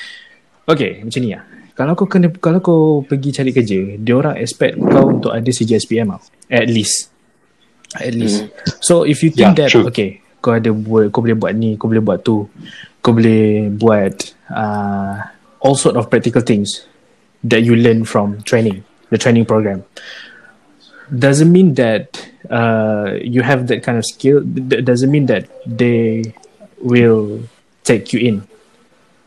okay 0.68 1.00
macam 1.00 1.22
ni 1.24 1.32
lah 1.32 1.55
kalau 1.76 1.94
kau 1.94 2.08
kena 2.08 2.32
kalau 2.40 2.60
kau 2.64 2.82
pergi 3.04 3.30
cari 3.36 3.52
kerja 3.52 4.00
dia 4.00 4.16
orang 4.16 4.40
expect 4.40 4.80
kau 4.80 5.12
untuk 5.12 5.36
ada 5.36 5.48
CGSPM 5.52 6.08
tau. 6.16 6.24
At 6.48 6.72
least. 6.72 7.12
At 8.00 8.16
least. 8.16 8.48
So 8.80 9.04
if 9.04 9.20
you 9.24 9.30
think 9.32 9.56
Yeah, 9.56 9.68
that 9.68 9.70
true. 9.76 9.88
okay 9.92 10.24
kau 10.40 10.54
ada 10.54 10.70
buat 10.70 11.10
kau 11.10 11.26
boleh 11.26 11.34
buat 11.34 11.58
ni 11.58 11.74
kau 11.74 11.90
boleh 11.90 12.06
buat 12.06 12.22
tu 12.22 12.46
kau 13.02 13.12
boleh 13.18 13.74
buat 13.74 14.14
uh, 14.54 15.26
all 15.66 15.74
sort 15.74 15.98
of 15.98 16.06
practical 16.14 16.46
things 16.46 16.86
that 17.42 17.66
you 17.66 17.74
learn 17.74 18.06
from 18.06 18.38
training 18.46 18.86
the 19.10 19.18
training 19.18 19.46
program. 19.46 19.82
Doesn't 21.10 21.50
mean 21.50 21.74
that 21.82 22.18
uh, 22.50 23.18
you 23.22 23.42
have 23.42 23.66
that 23.74 23.82
kind 23.82 23.98
of 23.98 24.06
skill 24.06 24.42
doesn't 24.42 25.10
mean 25.10 25.26
that 25.30 25.50
they 25.66 26.34
will 26.82 27.46
take 27.86 28.14
you 28.14 28.22
in. 28.22 28.36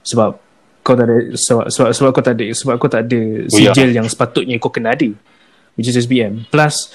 Sebab 0.06 0.38
kau 0.88 0.96
tak 0.96 1.05
ada 1.05 1.37
sebab, 1.37 1.68
sebab, 1.68 1.88
sebab 1.92 2.11
kau 2.16 2.24
tak 2.24 2.35
ada 2.40 2.46
sebab 2.57 2.74
kau 2.81 2.88
tak 2.88 3.05
ada 3.05 3.20
yeah. 3.20 3.53
sijil 3.53 3.92
yang 3.92 4.09
sepatutnya 4.09 4.57
kau 4.57 4.72
kena 4.72 4.96
ada 4.96 5.12
which 5.77 5.85
is 5.85 6.01
SBM 6.01 6.48
plus 6.48 6.88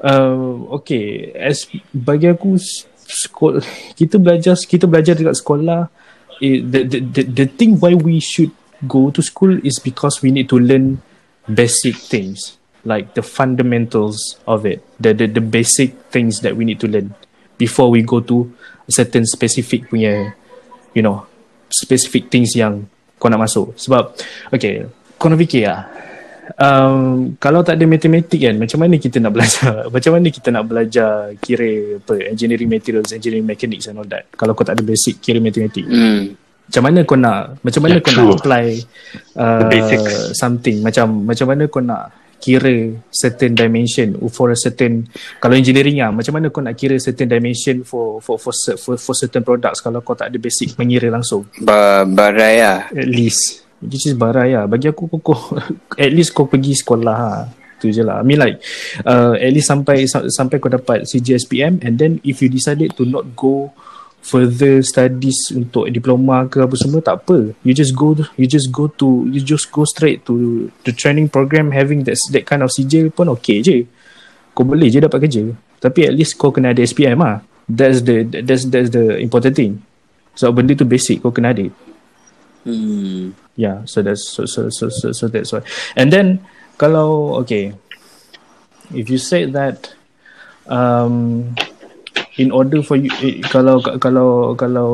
uh, 0.00 0.56
okay 0.72 1.36
as 1.36 1.68
bagi 1.92 2.32
aku 2.32 2.56
sekolah, 3.04 3.60
kita 3.92 4.16
belajar 4.16 4.56
kita 4.56 4.88
belajar 4.88 5.12
dekat 5.12 5.36
sekolah 5.36 5.92
eh, 6.40 6.64
the, 6.64 6.80
the, 6.88 6.98
the, 7.04 7.22
the 7.44 7.46
thing 7.46 7.76
why 7.76 7.92
we 7.92 8.16
should 8.24 8.56
go 8.88 9.12
to 9.12 9.20
school 9.20 9.52
is 9.60 9.76
because 9.76 10.24
we 10.24 10.32
need 10.32 10.48
to 10.48 10.56
learn 10.56 11.04
basic 11.44 12.00
things 12.00 12.56
like 12.88 13.12
the 13.12 13.20
fundamentals 13.20 14.40
of 14.48 14.64
it 14.64 14.80
the, 14.96 15.12
the 15.12 15.28
the 15.28 15.44
basic 15.44 15.92
things 16.08 16.40
that 16.40 16.56
we 16.56 16.64
need 16.64 16.80
to 16.80 16.88
learn 16.88 17.12
before 17.60 17.92
we 17.92 18.00
go 18.00 18.24
to 18.24 18.48
certain 18.88 19.28
specific 19.28 19.92
punya 19.92 20.32
you 20.96 21.04
know 21.04 21.28
specific 21.68 22.32
things 22.32 22.56
yang 22.56 22.88
kau 23.20 23.28
nak 23.28 23.44
masuk. 23.44 23.76
Sebab 23.76 24.16
okay 24.48 24.88
kau 25.20 25.28
nak 25.28 25.36
fikir 25.36 25.68
lah 25.68 25.84
um, 26.56 27.36
kalau 27.36 27.60
tak 27.62 27.78
ada 27.78 27.84
matematik 27.86 28.40
kan 28.40 28.54
macam 28.56 28.78
mana 28.82 28.96
kita 28.96 29.22
nak 29.22 29.32
belajar? 29.36 29.74
Macam 29.94 30.10
mana 30.16 30.26
kita 30.32 30.48
nak 30.50 30.64
belajar 30.66 31.12
kira 31.38 32.00
apa 32.00 32.14
engineering 32.26 32.70
materials 32.70 33.12
engineering 33.14 33.46
mechanics 33.46 33.86
and 33.86 34.00
all 34.00 34.08
that? 34.08 34.26
Kalau 34.34 34.56
kau 34.56 34.66
tak 34.66 34.80
ada 34.80 34.82
basic 34.82 35.20
kira 35.22 35.38
matematik. 35.38 35.86
Hmm. 35.86 36.34
macam 36.70 36.86
mana 36.86 36.98
kau 37.02 37.18
nak 37.18 37.58
macam 37.66 37.80
mana 37.82 37.98
Yeah, 37.98 38.04
kau 38.06 38.12
true. 38.14 38.30
nak 38.30 38.38
apply 38.38 38.66
uh, 39.42 40.30
something? 40.38 40.78
Macam 40.86 41.26
macam 41.26 41.46
mana 41.50 41.62
kau 41.66 41.82
nak 41.82 42.14
kira 42.40 42.96
certain 43.12 43.52
dimension 43.52 44.16
for 44.32 44.50
a 44.50 44.58
certain 44.58 45.04
kalau 45.38 45.54
engineering 45.54 46.00
ah 46.00 46.08
macam 46.08 46.40
mana 46.40 46.48
kau 46.48 46.64
nak 46.64 46.74
kira 46.74 46.96
certain 46.96 47.28
dimension 47.28 47.84
for 47.84 48.18
for 48.24 48.40
for 48.40 48.50
for, 48.80 48.96
for 48.96 49.14
certain 49.14 49.44
products 49.44 49.84
kalau 49.84 50.00
kau 50.00 50.16
tak 50.16 50.32
ada 50.32 50.38
basic 50.40 50.74
mengira 50.80 51.12
langsung? 51.12 51.44
Ba- 51.60 52.08
barai 52.08 52.64
lah 52.64 52.88
at 52.88 53.08
least. 53.08 53.68
Which 53.80 54.08
is 54.08 54.16
barai 54.16 54.56
lah 54.56 54.64
bagi 54.64 54.88
aku 54.88 55.06
kau, 55.06 55.20
kau 55.20 55.38
at 56.00 56.10
least 56.10 56.32
kau 56.32 56.48
pergi 56.48 56.72
sekolah 56.72 57.16
ha. 57.16 57.32
tu 57.80 57.88
je 57.88 58.04
lah. 58.04 58.20
I 58.20 58.24
mean 58.24 58.36
like 58.40 58.60
uh, 59.04 59.36
at 59.36 59.52
least 59.52 59.68
sampai 59.68 60.04
sa- 60.04 60.28
sampai 60.28 60.60
kau 60.60 60.68
dapat 60.68 61.08
CGSPM 61.08 61.80
and 61.84 61.96
then 61.96 62.20
if 62.24 62.40
you 62.44 62.48
decided 62.52 62.92
to 62.96 63.08
not 63.08 63.36
go 63.36 63.72
further 64.20 64.84
studies 64.84 65.50
untuk 65.50 65.88
diploma 65.88 66.44
ke 66.46 66.60
apa 66.60 66.76
semua 66.76 67.00
tak 67.00 67.24
apa. 67.24 67.56
You 67.64 67.72
just 67.72 67.96
go 67.96 68.14
you 68.36 68.46
just 68.46 68.68
go 68.68 68.88
to 69.00 69.26
you 69.28 69.40
just 69.40 69.72
go 69.72 69.88
straight 69.88 70.24
to 70.28 70.68
the 70.84 70.92
training 70.92 71.32
program 71.32 71.72
having 71.72 72.04
that 72.04 72.20
that 72.36 72.44
kind 72.44 72.60
of 72.60 72.70
CJ 72.70 73.16
pun 73.16 73.32
okay 73.36 73.64
je. 73.64 73.88
Kau 74.52 74.66
boleh 74.66 74.92
je 74.92 75.00
dapat 75.00 75.28
kerja. 75.28 75.44
Tapi 75.80 76.04
at 76.04 76.12
least 76.12 76.36
kau 76.36 76.52
kena 76.52 76.76
ada 76.76 76.84
SPM 76.84 77.24
lah 77.24 77.40
that's 77.70 78.02
the 78.02 78.26
that's 78.26 78.66
that's 78.66 78.90
the 78.90 79.18
important 79.22 79.54
thing. 79.54 79.82
So 80.34 80.50
benda 80.50 80.74
tu 80.74 80.84
basic 80.84 81.22
kau 81.22 81.30
kena 81.30 81.54
ada. 81.54 81.66
Hmm. 82.66 83.32
Yeah, 83.56 83.86
so 83.86 84.02
that's 84.02 84.26
so 84.26 84.44
so 84.44 84.68
so 84.68 84.90
so, 84.90 85.12
so 85.12 85.24
that's 85.30 85.54
why. 85.54 85.62
And 85.94 86.10
then 86.10 86.42
kalau 86.76 87.38
okay, 87.44 87.72
if 88.90 89.06
you 89.08 89.18
say 89.22 89.46
that 89.46 89.94
um 90.66 91.54
in 92.40 92.48
order 92.50 92.80
for 92.80 92.96
you 92.96 93.12
eh, 93.20 93.44
kalau 93.46 93.76
kalau 94.00 94.56
kalau 94.56 94.90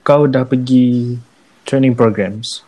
kau 0.00 0.24
dah 0.24 0.46
pergi 0.46 1.18
training 1.66 1.98
programs 1.98 2.62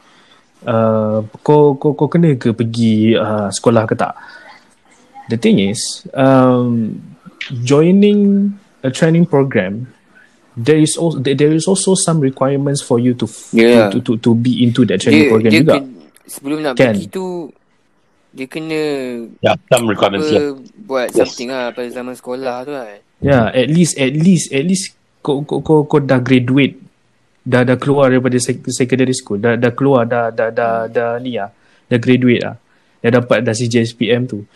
uh, 0.67 1.23
kau 1.41 1.79
kau 1.79 1.95
kau 1.95 2.11
kena 2.11 2.35
ke 2.35 2.51
pergi 2.51 3.15
uh, 3.15 3.47
sekolah 3.49 3.87
ke 3.87 3.95
tak 3.95 4.19
the 5.31 5.39
thing 5.39 5.63
is 5.63 6.03
um 6.13 6.99
joining 7.63 8.51
a 8.83 8.91
training 8.91 9.23
program 9.23 9.87
there 10.59 10.77
is 10.77 10.99
also 10.99 11.23
there 11.23 11.55
is 11.55 11.65
also 11.65 11.95
some 11.95 12.19
requirements 12.19 12.83
for 12.83 12.99
you 12.99 13.15
to 13.15 13.31
Yeah. 13.55 13.89
to, 13.89 14.03
to 14.03 14.19
to 14.19 14.19
to 14.19 14.31
be 14.35 14.59
into 14.59 14.83
that 14.85 14.99
training 14.99 15.25
dia, 15.25 15.31
program 15.31 15.51
dia 15.55 15.63
juga 15.63 15.75
ken- 15.79 15.95
sebelum 16.27 16.59
nak 16.61 16.75
Kan? 16.75 16.93
pergi 16.93 17.07
tu 17.09 17.27
Dia 18.29 18.45
kena 18.45 18.81
Yeah, 19.41 19.57
some 19.73 19.89
requirements. 19.89 20.29
apa, 20.29 20.37
Yeah. 20.37 20.53
buat 20.85 21.09
Yes. 21.11 21.33
something 21.33 21.49
lah 21.49 21.73
pada 21.73 21.89
zaman 21.89 22.13
sekolah 22.13 22.61
tu 22.61 22.77
kan. 22.77 23.01
Yeah, 23.19 23.51
at 23.51 23.67
least 23.67 23.99
at 23.99 24.15
least 24.15 24.55
at 24.55 24.63
least 24.63 24.95
kau 25.27 25.43
kau 25.43 25.59
kau, 25.59 25.83
kau 25.83 25.99
dah 25.99 26.23
graduate 26.23 26.79
dah 27.43 27.67
dah 27.67 27.75
keluar 27.75 28.15
daripada 28.15 28.39
sec- 28.39 28.63
secondary 28.71 29.11
school 29.17 29.43
dah 29.43 29.59
dah 29.59 29.75
keluar 29.75 30.07
dah 30.07 30.31
dah 30.31 30.55
dah, 30.55 30.87
dah, 30.87 31.19
ni 31.19 31.35
ah 31.35 31.51
dah 31.91 31.99
graduate 31.99 32.47
ah 32.47 32.55
dah 33.03 33.11
dapat 33.19 33.43
dah 33.43 33.51
CJSPM 33.51 34.31
tu. 34.31 34.47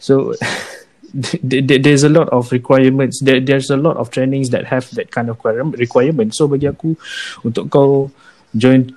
So 0.00 0.32
there- 1.44 1.60
there- 1.60 1.84
there's 1.84 2.00
a 2.04 2.12
lot 2.12 2.32
of 2.32 2.48
requirements 2.48 3.20
there, 3.20 3.44
there's 3.44 3.68
a 3.68 3.76
lot 3.76 4.00
of 4.00 4.08
trainings 4.08 4.48
that 4.56 4.72
have 4.72 4.88
that 4.96 5.12
kind 5.12 5.28
of 5.28 5.36
requirement- 5.76 6.32
so 6.32 6.48
bagi 6.48 6.64
aku 6.64 6.96
untuk 7.44 7.68
kau 7.68 8.08
join 8.56 8.88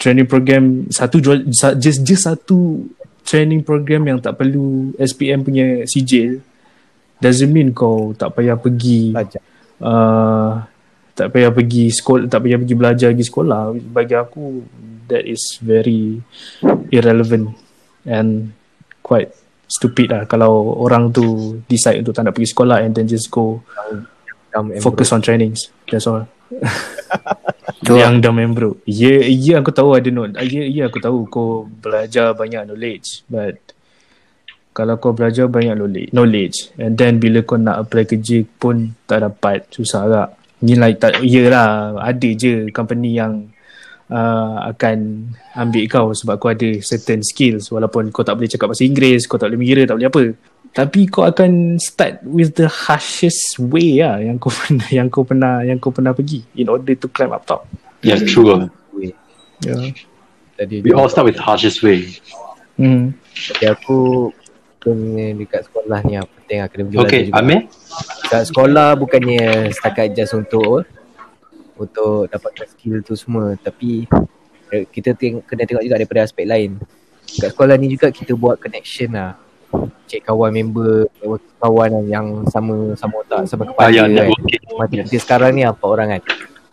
training 0.00 0.24
program 0.24 0.88
satu 0.88 1.20
just 1.76 2.00
just 2.00 2.24
satu 2.24 2.88
training 3.28 3.60
program 3.60 4.08
yang 4.08 4.18
tak 4.24 4.40
perlu 4.40 4.96
SPM 4.96 5.44
punya 5.44 5.84
sijil 5.84 6.40
doesn't 7.24 7.48
mean 7.48 7.72
kau 7.72 8.12
tak 8.12 8.36
payah 8.36 8.60
pergi 8.60 9.16
Belajar. 9.16 9.40
uh, 9.80 10.60
tak 11.16 11.32
payah 11.32 11.50
pergi 11.54 11.88
sekolah 11.88 12.28
tak 12.28 12.44
payah 12.44 12.58
pergi 12.60 12.74
belajar 12.76 13.08
pergi 13.14 13.26
sekolah. 13.26 13.60
Bagi 13.80 14.14
aku 14.18 14.44
that 15.08 15.24
is 15.24 15.56
very 15.64 16.20
irrelevant 16.92 17.56
and 18.04 18.52
quite 19.00 19.32
stupid 19.64 20.12
lah 20.12 20.22
kalau 20.28 20.76
orang 20.84 21.08
tu 21.08 21.56
decide 21.64 22.04
untuk 22.04 22.12
tak 22.12 22.28
nak 22.28 22.36
pergi 22.36 22.52
sekolah 22.52 22.84
and 22.84 22.92
then 22.92 23.08
just 23.08 23.32
go 23.32 23.64
Dumb 24.54 24.70
and 24.70 24.82
focus 24.84 25.10
on 25.10 25.18
trainings. 25.18 25.72
That's 25.90 26.06
all. 26.06 26.28
Yang 27.84 28.14
dumb 28.22 28.38
and 28.40 28.52
bro 28.54 28.76
ya 28.86 29.24
ya 29.24 29.60
aku 29.60 29.72
tahu 29.72 29.96
ada 29.96 30.08
no 30.08 30.28
ya 30.30 30.62
ya 30.64 30.88
aku 30.88 31.00
tahu 31.00 31.28
kau 31.28 31.68
belajar 31.68 32.32
banyak 32.36 32.68
knowledge 32.68 33.24
but 33.28 33.60
kalau 34.74 34.98
kau 34.98 35.14
belajar 35.14 35.46
banyak 35.46 35.78
knowledge, 35.78 36.10
knowledge 36.10 36.56
and 36.82 36.98
then 36.98 37.22
bila 37.22 37.46
kau 37.46 37.56
nak 37.56 37.86
apply 37.86 38.04
kerja 38.04 38.42
pun 38.58 38.92
tak 39.06 39.22
dapat 39.22 39.64
susah 39.70 40.00
agak 40.04 40.28
ni 40.66 40.74
like 40.74 40.98
tak 40.98 41.22
yelah 41.22 41.94
ada 42.02 42.28
je 42.34 42.66
company 42.74 43.14
yang 43.16 43.46
uh, 44.10 44.66
akan 44.74 45.30
ambil 45.54 45.84
kau 45.86 46.06
sebab 46.10 46.34
kau 46.42 46.50
ada 46.50 46.68
certain 46.82 47.22
skills 47.22 47.70
walaupun 47.70 48.10
kau 48.10 48.26
tak 48.26 48.34
boleh 48.34 48.50
cakap 48.50 48.74
bahasa 48.74 48.82
Inggeris 48.82 49.30
kau 49.30 49.38
tak 49.38 49.54
boleh 49.54 49.60
mengira 49.62 49.86
tak 49.86 49.96
boleh 50.02 50.10
apa 50.10 50.22
tapi 50.74 51.06
kau 51.06 51.22
akan 51.22 51.78
start 51.78 52.18
with 52.26 52.58
the 52.58 52.66
harshest 52.66 53.62
way 53.62 54.02
lah 54.02 54.18
yang 54.18 54.42
kau 54.42 54.50
pernah 54.58 54.88
yang 54.90 55.06
kau 55.06 55.22
pernah 55.22 55.62
yang 55.62 55.78
kau 55.78 55.94
pernah 55.94 56.10
pergi 56.10 56.42
in 56.58 56.66
order 56.66 56.98
to 56.98 57.06
climb 57.08 57.30
up 57.30 57.46
top 57.46 57.62
Yeah, 58.04 58.20
true. 58.20 58.52
ah. 58.52 58.68
yeah. 59.64 59.96
Tadi 60.60 60.84
We 60.84 60.92
all 60.92 61.08
start 61.08 61.24
with 61.24 61.40
harshest 61.40 61.80
way. 61.80 62.20
Hmm. 62.76 63.16
Jadi 63.32 63.72
aku 63.72 64.28
kena 64.84 65.32
dekat 65.34 65.64
sekolah 65.64 65.98
ni 66.02 66.12
lah 66.14 66.26
penting 66.26 66.58
lah 66.58 66.68
kena 66.68 66.82
pergi 66.82 66.92
belajar 66.94 67.08
Okay, 67.08 67.22
juga. 67.24 67.38
Amir? 67.40 67.60
Dekat 68.20 68.42
sekolah 68.46 68.88
bukannya 68.94 69.42
setakat 69.70 70.06
just 70.12 70.32
untuk 70.32 70.62
apa, 70.62 70.80
untuk 71.76 72.28
dapatkan 72.28 72.66
skill 72.68 73.00
tu 73.00 73.14
semua 73.14 73.56
tapi 73.56 74.04
eh, 74.70 74.84
kita 74.86 75.12
teng- 75.12 75.40
kena 75.40 75.64
tengok 75.64 75.82
juga 75.82 75.96
daripada 75.96 76.20
aspek 76.22 76.44
lain. 76.44 76.76
Dekat 77.26 77.50
sekolah 77.50 77.74
ni 77.74 77.86
juga 77.88 78.06
kita 78.08 78.32
buat 78.34 78.56
connection 78.56 79.10
lah. 79.10 79.40
Cek 80.04 80.22
kawan 80.22 80.52
member, 80.52 81.10
kawan 81.58 82.04
yang 82.04 82.26
sama 82.46 82.94
sama 82.94 83.18
otak, 83.18 83.42
sama 83.44 83.64
Ah, 83.64 83.68
kepala 83.72 83.90
yeah, 83.90 84.04
kan. 84.04 84.14
networking. 84.14 84.62
Macam 84.70 84.94
Yes. 84.94 85.08
kita 85.08 85.18
sekarang 85.20 85.50
ni 85.50 85.62
apa 85.62 85.82
orang 85.82 86.08
kan 86.10 86.22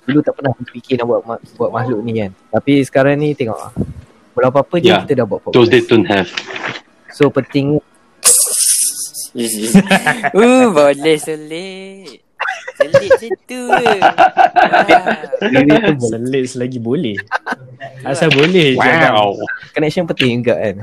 Dulu 0.02 0.20
tak 0.20 0.34
pernah 0.34 0.52
fikir 0.60 0.98
nak 0.98 1.08
buat 1.08 1.22
buat 1.56 1.72
makhluk 1.72 2.02
ni 2.02 2.18
kan 2.20 2.32
Tapi 2.52 2.82
sekarang 2.82 3.16
ni 3.16 3.34
tengok 3.34 3.54
ah. 3.56 3.72
Belum 4.32 4.50
apa-apa 4.50 4.78
je 4.78 4.86
Yeah, 4.88 5.02
kita 5.02 5.14
dah 5.16 5.26
buat 5.26 5.42
Those 5.48 5.66
podcast 5.66 5.72
days 5.72 5.86
don't 5.88 6.06
have. 6.06 6.30
So 7.10 7.30
penting 7.30 7.78
uh, 10.36 10.66
boleh 10.70 11.18
selit. 11.18 12.20
Selit 12.76 13.10
macam 13.14 13.32
tu. 13.46 13.62
Wow. 13.70 14.00
diri 15.48 15.76
tu. 15.78 15.94
Selit 16.10 16.44
selagi 16.50 16.80
boleh 16.82 17.16
asal 18.02 18.30
boleh 18.34 18.74
je. 18.74 18.82
Wow. 18.82 19.38
Connection 19.74 20.06
penting 20.10 20.42
juga 20.42 20.58
kan 20.58 20.76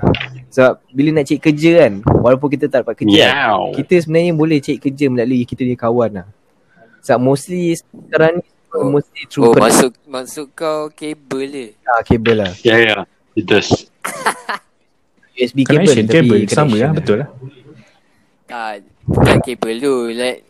Sebab 0.51 0.73
bila 0.91 1.19
nak 1.19 1.25
cari 1.27 1.41
kerja 1.43 1.71
kan 1.83 1.93
Walaupun 2.03 2.49
kita 2.55 2.71
tak 2.71 2.87
dapat 2.87 2.95
kerja 3.03 3.15
Yeah. 3.19 3.59
Kita 3.75 3.95
sebenarnya 3.99 4.33
boleh 4.35 4.59
cari 4.63 4.79
kerja 4.79 5.05
melalui 5.11 5.43
kita 5.43 5.67
punya 5.67 5.79
kawan 5.79 6.11
lah 6.23 6.27
Sebab 7.03 7.19
mostly 7.19 7.75
sekarang 7.75 8.39
ni 8.39 8.47
Oh. 8.69 8.93
Mostly 8.93 9.25
through 9.25 9.49
Oh, 9.49 9.57
masuk 9.57 9.97
masuk 10.05 10.53
kau 10.53 10.93
kabel 10.93 11.49
dia. 11.49 11.67
ah, 11.89 12.05
kabel 12.05 12.37
lah 12.37 12.53
Yeah, 12.61 12.79
yeah. 12.79 13.01
It 13.33 13.49
does. 13.49 13.65
USB 15.41 15.65
kabel 15.65 15.89
connection 15.89 16.05
cable 16.05 16.45
sama 16.47 16.77
connection 16.77 16.85
lah 16.85 16.91
betul 16.93 17.17
lah 17.25 17.29
Tak, 18.49 18.81
bukan 19.05 19.39
kabel 19.45 19.77
tu. 19.77 19.95
Like, 20.17 20.49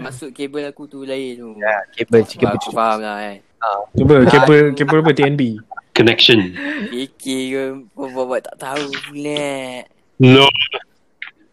masuk 0.00 0.32
kabel 0.32 0.72
aku 0.72 0.88
tu 0.88 1.04
lain 1.04 1.36
tu. 1.36 1.48
Ya, 1.60 1.84
kabel 1.92 2.24
kabel 2.24 2.56
Aku 2.56 2.72
faham 2.72 3.04
lah 3.04 3.20
kan. 3.20 3.36
Cuba 3.92 4.24
kabel 4.24 4.72
kabel 4.72 4.98
apa 5.04 5.12
TNB 5.12 5.60
Connection. 5.92 6.56
Fikir 6.88 7.40
ke 7.52 7.62
buat-buat 7.92 8.48
tak 8.48 8.56
tahu 8.56 8.88
pula. 9.12 9.84
No. 10.16 10.48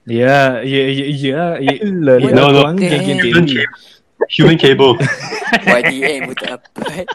Ya, 0.07 0.63
ya, 0.63 0.83
ya, 0.89 1.05
ya, 1.11 1.43
ya. 1.59 1.73
Ya, 2.15 2.31
no, 2.31 2.55
no. 2.55 2.71
geng-geng 2.79 3.19
Human 3.19 3.45
cable. 3.45 3.67
Human 4.31 4.57
cable. 4.57 4.95
YDM 5.67 6.31
pun 6.31 6.35
tak 6.39 6.55
dapat. 6.55 7.03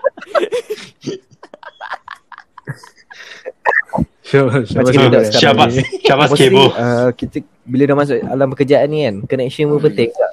Syabas. 4.35 5.71
Syabas 6.03 6.31
cable. 6.35 6.69
uh, 6.75 7.11
kita 7.15 7.41
bila 7.65 7.83
dah 7.87 7.97
masuk 7.97 8.19
alam 8.21 8.49
pekerjaan 8.53 8.87
ni 8.91 9.07
kan, 9.07 9.15
connection 9.25 9.71
pun 9.71 9.81
penting 9.87 10.11
tak? 10.13 10.33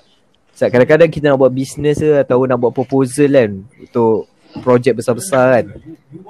Sebab 0.58 0.70
kadang-kadang 0.74 1.10
kita 1.10 1.26
nak 1.32 1.40
buat 1.40 1.54
bisnes 1.54 1.98
ke 1.98 2.22
atau 2.22 2.44
nak 2.46 2.58
buat 2.60 2.74
proposal 2.76 3.30
kan 3.32 3.52
untuk 3.80 4.28
projek 4.62 5.00
besar-besar 5.00 5.64
kan. 5.64 5.66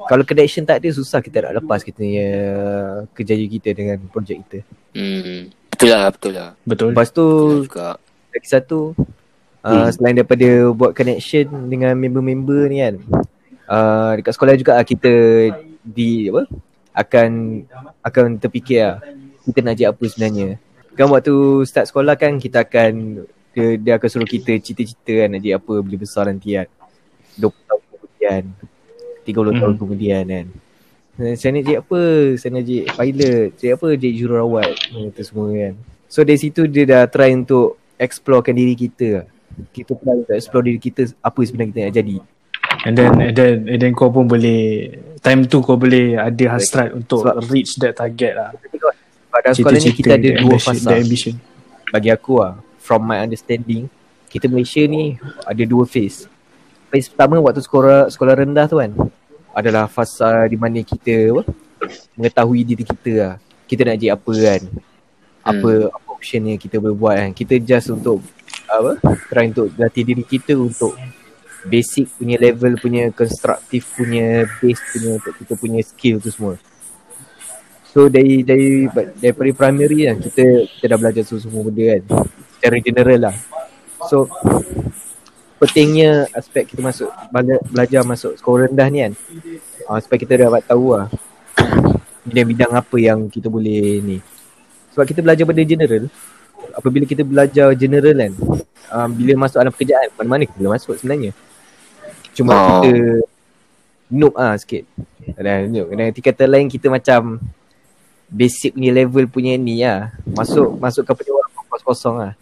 Kalau 0.06 0.24
connection 0.24 0.62
tak 0.62 0.78
ada 0.80 0.90
susah 0.94 1.20
kita 1.20 1.50
nak 1.50 1.64
lepas 1.64 1.82
kita 1.82 2.00
punya 2.00 2.30
kerjaya 3.12 3.46
kita 3.50 3.70
dengan 3.74 3.98
projek 4.14 4.38
kita. 4.46 4.60
Hmm. 4.94 5.50
Betul 5.74 5.90
lah, 5.90 6.06
betul 6.14 6.32
lah. 6.38 6.50
Betul. 6.62 6.88
Lepas 6.94 7.08
tu 7.10 7.26
Betul 7.26 7.66
juga. 7.66 7.90
lagi 8.30 8.48
satu 8.48 8.80
uh, 9.66 9.70
Hmm. 9.74 9.90
selain 9.90 10.16
daripada 10.18 10.50
buat 10.70 10.92
connection 10.94 11.46
dengan 11.66 11.98
member-member 11.98 12.62
ni 12.70 12.78
kan. 12.86 12.96
Uh, 13.66 14.12
dekat 14.22 14.34
sekolah 14.38 14.54
juga 14.54 14.78
lah 14.78 14.86
kita 14.86 15.12
di 15.82 16.30
apa 16.30 16.46
akan 16.92 17.30
akan 18.04 18.26
terfikir 18.38 18.84
lah 18.84 18.98
kita 19.42 19.60
nak 19.66 19.74
jadi 19.78 19.90
apa 19.90 20.04
sebenarnya. 20.06 20.62
Kan 20.94 21.08
waktu 21.10 21.34
start 21.66 21.90
sekolah 21.90 22.14
kan 22.20 22.38
kita 22.38 22.62
akan 22.62 23.26
dia, 23.52 23.76
dia 23.76 23.94
akan 23.98 24.08
suruh 24.08 24.30
kita 24.30 24.56
cita-cita 24.62 25.26
kan 25.26 25.28
nak 25.34 25.42
jadi 25.42 25.58
apa 25.58 25.74
bila 25.82 25.98
besar 25.98 26.30
nanti 26.30 26.56
kan. 26.56 26.68
20 27.40 27.52
tahun 27.68 27.82
kemudian, 27.90 28.44
30 29.26 29.54
tahun 29.58 29.74
Hmm. 29.74 29.82
kemudian 29.82 30.24
kan. 30.28 30.48
Eh, 31.22 31.36
Saya 31.36 31.50
nak 31.58 31.64
jadi 31.68 31.78
apa? 31.84 32.02
Saya 32.40 32.50
nak 32.56 32.64
jadi 32.64 32.82
pilot. 32.88 33.48
Jadi 33.60 33.72
apa? 33.76 33.88
Jadi 33.98 34.10
jururawat. 34.16 34.72
Itu 34.94 35.22
semua 35.26 35.48
kan. 35.52 35.74
So 36.12 36.24
dari 36.24 36.40
situ 36.40 36.68
dia 36.68 36.84
dah 36.88 37.04
try 37.08 37.32
untuk 37.32 37.80
explorekan 37.96 38.56
diri 38.56 38.76
kita. 38.76 39.26
Kita 39.76 39.92
try 39.96 40.16
untuk 40.16 40.36
explore 40.36 40.64
diri 40.68 40.80
kita 40.80 41.12
apa 41.20 41.40
sebenarnya 41.44 41.72
kita 41.72 41.82
nak 41.88 41.96
jadi. 41.96 42.16
And 42.82 42.94
then, 42.98 43.12
and 43.22 43.36
then, 43.38 43.56
and 43.70 43.78
then 43.78 43.92
kau 43.94 44.10
pun 44.10 44.26
boleh, 44.26 44.90
time 45.22 45.46
tu 45.46 45.62
kau 45.62 45.78
boleh 45.78 46.18
ada 46.18 46.58
hasrat 46.58 46.92
untuk 46.92 47.22
Sebab- 47.24 47.46
reach 47.50 47.78
that 47.78 47.94
target 47.96 48.34
lah. 48.36 48.50
Pada 49.32 49.56
sekolah 49.56 49.80
ni 49.80 49.92
kita 49.96 50.20
ada 50.20 50.30
dua 50.44 50.58
fasa. 50.60 50.92
The 50.92 51.00
ambition. 51.00 51.36
bagi 51.92 52.08
aku 52.08 52.40
lah 52.40 52.56
from 52.80 53.04
my 53.04 53.20
understanding 53.20 53.92
kita 54.32 54.48
Malaysia 54.48 54.80
ni 54.88 55.20
ada 55.44 55.60
dua 55.68 55.84
phase 55.84 56.24
phase 56.88 57.12
pertama 57.12 57.36
waktu 57.44 57.60
sekolah 57.60 58.08
sekolah 58.08 58.34
rendah 58.40 58.66
tu 58.72 58.80
kan 58.80 58.96
adalah 59.52 59.92
fasa 59.92 60.48
di 60.48 60.56
mana 60.56 60.80
kita 60.80 61.36
apa 61.36 61.44
mengetahui 62.16 62.64
diri 62.64 62.88
kita 62.88 63.12
lah 63.20 63.34
kita 63.68 63.84
nak 63.84 64.00
jadi 64.00 64.16
apa 64.16 64.32
kan 64.32 64.62
apa 65.44 65.72
apa 65.92 66.08
option 66.16 66.48
yang 66.48 66.56
kita 66.56 66.80
boleh 66.80 66.96
buat 66.96 67.16
kan 67.20 67.32
kita 67.36 67.60
just 67.60 67.92
untuk 67.92 68.24
apa 68.72 68.96
try 69.28 69.52
untuk 69.52 69.68
latih 69.76 70.08
diri 70.08 70.24
kita 70.24 70.56
untuk 70.56 70.96
basic 71.68 72.10
punya 72.18 72.38
level 72.42 72.74
punya 72.80 73.14
constructive 73.14 73.86
punya 73.94 74.50
base 74.60 74.82
punya 74.94 75.10
untuk 75.22 75.34
kita 75.38 75.54
punya 75.58 75.80
skill 75.86 76.18
tu 76.18 76.34
semua 76.34 76.58
So 77.92 78.08
dari 78.08 78.40
dari 78.40 78.88
daripada 79.20 79.52
primary 79.52 80.08
kan 80.08 80.16
kita 80.24 80.64
kita 80.80 80.86
dah 80.96 80.98
belajar 80.98 81.24
semua 81.28 81.60
benda 81.68 82.00
kan. 82.00 82.04
Secara 82.56 82.76
general 82.80 83.20
lah. 83.20 83.36
So 84.08 84.32
pentingnya 85.60 86.32
aspek 86.32 86.72
kita 86.72 86.80
masuk 86.80 87.12
bela- 87.36 87.64
belajar 87.68 88.02
masuk 88.08 88.40
sekolah 88.40 88.72
rendah 88.72 88.88
ni 88.88 89.00
kan. 89.04 89.14
Uh, 89.92 90.00
supaya 90.00 90.20
kita 90.24 90.40
dapat 90.40 90.64
tahu 90.64 90.96
lah 90.96 91.12
bidang-bidang 92.24 92.72
apa 92.72 92.96
yang 92.96 93.28
kita 93.28 93.52
boleh 93.52 94.00
ni. 94.00 94.18
Sebab 94.96 95.04
kita 95.04 95.20
belajar 95.20 95.44
benda 95.44 95.64
general. 95.68 96.08
Apabila 96.72 97.04
kita 97.04 97.28
belajar 97.28 97.76
general 97.76 98.16
kan, 98.16 98.34
um, 98.94 99.10
bila 99.12 99.44
masuk 99.44 99.60
alam 99.60 99.74
pekerjaan, 99.74 100.08
mana-mana 100.16 100.48
kita 100.48 100.62
boleh 100.62 100.74
masuk 100.78 100.96
sebenarnya. 100.96 101.36
Cuma 102.32 102.52
Oh. 102.56 102.82
kita 102.84 102.92
noob 104.12 104.34
ah 104.36 104.56
sikit. 104.56 104.84
Dan 105.40 105.72
noob. 105.72 105.92
Dan 105.92 106.12
kata 106.12 106.44
lain 106.48 106.68
kita 106.72 106.88
macam 106.92 107.40
basic 108.32 108.76
punya 108.76 108.92
level 108.92 109.26
punya 109.28 109.54
ni 109.60 109.84
lah. 109.84 110.16
Masuk 110.24 110.80
masuk 110.80 111.04
ke 111.08 111.12
pada 111.12 111.32
orang 111.36 111.52
kos-kosong 111.72 112.16
lah. 112.20 112.34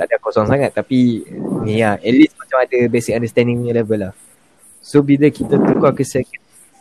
Tak 0.00 0.04
ada 0.08 0.16
kosong 0.20 0.48
sangat 0.48 0.72
tapi 0.72 1.24
ni 1.64 1.80
lah. 1.80 2.00
At 2.00 2.14
least 2.14 2.36
macam 2.36 2.64
ada 2.64 2.78
basic 2.88 3.16
understanding 3.16 3.60
punya 3.60 3.80
level 3.84 3.98
lah. 4.08 4.12
So 4.80 5.04
bila 5.04 5.28
kita 5.28 5.60
tukar 5.60 5.92
ke 5.92 6.04
second 6.04 6.40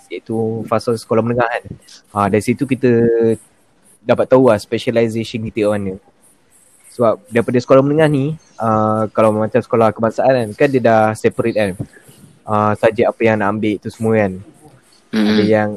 iaitu 0.09 0.65
fasa 0.65 0.97
sekolah 0.97 1.21
menengah 1.21 1.45
kan. 1.45 1.63
Ha, 2.15 2.19
dari 2.33 2.41
situ 2.41 2.65
kita 2.65 2.89
dapat 4.01 4.25
tahu 4.25 4.49
lah 4.49 4.57
specialization 4.57 5.45
kita 5.51 5.69
kat 5.69 5.71
mana. 5.77 5.93
Sebab 6.89 7.21
daripada 7.29 7.57
sekolah 7.61 7.85
menengah 7.85 8.09
ni, 8.09 8.25
uh, 8.57 9.05
kalau 9.13 9.37
macam 9.37 9.61
sekolah 9.61 9.93
kebangsaan 9.93 10.33
kan, 10.33 10.49
kan 10.57 10.67
dia 10.67 10.81
dah 10.81 11.13
separate 11.13 11.55
kan. 11.55 11.71
Uh, 12.49 12.73
subjek 12.73 13.05
apa 13.05 13.21
yang 13.21 13.37
nak 13.37 13.49
ambil 13.53 13.77
tu 13.77 13.89
semua 13.93 14.13
kan. 14.17 14.31
Hmm. 15.13 15.27
Ada 15.37 15.43
yang 15.45 15.69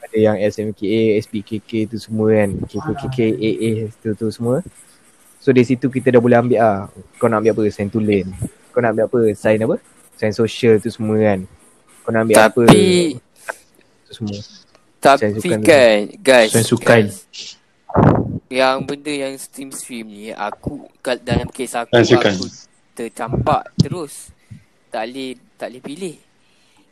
ada 0.00 0.16
yang 0.16 0.36
SMKA, 0.40 1.20
SPKK 1.20 1.92
tu 1.92 2.00
semua 2.00 2.32
kan. 2.32 2.50
KKK, 2.64 3.18
AA 3.36 3.70
tu 4.00 4.16
tu 4.16 4.26
semua. 4.32 4.64
So 5.44 5.52
dari 5.52 5.68
situ 5.68 5.92
kita 5.92 6.08
dah 6.08 6.20
boleh 6.24 6.40
ambil 6.40 6.58
ah. 6.58 6.88
Kau 7.20 7.28
nak 7.28 7.44
ambil 7.44 7.52
apa? 7.52 7.62
Sains 7.68 7.92
tulen. 7.92 8.32
Kau 8.72 8.80
nak 8.80 8.96
ambil 8.96 9.04
apa? 9.12 9.20
Sains 9.36 9.60
apa? 9.60 9.76
Sains 10.16 10.34
sosial 10.34 10.80
tu 10.80 10.88
semua 10.88 11.20
kan. 11.20 11.44
Kau 12.00 12.10
nak 12.10 12.24
ambil 12.24 12.36
apa? 12.40 12.62
Tapi 12.64 13.20
Tu 14.06 14.12
semua. 14.14 14.38
tapi 15.02 15.34
sukan 15.36 15.58
tu. 15.60 15.66
kan 15.66 15.98
guys. 16.22 16.50
Saya 16.54 16.64
sukan. 16.64 17.02
Yang 18.46 18.76
benda 18.86 19.12
yang 19.12 19.34
stream 19.36 19.70
stream 19.74 20.06
ni 20.08 20.30
aku 20.30 20.86
dalam 21.20 21.50
kes 21.50 21.74
aku 21.74 21.92
aku 21.92 22.46
tercampak 22.94 23.68
terus. 23.76 24.30
Tak 24.88 25.10
boleh 25.10 25.34
tak 25.56 25.72
boleh 25.72 25.82
pilih. 25.82 26.14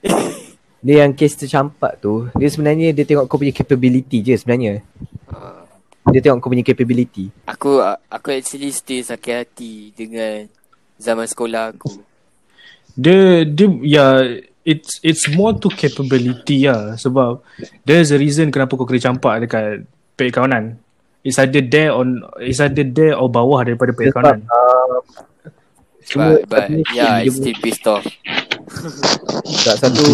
Dia 0.84 1.00
yang 1.08 1.16
case 1.16 1.32
tercampak 1.32 1.96
tu, 1.96 2.28
dia 2.36 2.44
sebenarnya 2.44 2.92
dia 2.92 3.08
tengok 3.08 3.24
kau 3.24 3.40
punya 3.40 3.56
capability 3.56 4.20
je 4.20 4.36
sebenarnya. 4.36 4.84
Uh, 5.32 5.64
Dia 6.12 6.20
tengok 6.20 6.44
kau 6.44 6.52
punya 6.52 6.60
capability. 6.60 7.32
aku 7.48 7.80
aku 7.80 8.28
actually 8.28 8.68
still 8.68 9.00
sakit 9.00 9.32
hati 9.32 9.96
dengan 9.96 10.44
zaman 11.00 11.24
sekolah 11.24 11.72
aku. 11.72 12.04
Dia 13.00 13.48
dia 13.48 13.68
ya 13.80 14.06
it's 14.60 15.00
it's 15.00 15.24
more 15.32 15.56
to 15.56 15.72
capability 15.72 16.68
lah 16.68 17.00
sebab 17.00 17.40
there's 17.88 18.12
a 18.12 18.20
reason 18.20 18.52
kenapa 18.52 18.76
kau 18.76 18.84
kena 18.84 19.00
campak 19.00 19.48
dekat 19.48 19.88
pek 20.20 20.36
kawanan. 20.36 20.76
It's 21.24 21.40
either 21.40 21.64
there 21.64 21.96
on 21.96 22.20
it's 22.44 22.60
either 22.60 22.84
there 22.84 23.16
or 23.16 23.32
bawah 23.32 23.64
daripada 23.64 23.96
pek 23.96 24.12
kawanan. 24.12 24.44
Uh, 24.52 25.00
But, 26.12 26.52
but 26.52 26.68
yeah, 26.92 27.24
it's 27.24 27.40
still 27.40 27.56
pissed 27.64 27.88
off. 27.88 28.04
Tak 29.64 29.76
satu 29.80 30.04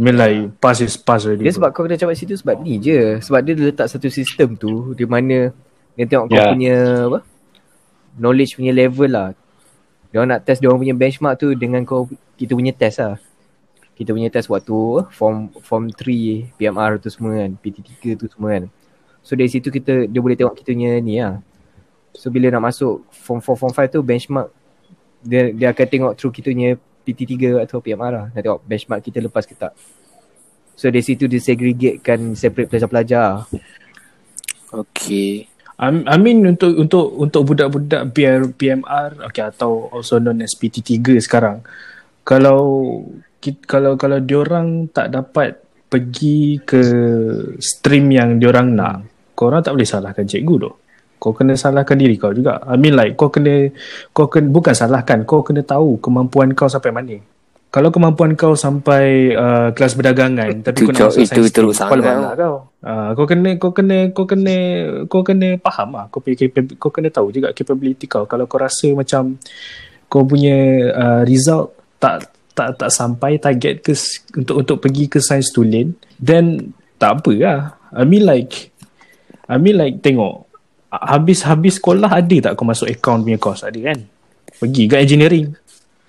I 0.00 0.02
mean 0.02 0.16
like 0.16 0.56
pass 0.64 0.80
is 0.80 0.96
pass 0.96 1.28
already. 1.28 1.44
dia 1.44 1.52
sebab 1.52 1.76
kau 1.76 1.84
kena 1.84 2.00
campak 2.00 2.16
situ 2.16 2.32
sebab 2.32 2.64
ni 2.64 2.80
je. 2.80 3.20
Sebab 3.20 3.44
dia 3.44 3.52
letak 3.52 3.84
satu 3.84 4.08
sistem 4.08 4.56
tu 4.56 4.96
di 4.96 5.04
mana 5.04 5.52
dia 5.92 6.04
tengok 6.08 6.32
kau 6.32 6.40
Yeah. 6.40 6.50
punya 6.56 6.76
apa? 7.04 7.18
Knowledge 8.16 8.56
punya 8.56 8.72
level 8.72 9.12
lah. 9.12 9.36
Dia 10.08 10.24
nak 10.24 10.48
test 10.48 10.64
dia 10.64 10.72
orang 10.72 10.80
punya 10.80 10.96
benchmark 10.96 11.36
tu 11.36 11.52
dengan 11.52 11.84
kau 11.84 12.08
kita 12.40 12.56
punya 12.56 12.72
test 12.72 13.04
lah. 13.04 13.20
Kita 13.92 14.16
punya 14.16 14.32
test 14.32 14.48
waktu 14.48 15.04
form 15.12 15.52
form 15.60 15.92
3 15.92 16.56
PMR 16.56 16.96
tu 16.96 17.12
semua 17.12 17.36
kan, 17.36 17.50
PT3 17.60 18.16
tu 18.16 18.24
semua 18.32 18.56
kan. 18.56 18.64
So 19.20 19.36
dari 19.36 19.52
situ 19.52 19.68
kita 19.68 20.08
dia 20.08 20.20
boleh 20.24 20.32
tengok 20.32 20.56
kita 20.56 20.72
punya 20.72 20.96
ni 20.96 21.20
lah. 21.20 21.44
So 22.16 22.32
bila 22.32 22.48
nak 22.48 22.72
masuk 22.72 23.04
form 23.12 23.44
4 23.44 23.52
form 23.52 23.72
5 23.76 23.92
tu 23.92 24.00
benchmark 24.00 24.48
dia 25.20 25.52
dia 25.52 25.76
akan 25.76 25.86
tengok 25.92 26.12
through 26.16 26.32
kita 26.32 26.56
punya 26.56 26.80
PT3 27.10 27.64
atau 27.66 27.82
PMR 27.82 28.12
lah. 28.12 28.26
Nak 28.30 28.40
tengok 28.40 28.60
benchmark 28.64 29.00
kita 29.02 29.18
lepas 29.20 29.44
ke 29.44 29.54
tak. 29.58 29.74
So 30.80 30.88
dari 30.88 31.04
situ 31.04 31.28
dia 31.28 31.42
segregatekan 31.42 32.32
separate 32.32 32.72
pelajar-pelajar. 32.72 33.44
Okay. 34.72 35.44
I, 35.76 35.88
I 36.08 36.16
mean 36.16 36.44
untuk 36.48 36.72
untuk 36.76 37.06
untuk 37.20 37.42
budak-budak 37.52 38.16
PR, 38.16 38.48
PMR 38.48 39.24
okay 39.28 39.44
atau 39.44 39.92
also 39.92 40.16
known 40.16 40.40
as 40.40 40.56
PT3 40.56 41.20
sekarang. 41.20 41.60
Kalau 42.24 42.60
kalau 43.68 43.96
kalau 44.00 44.18
diorang 44.24 44.88
tak 44.92 45.12
dapat 45.12 45.56
pergi 45.90 46.62
ke 46.64 46.82
stream 47.60 48.12
yang 48.14 48.40
diorang 48.40 48.72
nak, 48.72 49.04
korang 49.36 49.60
tak 49.60 49.76
boleh 49.76 49.88
salahkan 49.88 50.24
cikgu 50.24 50.54
tu. 50.60 50.72
Kau 51.20 51.36
kena 51.36 51.52
salahkan 51.52 52.00
diri 52.00 52.16
kau 52.16 52.32
juga. 52.32 52.64
I 52.64 52.80
mean 52.80 52.96
like 52.96 53.12
kau 53.20 53.28
kena 53.28 53.68
kau 54.16 54.32
kena 54.32 54.48
bukan 54.48 54.72
salahkan, 54.72 55.28
kau 55.28 55.44
kena 55.44 55.60
tahu 55.60 56.00
kemampuan 56.00 56.56
kau 56.56 56.64
sampai 56.64 56.96
mana. 56.96 57.20
Kalau 57.70 57.94
kemampuan 57.94 58.34
kau 58.34 58.58
sampai 58.58 59.36
uh, 59.36 59.70
kelas 59.76 59.94
berdagangan 59.94 60.58
tapi 60.66 60.88
kau 60.88 60.96
nak 60.96 61.14
masuk 61.14 61.22
itu 61.22 61.42
teruk 61.52 61.76
kau 61.76 61.92
sangat. 61.92 62.02
lah 62.02 62.32
kau. 62.34 62.56
Uh, 62.82 63.10
kau 63.14 63.26
kena 63.28 63.50
kau 63.60 63.70
kena 63.76 63.98
kau 64.16 64.24
kena 64.26 64.56
kau 65.06 65.22
kena 65.22 65.48
faham 65.60 65.88
lah 65.94 66.08
kau 66.08 66.24
punya 66.24 66.50
kau 66.80 66.90
kena 66.90 67.12
tahu 67.12 67.28
juga 67.30 67.52
capability 67.52 68.08
kau. 68.08 68.24
Kalau 68.24 68.48
kau 68.48 68.58
rasa 68.58 68.88
macam 68.96 69.36
kau 70.08 70.24
punya 70.26 70.88
uh, 70.90 71.22
result 71.28 71.76
tak 72.02 72.32
tak 72.56 72.80
tak 72.80 72.90
sampai 72.90 73.38
target 73.38 73.84
ke 73.84 73.94
untuk 74.34 74.56
untuk 74.66 74.76
pergi 74.82 75.06
ke 75.06 75.22
science 75.22 75.54
tulen 75.54 75.94
then 76.16 76.74
tak 76.96 77.22
apa 77.22 77.30
lah. 77.38 77.60
I 77.94 78.02
mean 78.02 78.26
like 78.26 78.72
I 79.46 79.62
mean 79.62 79.78
like 79.78 80.02
tengok 80.02 80.49
habis-habis 80.90 81.78
sekolah 81.78 82.10
ada 82.10 82.36
tak 82.50 82.52
kau 82.58 82.66
masuk 82.66 82.90
account 82.90 83.22
punya 83.22 83.38
course 83.38 83.62
ada 83.62 83.78
kan? 83.78 83.98
Pergi 84.58 84.90
ke 84.90 84.98
engineering. 84.98 85.54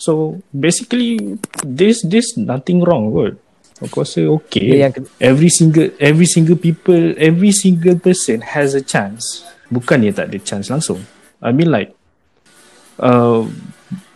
So 0.01 0.41
basically 0.49 1.38
this 1.61 2.01
this 2.01 2.34
nothing 2.36 2.82
wrong 2.82 3.13
kot. 3.13 3.34
Aku 3.82 4.05
rasa 4.05 4.25
okay. 4.29 4.82
Yang 4.82 5.09
every 5.21 5.49
single 5.49 5.89
every 5.97 6.29
single 6.29 6.57
people 6.57 7.13
every 7.17 7.53
single 7.53 7.97
person 7.97 8.41
has 8.41 8.73
a 8.73 8.82
chance. 8.82 9.45
Bukan 9.69 10.01
dia 10.01 10.13
tak 10.13 10.34
ada 10.34 10.38
chance 10.41 10.69
langsung. 10.69 11.01
I 11.41 11.53
mean 11.53 11.69
like 11.69 11.93
uh, 13.01 13.45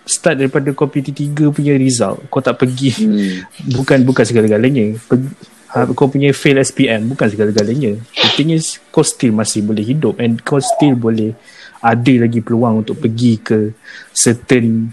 start 0.06 0.38
daripada 0.38 0.70
kau 0.74 0.86
PT3 0.86 1.50
punya 1.50 1.74
result 1.74 2.22
kau 2.30 2.42
tak 2.42 2.62
pergi 2.62 2.94
Hmm. 2.94 3.42
bukan 3.82 4.06
bukan 4.06 4.22
segala-galanya 4.22 5.02
Pe- 5.10 5.34
ha, 5.76 5.84
kau 5.92 6.08
punya 6.08 6.32
fail 6.32 6.56
SPM 6.58 7.12
bukan 7.12 7.28
segala-galanya 7.28 8.00
the 8.00 8.30
thing 8.34 8.50
is 8.50 8.80
kau 8.90 9.04
still 9.04 9.36
masih 9.36 9.60
boleh 9.62 9.84
hidup 9.84 10.16
and 10.18 10.40
kau 10.42 10.58
still 10.58 10.96
boleh 10.96 11.36
ada 11.84 12.14
lagi 12.18 12.40
peluang 12.40 12.82
untuk 12.82 12.98
pergi 12.98 13.38
ke 13.38 13.76
certain 14.10 14.90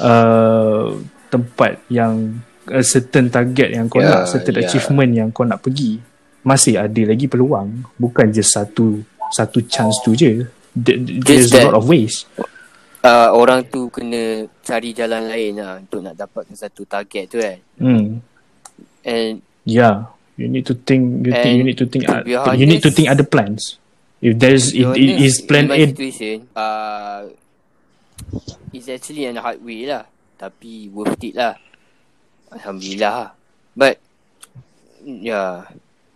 uh, 0.00 0.96
tempat 1.28 1.84
yang 1.86 2.40
uh, 2.66 2.82
certain 2.82 3.28
target 3.28 3.72
yang 3.72 3.86
kau 3.86 4.00
Ya, 4.00 4.08
nak 4.10 4.20
certain 4.26 4.56
ya. 4.56 4.64
achievement 4.64 5.12
yang 5.12 5.28
kau 5.28 5.44
nak 5.44 5.60
pergi 5.60 6.00
masih 6.42 6.74
ada 6.74 7.02
lagi 7.06 7.30
peluang 7.30 7.86
bukan 7.94 8.32
just 8.32 8.50
satu 8.50 8.98
satu 9.30 9.62
chance 9.64 10.00
tu 10.00 10.12
je 10.12 10.42
There- 10.72 10.98
there's 11.20 11.52
a 11.52 11.68
lot 11.68 11.76
of 11.76 11.86
ways 11.86 12.24
Uh, 13.02 13.34
orang 13.34 13.66
tu 13.66 13.90
kena 13.90 14.46
cari 14.62 14.94
jalan 14.94 15.26
lain 15.26 15.58
lah 15.58 15.74
untuk 15.74 16.06
nak 16.06 16.14
dapatkan 16.14 16.54
satu 16.54 16.86
target 16.86 17.26
tu 17.26 17.42
kan. 17.42 17.58
hmm. 17.74 18.22
And 19.02 19.42
Yeah, 19.66 20.06
you 20.42 20.48
need 20.50 20.66
to 20.66 20.74
think. 20.74 21.22
You, 21.26 21.32
think, 21.32 21.54
you 21.54 21.64
need 21.64 21.78
to 21.78 21.86
think. 21.86 22.04
to 22.06 22.12
Uh, 22.12 22.22
be 22.26 22.34
you 22.58 22.66
need 22.66 22.82
to 22.82 22.90
honest- 22.90 22.96
think 22.98 23.06
other 23.08 23.22
plans. 23.26 23.78
If 24.22 24.38
there's, 24.38 24.70
to 24.70 24.78
if 24.78 24.86
it 24.94 25.10
honest, 25.18 25.22
is 25.22 25.34
plan 25.42 25.66
in 25.66 25.74
A. 25.74 25.86
situation, 25.90 26.36
uh, 26.54 27.26
it's 28.70 28.86
actually 28.86 29.26
an 29.26 29.38
hard 29.38 29.58
way 29.62 29.86
lah. 29.86 30.06
Tapi 30.38 30.90
worth 30.90 31.18
it 31.22 31.34
lah. 31.34 31.54
Alhamdulillah 32.50 33.10
lah. 33.10 33.30
But, 33.74 33.98
yeah, 35.02 35.66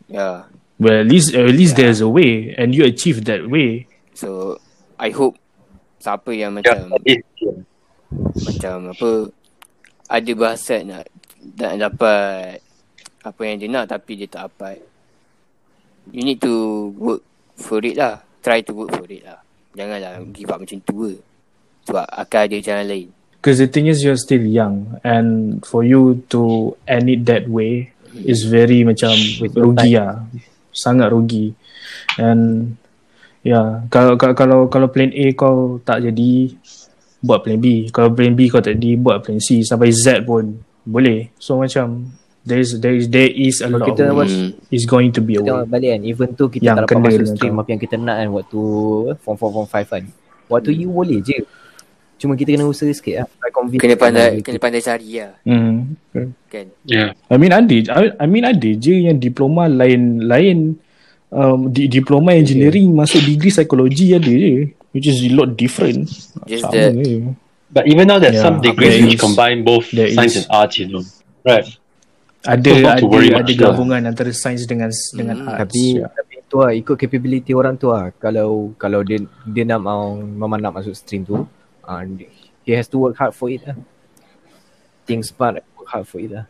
yeah. 0.07 0.47
Well, 0.77 1.01
at 1.01 1.09
least 1.09 1.33
at 1.33 1.49
least 1.51 1.73
Yeah. 1.75 1.89
there's 1.89 2.05
a 2.05 2.11
way, 2.11 2.53
and 2.53 2.77
you 2.77 2.85
achieve 2.85 3.25
that 3.25 3.49
way. 3.49 3.89
So, 4.13 4.61
I 5.01 5.09
hope 5.09 5.41
siapa 5.99 6.37
yang 6.37 6.61
Yeah, 6.61 6.85
macam 6.85 7.01
it, 7.03 7.21
macam 8.45 8.77
apa 8.93 9.11
ada 10.07 10.33
bahasa 10.37 10.85
nak 10.85 11.09
nak 11.57 11.73
dapat 11.81 12.61
apa 13.27 13.41
yang 13.43 13.59
dia 13.59 13.67
nak 13.67 13.91
tapi 13.91 14.15
dia 14.15 14.31
tak 14.31 14.55
dapat. 14.55 14.79
You 16.15 16.23
need 16.23 16.39
to 16.47 16.55
work 16.95 17.27
for 17.59 17.83
it 17.83 17.99
lah. 17.99 18.23
Try 18.47 18.63
to 18.63 18.73
work 18.79 18.95
for 18.95 19.11
it 19.11 19.27
lah. 19.27 19.43
Janganlah 19.75 20.23
give 20.31 20.47
up 20.55 20.63
macam 20.63 20.79
tu 20.87 20.95
ke 21.11 21.13
sebab 21.91 22.07
akan 22.07 22.41
ada 22.47 22.57
jalan 22.63 22.87
lain. 22.87 23.09
Because 23.43 23.63
the 23.63 23.71
thing 23.71 23.87
is, 23.87 24.03
you're 24.03 24.19
still 24.19 24.43
young, 24.43 24.99
and 25.07 25.63
for 25.63 25.87
you 25.87 26.19
to 26.35 26.75
end 26.91 27.07
it 27.07 27.23
that 27.31 27.47
way 27.47 27.95
is 28.27 28.43
very 28.43 28.83
macam 28.83 29.15
rugi 29.55 29.95
lah, 29.95 30.27
sangat 30.75 31.15
rugi. 31.15 31.55
And 32.19 32.75
yeah, 33.47 33.87
kalau 33.87 34.19
kalau 34.19 34.35
kalau 34.35 34.59
kalau 34.67 34.89
plan 34.91 35.15
A 35.15 35.31
kau 35.39 35.79
tak 35.87 36.03
jadi, 36.11 36.59
buat 37.23 37.47
plan 37.47 37.63
B. 37.63 37.87
Kalau 37.95 38.11
plan 38.11 38.35
B 38.35 38.51
kau 38.51 38.59
tak 38.59 38.83
jadi, 38.83 38.99
buat 38.99 39.23
plan 39.23 39.39
C. 39.39 39.63
Sampai 39.63 39.95
Z 39.95 40.27
pun. 40.27 40.59
Boleh. 40.83 41.31
So 41.39 41.63
macam 41.63 42.11
there 42.47 42.59
is 42.59 42.79
there 42.79 42.95
is 42.95 43.11
there 43.11 43.27
is 43.27 43.59
a 43.59 43.69
lot 43.69 43.83
kita 43.85 44.09
of. 44.09 44.25
Hmm. 44.25 44.55
Is 44.71 44.87
going 44.87 45.11
to 45.11 45.21
be 45.21 45.35
a 45.35 45.43
way. 45.43 45.67
balik 45.67 45.91
kan 45.93 46.03
Even 46.03 46.29
tu 46.33 46.47
kita 46.47 46.63
Yang 46.63 46.77
tak 46.77 46.83
dapat 46.83 46.95
kena 46.95 47.05
masuk 47.05 47.27
stream. 47.35 47.55
Apa 47.59 47.69
yang 47.69 47.81
kita 47.81 47.95
nak 47.97 48.17
kan 48.17 48.29
Waktu 48.33 48.61
Form 49.21 49.37
4, 49.37 49.55
Form 49.55 49.67
5 49.67 49.93
kan 49.93 50.03
Waktu 50.47 50.71
you 50.73 50.89
boleh 50.89 51.19
je 51.21 51.39
Cuma 52.17 52.33
kita 52.33 52.55
kena 52.55 52.65
usaha 52.65 52.89
sikit 52.89 53.15
lah 53.21 53.51
convince 53.51 53.77
kena 53.77 53.93
pandai 53.93 54.41
kita. 54.41 54.47
kena 54.49 54.59
pandai 54.59 54.81
cari 54.81 55.11
lah 55.21 55.33
Hmm. 55.45 56.01
kan 56.49 56.67
yeah. 56.89 57.13
I 57.29 57.37
mean 57.37 57.53
ada 57.53 57.77
I, 57.93 58.03
I 58.17 58.27
mean 58.27 58.43
ada 58.43 58.71
je 58.73 58.95
yang 59.05 59.19
diploma 59.19 59.69
lain 59.69 60.25
lain 60.25 60.81
um, 61.29 61.69
di, 61.69 61.85
diploma 61.87 62.33
engineering 62.33 62.89
masuk 62.91 63.21
degree 63.21 63.51
psikologi 63.51 64.17
ada 64.17 64.33
je 64.33 64.73
which 64.97 65.05
is 65.05 65.21
a 65.21 65.31
lot 65.31 65.53
different 65.55 66.09
Just 66.49 66.65
Sama 66.65 66.73
that- 66.73 66.95
je. 66.97 67.37
But 67.67 67.85
even 67.85 68.07
now, 68.07 68.17
there's 68.17 68.39
Yeah, 68.39 68.47
some 68.47 68.63
degrees 68.63 69.03
which 69.03 69.19
combine 69.19 69.61
both 69.61 69.91
there 69.91 70.07
science 70.09 70.39
is. 70.39 70.47
and 70.47 70.55
arts, 70.55 70.79
you 70.79 70.87
know. 70.87 71.03
Right. 71.43 71.67
Ada 72.49 72.71
So 72.73 72.87
ada 72.87 73.01
to 73.01 73.07
worry 73.07 73.29
ada 73.29 73.39
much 73.39 73.51
lah. 73.51 73.61
gabungan 73.67 74.01
antara 74.05 74.31
sains 74.33 74.63
dengan 74.65 74.89
dengan 75.11 75.37
Hmm. 75.37 75.49
arts 75.49 75.61
Tapi 75.67 75.83
ya. 75.97 76.07
tapi 76.09 76.35
tu 76.45 76.57
lah 76.57 76.71
ikut 76.73 76.95
capability 76.95 77.53
orang 77.53 77.75
tu 77.75 77.89
lah. 77.89 78.15
Kalau 78.15 78.49
kalau 78.75 79.03
dia 79.03 79.19
dia 79.45 79.65
nak 79.65 79.81
mau 79.81 80.15
memang 80.15 80.59
nak 80.59 80.73
masuk 80.75 80.93
stream 80.93 81.23
tu, 81.23 81.43
uh, 81.83 82.03
he 82.63 82.73
has 82.73 82.87
to 82.87 82.97
work 82.97 83.15
hard 83.15 83.31
for 83.31 83.47
it 83.47 83.63
lah. 83.63 83.75
Think 85.05 85.23
smart, 85.23 85.59
work 85.73 85.87
hard 85.89 86.05
for 86.05 86.19
it 86.19 86.31
lah. 86.31 86.47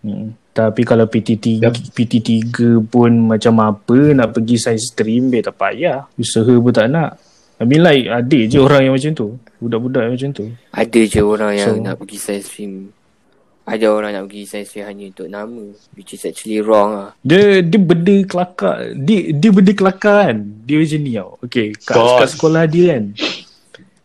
Hmm. 0.00 0.34
Tapi 0.50 0.82
kalau 0.82 1.06
PT3 1.06 1.62
Yup. 1.62 1.74
PT3 1.90 2.50
pun 2.84 3.08
macam 3.24 3.54
apa 3.58 4.12
nak 4.12 4.34
pergi 4.34 4.58
science 4.58 4.90
stream 4.90 5.30
dia 5.30 5.40
tak 5.40 5.54
payah. 5.56 6.10
Usaha 6.14 6.50
pun 6.52 6.70
tak 6.70 6.86
nak. 6.86 7.16
I 7.56 7.64
mean 7.64 7.80
like 7.80 8.04
ada 8.04 8.38
je 8.42 8.58
orang 8.58 8.84
yang 8.84 8.92
macam 8.92 9.12
tu. 9.12 9.26
Budak-budak 9.56 10.02
yang 10.02 10.12
macam 10.12 10.30
tu. 10.32 10.46
Ada 10.68 11.00
je 11.00 11.20
orang 11.20 11.52
yang 11.54 11.68
So- 11.68 11.78
nak 11.80 11.94
pergi 11.96 12.18
science 12.18 12.46
stream. 12.48 12.90
Ada 13.62 13.86
orang 13.94 14.10
nak 14.10 14.26
pergi 14.26 14.42
science 14.42 14.74
stream 14.74 14.86
hanya 14.90 15.04
untuk 15.14 15.28
nama. 15.30 15.64
Which 15.94 16.18
is 16.18 16.26
actually 16.26 16.58
wrong 16.58 16.90
lah. 16.98 17.10
Dia 17.22 17.62
dia 17.62 17.78
benda 17.78 18.14
kelakar. 18.26 18.90
Dia 18.98 19.30
dia 19.30 19.50
benda 19.54 19.72
kelakar 19.72 20.16
kan. 20.26 20.36
Dia 20.66 20.76
macam 20.82 21.00
ni 21.00 21.12
tau. 21.14 21.30
Okay. 21.46 21.68
Kat, 21.78 21.94
God. 21.94 22.18
kat 22.18 22.28
sekolah 22.34 22.62
dia 22.66 22.84
kan. 22.98 23.04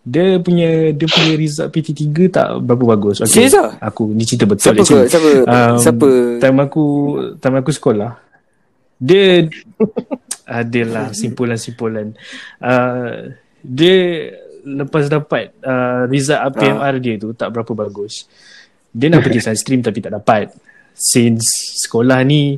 Dia 0.07 0.25
punya 0.39 0.69
dia 0.95 1.07
punya 1.09 1.33
result 1.35 1.69
PT3 1.73 2.05
tak 2.29 2.47
berapa 2.63 2.83
bagus. 2.95 3.19
Okay. 3.25 3.49
Serius 3.49 3.57
ah? 3.57 3.75
Aku 3.81 4.13
ni 4.13 4.23
cerita 4.29 4.45
betul 4.45 4.71
Siapa 4.71 4.81
actually. 4.85 5.03
ke, 5.03 5.11
siapa 5.11 5.29
Um, 5.47 5.75
siapa 5.81 6.07
Time 6.37 6.57
aku 6.63 6.85
time 7.41 7.57
aku 7.59 7.71
sekolah 7.73 8.27
dia 8.97 9.45
adalah 10.61 11.13
simpulan-simpulan. 11.13 12.17
Uh, 12.57 13.37
dia 13.61 14.31
lepas 14.67 15.07
dapat 15.07 15.53
uh, 15.63 16.09
result 16.09 16.41
APMR 16.51 16.95
dia 16.99 17.15
tu 17.21 17.31
tak 17.37 17.53
berapa 17.53 17.71
bagus. 17.77 18.25
Dia 18.93 19.07
nak 19.11 19.23
pergi 19.23 19.39
science 19.43 19.61
stream 19.61 19.81
tapi 19.83 19.99
tak 19.99 20.13
dapat. 20.15 20.51
Since 20.97 21.45
sekolah 21.85 22.25
ni 22.25 22.57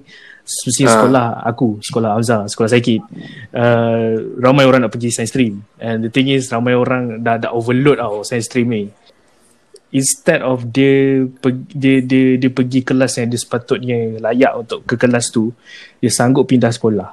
since 0.50 0.90
Ah. 0.90 1.06
sekolah 1.06 1.26
aku, 1.46 1.78
sekolah 1.84 2.10
Hamzah, 2.18 2.50
sekolah 2.50 2.70
sakit. 2.74 3.02
Uh, 3.54 4.40
ramai 4.42 4.66
orang 4.66 4.88
nak 4.88 4.94
pergi 4.96 5.14
science 5.14 5.30
stream. 5.30 5.62
And 5.78 6.02
the 6.02 6.10
thing 6.10 6.32
is 6.32 6.50
ramai 6.50 6.74
orang 6.74 7.22
dah 7.22 7.38
dah 7.38 7.52
overload 7.54 8.02
tau 8.02 8.26
science 8.26 8.50
stream 8.50 8.74
ni 8.74 8.84
instead 9.90 10.46
of 10.46 10.70
dia 10.70 11.26
dia, 11.74 12.02
dia 12.06 12.38
dia 12.38 12.50
pergi 12.54 12.86
kelas 12.86 13.18
yang 13.18 13.28
dia 13.34 13.40
sepatutnya 13.42 14.22
layak 14.22 14.54
untuk 14.54 14.86
ke 14.86 14.96
kelas 14.96 15.34
tu 15.34 15.50
dia 15.98 16.14
sanggup 16.14 16.46
pindah 16.46 16.70
sekolah 16.70 17.10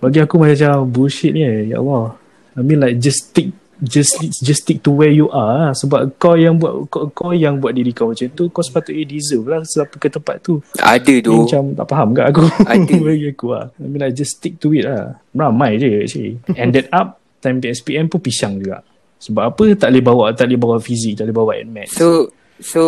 bagi 0.00 0.22
aku 0.22 0.40
macam 0.40 0.88
bullshit 0.88 1.36
ni 1.36 1.44
ya 1.68 1.76
Allah 1.76 2.16
I 2.56 2.64
mean 2.64 2.80
like 2.80 2.96
just 2.96 3.28
stick 3.30 3.52
just 3.80 4.12
just 4.40 4.62
stick 4.62 4.80
to 4.80 4.92
where 4.92 5.08
you 5.08 5.26
are 5.32 5.68
lah. 5.68 5.72
sebab 5.72 6.12
kau 6.16 6.36
yang 6.36 6.56
buat 6.56 6.88
kau, 6.88 7.08
kau 7.10 7.32
yang 7.32 7.56
buat 7.56 7.72
diri 7.72 7.90
kau 7.90 8.12
macam 8.12 8.28
tu 8.32 8.46
kau 8.48 8.60
sepatutnya 8.60 9.08
deserve 9.08 9.46
lah 9.48 9.60
sebab 9.64 9.96
ke 9.96 10.08
tempat 10.08 10.36
tu 10.40 10.60
Ada 10.76 11.14
tu. 11.20 11.48
macam 11.48 11.62
tak 11.72 11.86
faham 11.88 12.08
kat 12.12 12.26
aku 12.28 12.44
Ada. 12.68 12.94
bagi 13.08 13.28
aku 13.32 13.46
lah 13.50 13.66
I 13.76 13.86
mean 13.88 14.00
like 14.00 14.12
just 14.12 14.36
stick 14.36 14.60
to 14.60 14.76
it 14.76 14.84
lah 14.84 15.16
ramai 15.32 15.80
je 15.80 15.88
actually 16.04 16.36
ended 16.54 16.86
up 16.92 17.16
time 17.40 17.56
PSPM 17.58 18.06
pun 18.06 18.20
pisang 18.20 18.60
juga 18.60 18.84
sebab 19.16 19.52
apa 19.52 19.64
tak 19.76 19.88
boleh 19.92 20.04
bawa 20.04 20.24
tak 20.32 20.48
boleh 20.48 20.60
bawa 20.60 20.76
fizik 20.76 21.16
tak 21.16 21.28
boleh 21.28 21.36
bawa 21.36 21.52
admat 21.56 21.88
So 21.88 22.28
so 22.60 22.80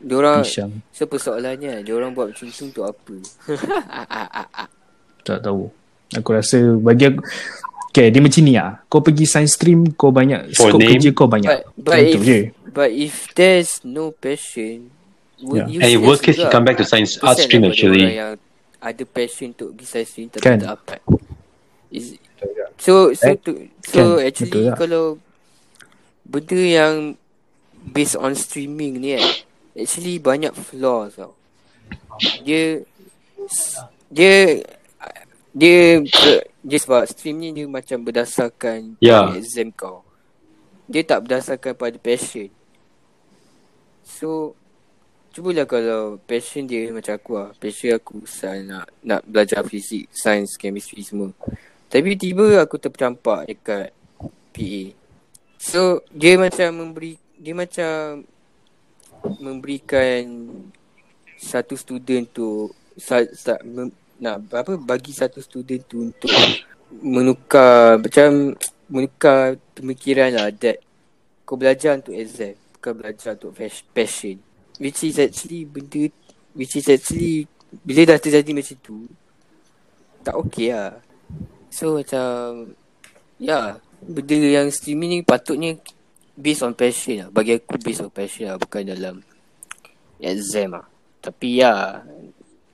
diorang 0.00 0.40
pisang 0.40 0.80
so 0.88 1.04
persoalannya 1.04 1.84
diorang 1.84 2.16
buat 2.16 2.32
macam 2.32 2.48
tu 2.48 2.62
untuk 2.64 2.84
apa? 2.88 3.14
Tak 5.22 5.44
tahu. 5.44 5.68
Aku 6.16 6.32
rasa 6.32 6.56
bagi 6.80 7.04
aku 7.04 7.20
Okay, 7.88 8.08
dia 8.08 8.20
macam 8.20 8.42
ni 8.42 8.52
lah. 8.52 8.84
Kau 8.86 9.00
pergi 9.00 9.24
science 9.24 9.54
stream, 9.54 9.90
kau 9.92 10.10
banyak 10.10 10.52
For 10.52 10.68
skop 10.70 10.78
name. 10.78 10.90
kerja 10.92 11.08
kau 11.10 11.24
banyak. 11.24 11.48
but 11.74 11.88
but 11.88 11.98
if 12.00 12.20
je. 12.20 12.38
but 12.68 12.90
if 12.90 13.14
there's 13.32 13.80
no 13.82 14.12
passion 14.12 14.92
would 15.40 15.66
Yeah. 15.66 15.88
you 15.88 15.96
And 15.96 16.04
worst 16.04 16.20
case, 16.20 16.36
you 16.36 16.46
come 16.46 16.62
back 16.62 16.76
to 16.76 16.84
science 16.84 17.16
art 17.20 17.38
stream 17.38 17.64
actually. 17.64 18.12
yang 18.12 18.36
ada 18.78 19.02
passion 19.04 19.50
untuk 19.50 19.72
pergi 19.72 19.86
science 19.86 20.10
stream 20.10 20.28
tapi 20.28 20.42
Kan. 20.42 20.58
tak 20.58 20.68
dapat. 20.76 21.00
Is, 21.88 22.20
so 22.76 23.10
so 23.12 23.24
Eh, 23.24 23.36
to, 23.40 23.50
so 23.82 24.00
kan, 24.14 24.26
actually 24.26 24.52
betul 24.52 24.64
tak? 24.68 24.76
kalau 24.78 25.04
benda 26.22 26.60
yang 26.60 26.94
based 27.88 28.14
on 28.14 28.36
streaming 28.36 29.00
ni 29.00 29.16
kan 29.16 29.24
actually 29.74 30.20
banyak 30.20 30.52
flaws 30.52 31.16
tau. 31.16 31.32
Dia 32.44 32.84
dia 34.08 34.60
dia 35.50 35.78
dia 36.04 36.34
sebab 36.76 37.08
stream 37.08 37.40
ni 37.40 37.48
dia 37.56 37.64
macam 37.64 38.04
berdasarkan 38.04 39.00
pada 39.00 39.32
exam 39.40 39.72
kau. 39.72 40.04
Dia 40.84 41.00
tak 41.08 41.24
berdasarkan 41.24 41.72
pada 41.72 41.96
passion. 41.96 42.52
So 44.04 44.52
Cubalah 45.38 45.68
kalau 45.68 46.18
passion 46.24 46.66
dia 46.66 46.88
macam 46.90 47.14
aku 47.14 47.38
lah 47.38 47.54
Passion 47.60 47.94
aku 47.94 48.26
saya 48.26 48.58
nak 48.64 48.90
nak 49.04 49.22
belajar 49.22 49.62
fizik, 49.62 50.10
sains, 50.10 50.58
chemistry 50.58 51.04
semua 51.04 51.30
Tapi 51.86 52.16
tiba 52.16 52.58
aku 52.58 52.80
tercampak 52.80 53.46
dekat 53.46 53.94
PA 54.50 54.82
So 55.60 56.02
dia 56.10 56.40
macam 56.40 56.68
memberi 56.74 57.20
Dia 57.38 57.54
macam 57.54 58.24
Memberikan 59.38 60.50
Satu 61.38 61.78
student 61.78 62.26
tu 62.34 62.72
sa, 62.98 63.22
sa, 63.30 63.62
mem, 63.62 63.94
Nak 64.18 64.50
apa 64.50 64.74
Bagi 64.74 65.14
satu 65.14 65.38
student 65.38 65.82
tu 65.86 66.10
untuk 66.10 66.30
Menukar 67.02 68.02
Macam 68.02 68.54
Menukar 68.90 69.54
pemikiran 69.78 70.34
lah 70.34 70.50
That 70.50 70.82
Kau 71.46 71.54
belajar 71.54 71.96
untuk 71.98 72.18
exam 72.18 72.58
Bukan 72.78 72.92
belajar 72.98 73.34
untuk 73.38 73.54
passion. 73.94 74.38
Which 74.78 75.06
is 75.06 75.22
actually 75.22 75.66
benda 75.66 76.10
Which 76.54 76.74
is 76.78 76.86
actually 76.90 77.46
Bila 77.82 78.14
dah 78.14 78.18
terjadi 78.18 78.50
macam 78.50 78.76
tu 78.82 79.06
Tak 80.26 80.34
okay 80.34 80.74
lah. 80.74 80.98
So 81.70 81.98
macam 81.98 82.74
Ya 83.38 83.78
Benda 84.02 84.34
yang 84.34 84.68
streaming 84.74 85.10
ni 85.10 85.20
patutnya 85.22 85.78
Based 86.38 86.62
on 86.62 86.74
passion 86.74 87.26
lah. 87.26 87.28
Bagi 87.30 87.58
aku 87.58 87.78
based 87.78 88.02
on 88.02 88.10
passion 88.10 88.50
lah 88.50 88.58
Bukan 88.58 88.82
dalam 88.82 89.22
Exam 90.18 90.74
lah. 90.74 90.86
Tapi 91.22 91.62
ya 91.62 92.02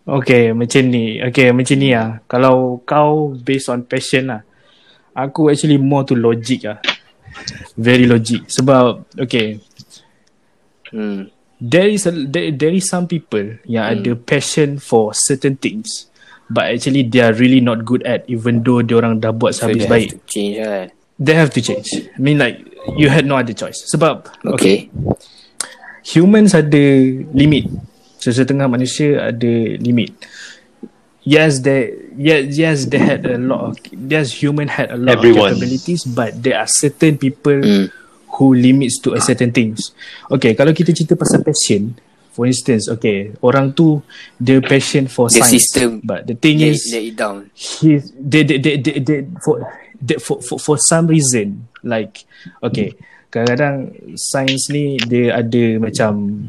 Okay, 0.05 0.53
macam 0.53 0.83
ni. 0.93 1.17
Okay, 1.21 1.49
macam 1.57 1.77
ni 1.81 1.97
lah. 1.97 2.21
Kalau 2.29 2.85
kau 2.85 3.33
based 3.33 3.73
on 3.73 3.89
passion 3.89 4.29
lah. 4.29 4.45
Aku 5.17 5.49
actually 5.49 5.81
more 5.81 6.05
to 6.05 6.13
logic 6.13 6.69
lah. 6.69 6.79
Very 7.81 8.05
logic. 8.05 8.45
Sebab, 8.53 9.17
okay, 9.17 9.59
hmm. 10.93 11.33
there 11.57 11.89
is 11.89 12.05
a, 12.05 12.13
there, 12.13 12.53
there 12.53 12.75
is 12.77 12.85
some 12.85 13.09
people 13.09 13.57
yang 13.65 13.89
ada 13.89 14.13
passion 14.13 14.77
for 14.77 15.17
certain 15.17 15.57
things. 15.57 16.13
But 16.53 16.77
actually 16.77 17.09
they 17.09 17.25
are 17.25 17.33
really 17.33 17.65
not 17.65 17.89
good 17.89 18.05
at 18.05 18.29
even 18.29 18.61
though 18.61 18.85
dia 18.85 19.01
orang 19.01 19.17
dah 19.17 19.33
buat 19.33 19.57
So 19.57 19.65
sehabis 19.65 19.81
they 19.81 19.89
have 19.89 19.95
baik. 19.97 20.11
to 20.13 20.19
change 20.29 20.55
lah 20.61 20.85
They 21.15 21.35
have 21.39 21.51
to 21.57 21.61
change. 21.65 21.89
I 21.95 22.21
mean 22.21 22.37
like 22.37 22.61
you 23.01 23.09
had 23.09 23.25
no 23.25 23.41
other 23.41 23.57
choice. 23.57 23.81
Sebab 23.89 24.29
okay, 24.45 24.53
Okay, 24.53 24.77
humans 26.05 26.53
ada 26.53 26.85
limit. 27.33 27.71
Sesetengah 28.25 28.65
manusia 28.67 29.29
ada 29.29 29.53
limit. 29.77 30.17
Yes, 31.25 31.61
they 31.61 31.93
yes 32.17 32.53
yes 32.53 32.79
they 32.89 33.01
had 33.01 33.25
a 33.25 33.41
lot 33.41 33.61
of 33.65 33.73
yes 33.93 34.33
human 34.33 34.69
had 34.69 34.93
a 34.93 34.97
lot 35.01 35.17
Everyone. 35.21 35.53
of 35.53 35.61
capabilities, 35.61 36.05
but 36.05 36.37
there 36.37 36.57
are 36.57 36.69
certain 36.69 37.17
people 37.17 37.61
Hmm. 37.61 37.89
who 38.37 38.53
limits 38.53 39.01
to 39.01 39.17
a 39.17 39.21
certain 39.21 39.49
things. 39.49 39.93
Okay, 40.29 40.53
kalau 40.53 40.77
kita 40.77 40.93
cerita 40.93 41.17
pasal 41.17 41.41
passion, 41.41 41.97
for 42.37 42.45
instance, 42.45 42.93
okay, 42.93 43.33
orang 43.41 43.73
tu 43.73 44.05
the 44.37 44.61
passion 44.61 45.09
for 45.09 45.33
The 45.33 45.41
science, 45.41 45.53
system 45.65 46.05
but 46.05 46.29
the 46.29 46.37
thing 46.37 46.61
is 46.61 46.93
it 46.93 47.17
down 47.17 47.49
he 47.57 48.05
they 48.21 48.45
they 48.45 48.61
they, 48.61 48.77
they, 48.77 48.97
they 49.01 49.19
for, 49.41 49.65
they, 49.97 50.21
for 50.21 50.45
for 50.45 50.61
for 50.61 50.77
some 50.77 51.09
reason 51.09 51.65
like 51.81 52.29
okay 52.61 52.93
kadang-kadang 53.33 53.97
sains 54.19 54.69
ni 54.69 55.01
dia 55.01 55.41
ada 55.41 55.79
macam 55.81 56.45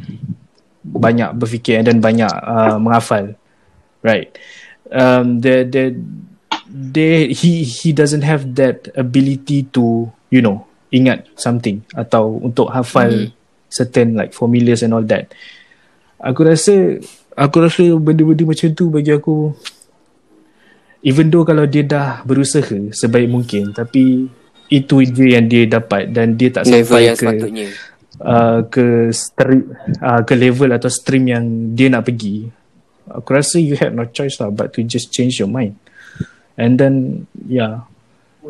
banyak 0.85 1.33
berfikir 1.33 1.81
dan 1.81 1.97
banyak 1.97 2.29
uh, 2.29 2.77
menghafal. 2.77 3.33
Right. 4.05 4.37
Um 4.93 5.41
the 5.41 5.65
the 5.65 5.97
they 6.69 7.33
he 7.33 7.65
he 7.65 7.89
doesn't 7.89 8.21
have 8.21 8.53
that 8.55 8.93
ability 8.93 9.65
to 9.73 10.13
you 10.29 10.45
know 10.45 10.69
ingat 10.93 11.25
something 11.33 11.81
atau 11.97 12.37
untuk 12.37 12.69
hafal 12.69 13.09
Mhm. 13.09 13.29
certain 13.67 14.13
like 14.13 14.31
formulas 14.31 14.85
and 14.85 14.93
all 14.93 15.03
that. 15.03 15.33
Aku 16.21 16.45
rasa 16.45 17.01
aku 17.35 17.65
rasa 17.65 17.83
benda-benda 17.99 18.45
macam 18.47 18.69
tu 18.71 18.87
bagi 18.87 19.11
aku 19.11 19.51
even 21.03 21.27
though 21.29 21.43
kalau 21.43 21.67
dia 21.67 21.83
dah 21.83 22.23
berusaha 22.23 22.93
sebaik 22.95 23.27
mungkin 23.29 23.75
tapi 23.75 24.25
itu 24.65 24.95
je 25.05 25.37
yang 25.37 25.45
dia 25.45 25.69
dapat 25.69 26.09
dan 26.09 26.33
dia 26.33 26.49
tak 26.49 26.65
Level 26.65 26.81
sampai 26.89 27.05
yang 27.05 27.13
ke 27.13 27.21
sepatutnya 27.21 27.67
uh, 28.21 28.63
ke 28.67 29.09
stream 29.11 29.73
uh, 29.99 30.21
ke 30.23 30.33
level 30.37 30.71
atau 30.71 30.91
stream 30.91 31.27
yang 31.27 31.43
dia 31.75 31.91
nak 31.91 32.07
pergi 32.07 32.47
aku 33.09 33.29
rasa 33.33 33.57
you 33.59 33.75
had 33.75 33.91
no 33.91 34.07
choice 34.09 34.39
lah 34.39 34.49
but 34.49 34.71
to 34.71 34.83
just 34.83 35.11
change 35.11 35.39
your 35.39 35.49
mind 35.49 35.75
And 36.55 36.79
then 36.79 37.27
yeah. 37.47 37.83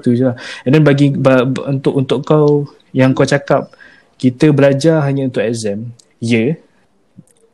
Tu 0.04 0.14
je 0.20 0.28
lah. 0.28 0.38
And 0.68 0.76
then 0.76 0.84
bagi 0.84 1.16
ba, 1.16 1.48
ba, 1.48 1.72
untuk 1.72 1.94
untuk 1.96 2.20
kau 2.28 2.68
yang 2.92 3.16
kau 3.16 3.26
cakap 3.26 3.74
kita 4.20 4.52
belajar 4.52 5.04
hanya 5.04 5.28
untuk 5.28 5.44
exam. 5.44 5.92
Ya. 6.22 6.32
Yeah. 6.36 6.52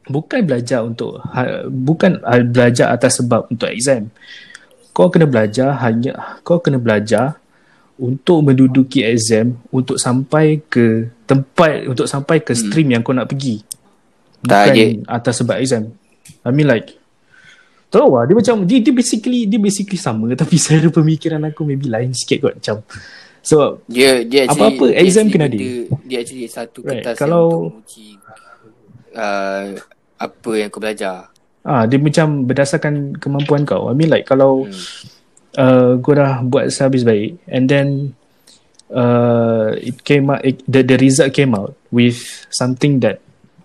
Bukan 0.10 0.44
belajar 0.44 0.82
untuk 0.82 1.22
ha, 1.22 1.64
bukan 1.70 2.20
ha, 2.26 2.42
belajar 2.42 2.92
atas 2.92 3.22
sebab 3.22 3.48
untuk 3.54 3.70
exam. 3.70 4.10
Kau 4.92 5.08
kena 5.08 5.30
belajar 5.30 5.78
hanya 5.86 6.42
kau 6.44 6.60
kena 6.60 6.82
belajar 6.82 7.40
untuk 7.96 8.50
menduduki 8.50 9.06
exam 9.06 9.62
untuk 9.70 10.02
sampai 10.02 10.60
ke 10.68 11.14
tempat 11.32 11.88
untuk 11.88 12.04
sampai 12.06 12.44
ke 12.44 12.52
stream 12.52 12.92
hmm. 12.92 12.94
yang 13.00 13.02
kau 13.02 13.16
nak 13.16 13.32
pergi. 13.32 13.64
Tak 14.44 14.74
Bukan 14.74 14.76
je. 14.76 14.86
atas 15.08 15.34
sebab 15.40 15.56
exam. 15.64 15.88
I 16.44 16.52
mean 16.52 16.68
like 16.68 17.00
Tahu 17.92 18.08
lah, 18.08 18.24
dia 18.24 18.40
macam, 18.40 18.64
dia, 18.64 18.80
dia 18.80 18.96
basically, 18.96 19.44
dia 19.44 19.60
basically 19.60 20.00
sama 20.00 20.32
tapi 20.40 20.56
cara 20.56 20.88
pemikiran 20.88 21.44
aku 21.44 21.68
maybe 21.68 21.92
lain 21.92 22.16
sikit 22.16 22.40
kot 22.40 22.54
macam. 22.56 22.88
So, 23.44 23.84
Dia 23.84 24.24
dia 24.24 24.48
actually 24.48 24.80
Apa-apa, 24.80 24.86
dia 24.88 25.00
exam 25.04 25.28
actually 25.28 25.34
kena 25.36 25.46
ada. 25.52 25.58
Dia 26.08 26.18
actually 26.24 26.48
satu 26.48 26.80
Right, 26.88 27.04
kertas 27.04 27.16
kalau- 27.20 27.52
yang 27.52 27.52
untuk 27.52 27.84
menguji 27.84 28.08
uh, 29.12 29.64
apa 30.16 30.52
yang 30.54 30.70
kau 30.70 30.80
belajar. 30.80 31.28
ah 31.62 31.84
dia 31.86 32.00
macam 32.00 32.48
berdasarkan 32.48 33.20
kemampuan 33.20 33.68
kau. 33.68 33.86
I 33.86 33.94
mean 33.94 34.08
like 34.08 34.26
kalau 34.26 34.66
Hmm. 34.66 34.74
uh, 35.58 35.92
kau 36.00 36.16
dah 36.16 36.42
buat 36.42 36.72
sehabis 36.72 37.04
baik 37.04 37.38
and 37.46 37.68
then 37.68 38.16
uh, 38.94 39.76
it 39.80 40.04
came 40.04 40.30
out, 40.30 40.44
it, 40.46 40.64
the, 40.68 40.84
the 40.84 40.98
result 40.98 41.34
came 41.34 41.56
out 41.56 41.76
with 41.92 42.20
something 42.50 43.00
that 43.00 43.22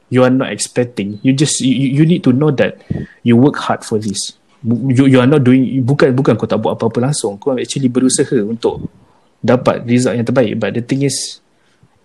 you 0.09 0.23
are 0.23 0.31
not 0.31 0.53
expecting. 0.53 1.19
You 1.23 1.33
just, 1.33 1.61
you, 1.61 2.03
you 2.03 2.07
need 2.07 2.23
to 2.25 2.33
know 2.33 2.51
that 2.53 2.79
you 3.23 3.37
work 3.37 3.57
hard 3.57 3.85
for 3.85 3.99
this. 3.99 4.35
You, 4.63 5.07
you 5.07 5.21
are 5.21 5.27
not 5.27 5.45
doing, 5.45 5.83
bukan 5.85 6.15
bukan 6.15 6.35
kau 6.39 6.47
tak 6.47 6.63
buat 6.63 6.79
apa-apa 6.79 7.11
langsung. 7.11 7.39
Kau 7.39 7.55
actually 7.55 7.91
berusaha 7.91 8.43
untuk 8.43 8.91
dapat 9.43 9.87
result 9.87 10.19
yang 10.19 10.27
terbaik. 10.27 10.59
But 10.59 10.75
the 10.75 10.83
thing 10.83 11.07
is, 11.07 11.39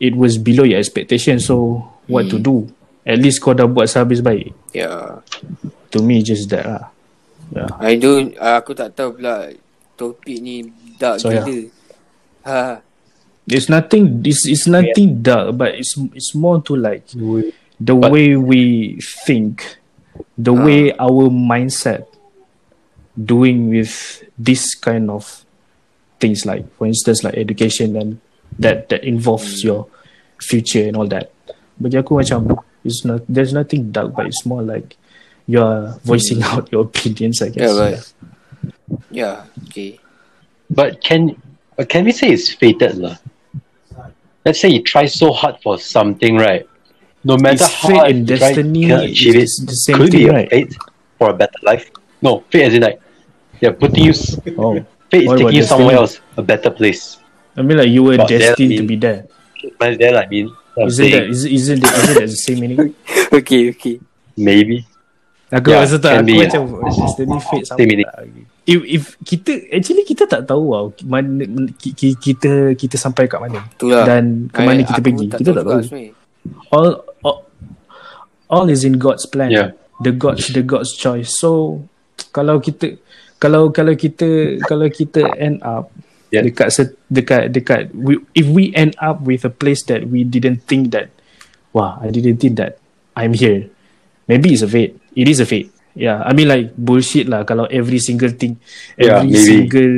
it 0.01 0.17
was 0.17 0.37
below 0.41 0.65
your 0.65 0.81
expectation. 0.81 1.37
So, 1.37 1.85
what 2.09 2.29
to 2.33 2.37
do? 2.41 2.69
At 3.05 3.17
least 3.17 3.41
kau 3.41 3.53
dah 3.53 3.65
buat 3.65 3.89
sehabis 3.89 4.21
baik. 4.21 4.53
Yeah. 4.73 5.25
To 5.93 5.97
me, 6.01 6.21
just 6.21 6.49
that 6.53 6.65
lah. 6.65 6.85
Yeah. 7.51 7.69
I 7.81 7.97
don't 7.99 8.31
aku 8.39 8.71
tak 8.71 8.95
tahu 8.95 9.19
pula 9.19 9.51
topik 9.99 10.39
ni 10.39 10.65
dark 10.97 11.19
So, 11.19 11.29
yeah. 11.29 11.45
gila. 11.45 11.65
Ha. 12.45 12.59
It's 13.51 13.67
nothing. 13.67 14.23
It's 14.23 14.47
it's 14.47 14.65
nothing 14.67 15.21
dark, 15.21 15.57
but 15.59 15.75
it's 15.75 15.93
it's 16.15 16.31
more 16.33 16.61
to 16.63 16.73
like 16.75 17.03
the 17.11 17.93
But- 17.95 18.11
way 18.11 18.35
we 18.39 18.97
think, 19.27 19.77
the 20.39 20.55
Ah. 20.55 20.63
way 20.65 20.81
our 20.95 21.27
mindset 21.27 22.07
doing 23.19 23.69
with 23.69 24.23
this 24.39 24.73
kind 24.75 25.11
of 25.11 25.43
things, 26.19 26.45
like 26.45 26.63
for 26.79 26.87
instance, 26.87 27.23
like 27.27 27.35
education 27.35 27.95
and 27.99 28.19
that 28.59 28.87
that 28.89 29.03
involves 29.03 29.63
your 29.63 29.87
future 30.39 30.87
and 30.87 30.95
all 30.95 31.07
that. 31.11 31.31
Bagi 31.81 31.97
aku 31.99 32.21
macam 32.23 32.61
it's 32.85 33.03
not 33.03 33.21
there's 33.27 33.51
nothing 33.53 33.91
dark, 33.91 34.15
but 34.15 34.25
it's 34.31 34.45
more 34.45 34.61
like 34.63 34.95
you're 35.47 35.97
voicing 36.07 36.39
out 36.45 36.71
your 36.71 36.87
opinions. 36.87 37.41
I 37.41 37.49
guess. 37.51 37.67
Yeah, 37.67 37.75
but 37.75 37.97
yeah, 39.11 39.35
okay. 39.67 39.99
But 40.71 41.01
can 41.03 41.35
but 41.75 41.89
can 41.89 42.05
we 42.07 42.13
say 42.15 42.31
it's 42.31 42.53
fated 42.53 42.95
lah? 43.01 43.17
Let's 44.45 44.59
say 44.61 44.69
you 44.69 44.81
try 44.83 45.05
so 45.05 45.31
hard 45.31 45.57
for 45.61 45.77
something, 45.77 46.35
right? 46.37 46.67
No 47.23 47.37
matter 47.37 47.53
It's 47.65 47.73
how 47.73 47.89
fate 47.89 47.97
hard 47.97 48.11
and 48.11 48.29
you 48.29 48.37
try, 48.37 48.53
destiny 48.55 48.87
cannot 48.87 49.05
achieve 49.05 49.35
it. 49.35 49.43
is 49.43 49.63
the 49.67 49.73
same 49.75 49.97
Could 49.97 50.11
thing, 50.11 50.21
be 50.21 50.27
a 50.27 50.33
right? 50.33 50.49
fate 50.49 50.75
for 51.19 51.29
a 51.29 51.33
better 51.33 51.59
life? 51.63 51.89
No, 52.21 52.43
fate 52.51 52.63
as 52.63 52.73
in 52.73 52.81
like, 52.81 52.99
yeah, 53.61 53.71
putting 53.71 54.03
you. 54.05 54.09
s- 54.11 54.39
Oh, 54.57 54.83
Fate 55.11 55.23
is 55.23 55.27
What 55.29 55.37
taking 55.37 55.55
you 55.55 55.63
somewhere 55.63 55.95
else, 55.95 56.19
a 56.37 56.41
better 56.41 56.71
place. 56.71 57.17
I 57.57 57.61
mean, 57.61 57.77
like 57.77 57.89
you 57.89 58.03
were 58.03 58.17
But 58.17 58.29
then, 58.29 58.39
destined 58.41 58.73
I 58.73 58.77
to 58.77 58.83
be 58.83 58.95
there. 58.95 59.27
But 59.77 59.99
then, 59.99 60.15
I 60.15 60.25
mean, 60.27 60.49
Isn't 60.87 61.11
that 61.11 61.11
saying 61.11 61.29
is, 61.29 61.45
isn't 61.45 61.79
that, 61.81 61.93
isn't 61.97 62.13
that 62.15 62.29
the 62.29 62.35
same 62.35 62.59
meaning? 62.61 62.95
okay, 63.33 63.69
okay. 63.69 63.99
maybe. 64.37 64.85
Aku 65.51 65.67
Yeah, 65.67 65.83
rasa 65.83 65.99
tak 65.99 66.23
aku 66.23 66.31
be, 66.31 66.33
macam 66.47 66.61
destiny 66.95 67.37
fate 67.43 67.65
sama 67.67 67.83
tak 67.83 68.15
lagi. 68.23 68.41
If, 68.63 68.79
if 68.87 69.03
kita 69.19 69.51
actually 69.67 70.05
kita 70.07 70.23
tak 70.23 70.47
tahu 70.47 70.63
tau 70.71 70.87
mana 71.03 71.43
ki- 71.75 71.91
ki- 71.91 72.15
kita 72.15 72.71
kita 72.79 72.95
sampai 72.95 73.27
kat 73.27 73.43
mana 73.43 73.59
Itulah. 73.59 74.07
dan 74.07 74.47
ke 74.47 74.59
mana 74.63 74.79
I- 74.79 74.87
kita 74.87 75.01
pergi. 75.03 75.27
Kita 75.27 75.51
tak 75.51 75.65
tahu. 75.67 75.81
All, 76.71 76.89
all 77.21 77.37
all 78.47 78.67
is 78.71 78.87
in 78.87 78.95
God's 78.95 79.27
plan. 79.27 79.51
Yeah. 79.51 79.75
The 79.99 80.15
God's 80.15 80.47
the 80.55 80.63
God's 80.63 80.95
choice. 80.95 81.35
So 81.35 81.83
kalau 82.31 82.63
kita 82.63 82.95
kalau 83.35 83.75
kalau 83.75 83.91
kita 83.91 84.61
kalau 84.63 84.87
kita 84.87 85.35
end 85.35 85.59
up 85.61 85.91
Yeah. 86.31 86.47
dekat 86.47 86.71
dekat 87.11 87.51
dekat 87.51 87.81
we, 87.91 88.15
if 88.31 88.47
we 88.47 88.71
end 88.71 88.95
up 89.03 89.19
with 89.19 89.43
a 89.43 89.51
place 89.51 89.83
that 89.91 90.07
we 90.07 90.23
didn't 90.23 90.63
think 90.63 90.95
that 90.95 91.11
wah 91.75 91.99
I 91.99 92.07
didn't 92.07 92.39
think 92.39 92.55
that 92.55 92.79
I'm 93.19 93.35
here 93.35 93.67
maybe 94.31 94.55
it's 94.55 94.63
a 94.63 94.71
fate 94.71 94.95
it 95.13 95.27
is 95.27 95.39
a 95.39 95.47
fate 95.47 95.69
yeah 95.91 96.23
I 96.23 96.31
mean 96.31 96.47
like 96.47 96.71
bullshit 96.73 97.27
lah 97.27 97.43
kalau 97.43 97.67
every 97.67 97.99
single 97.99 98.31
thing 98.31 98.55
Yeah, 98.95 99.19
every 99.19 99.35
maybe. 99.35 99.43
single 99.43 99.95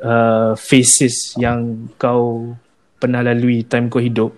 uh, 0.00 0.52
phases 0.56 1.36
yang 1.36 1.90
kau 1.96 2.54
pernah 2.96 3.20
lalui 3.20 3.64
time 3.64 3.88
kau 3.88 4.00
hidup 4.00 4.32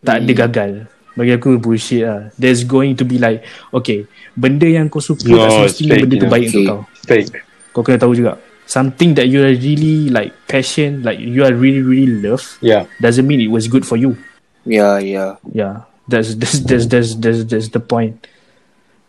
tak 0.00 0.20
Hmm. 0.20 0.24
ada 0.24 0.32
gagal 0.46 0.70
bagi 1.12 1.32
aku 1.34 1.56
bullshit 1.56 2.04
lah 2.04 2.28
there's 2.36 2.64
going 2.64 2.92
to 2.92 3.04
be 3.04 3.16
like 3.16 3.40
okay 3.72 4.04
benda 4.32 4.64
yang 4.64 4.88
kau 4.88 5.00
suka 5.00 5.24
No, 5.26 5.44
tak 5.44 5.50
semestinya 5.72 5.92
fake, 5.96 6.02
benda 6.04 6.14
tu 6.14 6.16
you 6.16 6.24
know. 6.24 6.32
baik 6.32 6.44
untuk 6.46 6.62
kau 6.64 6.80
Fake. 7.04 7.28
kau 7.72 7.80
kena 7.82 7.98
tahu 7.98 8.12
juga 8.14 8.32
something 8.64 9.16
that 9.16 9.26
you 9.26 9.40
are 9.40 9.50
really 9.50 10.08
like 10.08 10.30
passion 10.46 11.00
like 11.02 11.18
you 11.18 11.42
are 11.42 11.52
really 11.52 11.82
really 11.82 12.20
love 12.20 12.44
Yeah. 12.60 12.86
doesn't 13.00 13.24
mean 13.24 13.40
it 13.40 13.50
was 13.50 13.66
good 13.66 13.82
for 13.82 13.96
you 13.96 14.14
Yeah, 14.62 15.00
yeah. 15.00 15.40
yeah 15.48 15.88
that's 16.06 16.36
that's 16.36 16.60
that's 16.62 16.84
that's 16.86 17.10
that's, 17.16 17.42
that's 17.48 17.68
the 17.72 17.80
point 17.80 18.20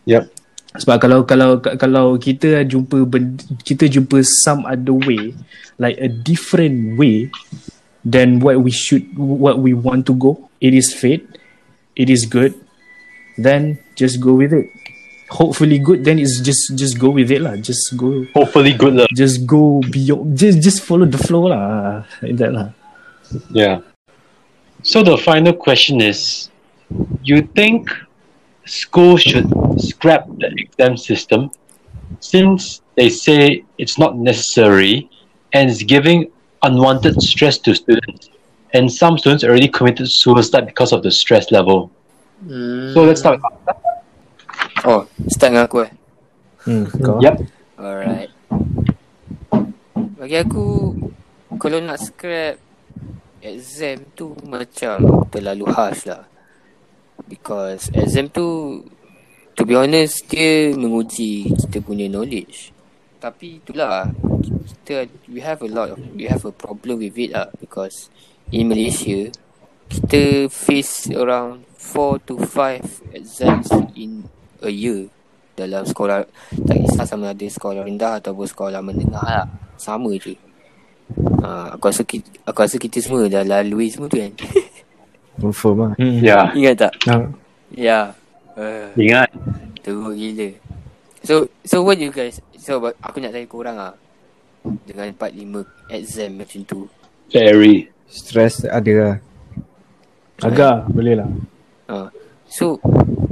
Yep. 0.06 0.24
sebab 0.72 0.96
kalau 1.04 1.20
kalau 1.28 1.60
kalau 1.60 2.06
kita 2.16 2.64
jumpa 2.64 3.04
kita 3.60 3.92
jumpa 3.92 4.24
some 4.24 4.64
other 4.64 4.96
way 5.04 5.36
like 5.76 6.00
a 6.00 6.08
different 6.08 6.96
way 6.96 7.28
than 8.08 8.40
what 8.40 8.56
we 8.56 8.72
should 8.72 9.04
what 9.14 9.60
we 9.60 9.76
want 9.76 10.08
to 10.08 10.16
go 10.16 10.48
it 10.64 10.72
is 10.72 10.96
fate 10.96 11.28
it 11.92 12.08
is 12.08 12.24
good 12.24 12.56
then 13.36 13.76
just 14.00 14.16
go 14.16 14.32
with 14.32 14.56
it 14.56 14.64
hopefully 15.28 15.76
good 15.76 16.08
then 16.08 16.16
it's 16.16 16.40
just 16.40 16.72
just 16.72 16.96
go 16.96 17.12
with 17.12 17.28
it 17.28 17.44
lah 17.44 17.52
just 17.60 17.92
go 18.00 18.24
Hopefully 18.32 18.72
good 18.72 18.96
luck. 18.96 19.08
just 19.12 19.44
go 19.44 19.84
beyond 19.92 20.40
just 20.40 20.56
just 20.64 20.80
follow 20.80 21.04
the 21.04 21.20
flow 21.20 21.52
lah 21.52 22.00
like 22.24 22.40
that 22.40 22.52
lah 22.56 22.72
Yeah. 23.50 23.80
So 24.82 25.02
the 25.02 25.16
final 25.16 25.52
question 25.52 26.00
is, 26.00 26.50
you 27.22 27.42
think 27.54 27.88
school 28.64 29.16
should 29.16 29.48
scrap 29.80 30.26
the 30.38 30.48
exam 30.56 30.96
system 30.96 31.50
since 32.20 32.82
they 32.94 33.08
say 33.08 33.64
it's 33.78 33.98
not 33.98 34.16
necessary 34.16 35.08
and 35.52 35.70
it's 35.70 35.82
giving 35.82 36.30
unwanted 36.62 37.20
stress 37.20 37.58
to 37.58 37.74
students 37.74 38.30
and 38.72 38.90
some 38.90 39.18
students 39.18 39.44
already 39.44 39.68
committed 39.68 40.08
suicide 40.08 40.66
because 40.66 40.92
of 40.92 41.02
the 41.02 41.10
stress 41.10 41.50
level. 41.50 41.90
Hmm. 42.46 42.92
So 42.94 43.04
let's 43.04 43.20
start. 43.20 43.40
with- 43.40 43.76
Oh, 44.82 45.06
start 45.30 45.52
dengan 45.54 45.64
aku 45.68 45.86
eh. 45.86 45.90
hmm, 46.66 46.84
kau 47.02 47.18
Yep. 47.22 47.36
Alright. 47.78 48.30
Bagi 50.18 50.36
aku 50.38 50.94
kalau 51.58 51.78
nak 51.82 51.98
scrap 52.02 52.58
exam 53.42 54.06
tu 54.14 54.34
macam 54.46 55.26
terlalu 55.30 55.66
harsh 55.70 56.06
lah. 56.06 56.26
Because 57.28 57.88
exam 57.94 58.28
tu 58.28 58.80
to 59.56 59.62
be 59.64 59.76
honest 59.76 60.24
dia 60.28 60.72
menguji 60.72 61.52
kita 61.66 61.80
punya 61.84 62.08
knowledge. 62.08 62.72
Tapi 63.22 63.62
itulah 63.62 64.10
kita 64.66 65.06
we 65.30 65.40
have 65.40 65.62
a 65.62 65.70
lot 65.70 65.94
of 65.94 65.98
we 66.16 66.26
have 66.26 66.42
a 66.44 66.54
problem 66.54 67.00
with 67.00 67.16
it 67.16 67.32
lah. 67.32 67.48
Because 67.56 68.12
in 68.50 68.68
Malaysia 68.68 69.30
kita 69.92 70.48
face 70.48 71.12
around 71.12 71.68
4 71.76 72.24
to 72.24 72.40
5 72.40 73.12
exams 73.12 73.68
in 73.92 74.24
a 74.64 74.72
year 74.72 75.12
dalam 75.52 75.84
sekolah 75.84 76.24
tak 76.64 76.76
kisah 76.80 77.04
sama 77.04 77.36
ada 77.36 77.44
sekolah 77.44 77.84
rendah 77.84 78.16
ataupun 78.18 78.46
sekolah 78.48 78.80
menengah 78.80 79.20
lah. 79.20 79.46
Sama 79.76 80.14
je. 80.16 80.32
Ha, 81.42 81.76
aku 81.76 81.90
rasa 81.90 82.06
kita, 82.06 82.24
aku 82.46 82.58
rasa 82.64 82.76
kita 82.80 82.96
semua 83.02 83.28
dah 83.28 83.44
lalui 83.44 83.92
semua 83.92 84.08
tu 84.08 84.16
kan 84.16 84.32
Confirm 85.42 85.76
lah 85.82 85.92
hmm. 85.98 86.22
Yeah. 86.22 86.54
ingat 86.54 86.74
tak 86.86 86.92
Ah, 87.10 87.26
ya 87.74 88.14
uh, 88.54 88.94
Ingat. 88.94 89.28
teruk 89.82 90.14
gila 90.14 90.48
so 91.26 91.50
so 91.66 91.82
what 91.82 91.98
you 91.98 92.14
guys 92.14 92.38
so 92.54 92.78
aku 93.02 93.18
nak 93.18 93.34
tanya 93.34 93.50
korang 93.50 93.74
ah 93.74 93.94
dengan 94.86 95.10
4-5 95.18 95.66
exam 95.90 96.30
macam 96.38 96.60
tu 96.62 96.80
Very. 97.34 97.90
Stress 98.06 98.62
ada 98.62 98.92
lah 98.94 99.14
agak 100.42 100.86
boleh 100.92 101.16
lah 101.18 101.30
ha. 101.88 102.06
so 102.44 102.76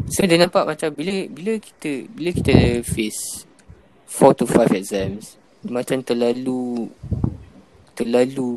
so 0.09 0.25
dia 0.25 0.41
nampak 0.41 0.65
macam 0.65 0.89
bila 0.97 1.29
bila 1.31 1.53
kita 1.61 2.09
bila 2.11 2.31
kita 2.33 2.81
face 2.83 3.45
4 4.09 4.41
to 4.41 4.45
5 4.49 4.75
exams 4.75 5.37
macam 5.63 6.01
terlalu 6.01 6.89
terlalu 7.93 8.57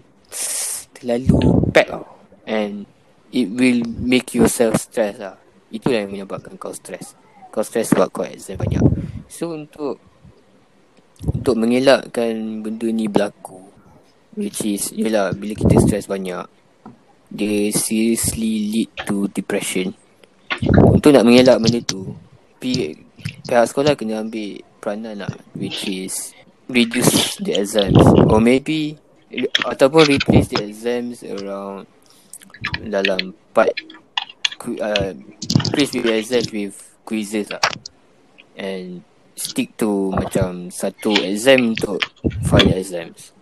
terlalu 0.95 1.39
pack 1.75 1.91
tau. 1.91 2.07
And 2.47 2.87
it 3.33 3.49
will 3.49 3.81
make 3.97 4.37
yourself 4.37 4.77
stress 4.77 5.17
lah. 5.17 5.35
Itulah 5.73 6.05
yang 6.05 6.13
menyebabkan 6.13 6.53
kau 6.61 6.69
stress. 6.69 7.17
Kau 7.49 7.65
stress 7.65 7.89
sebab 7.89 8.13
kau 8.13 8.21
exam 8.21 8.61
banyak. 8.61 8.85
So 9.25 9.57
untuk 9.57 9.97
untuk 11.25 11.57
mengelakkan 11.57 12.61
benda 12.61 12.87
ni 12.93 13.09
berlaku 13.09 13.57
which 14.37 14.65
is 14.65 14.93
yelah 14.93 15.31
bila 15.31 15.55
kita 15.55 15.79
stress 15.81 16.05
banyak 16.05 16.45
dia 17.33 17.73
seriously 17.73 18.69
lead 18.69 18.89
to 19.09 19.25
depression. 19.33 19.97
Untuk 20.93 21.17
nak 21.17 21.25
mengelak 21.25 21.57
benda 21.57 21.81
tu 21.81 22.13
pi- 22.61 22.93
pihak 23.49 23.65
sekolah 23.65 23.97
kena 23.97 24.21
ambil 24.21 24.61
peranan 24.77 25.25
lah 25.25 25.33
which 25.57 25.89
is 25.89 26.37
reduce 26.69 27.41
the 27.41 27.57
exams 27.57 27.97
or 28.29 28.37
maybe 28.37 29.01
ataupun 29.65 30.05
replace 30.05 30.53
the 30.53 30.61
exams 30.61 31.25
around 31.25 31.89
dalam 32.87 33.35
part 33.53 33.71
uh, 34.79 35.11
replace 35.73 35.91
the 35.91 36.01
exams 36.13 36.49
with 36.51 36.75
quizzes 37.03 37.49
lah. 37.51 37.63
And 38.55 39.01
stick 39.33 39.73
to 39.81 40.13
macam 40.13 40.69
satu 40.69 41.11
exam 41.25 41.73
untuk 41.73 41.99
five 42.45 42.69
exams. 42.71 43.33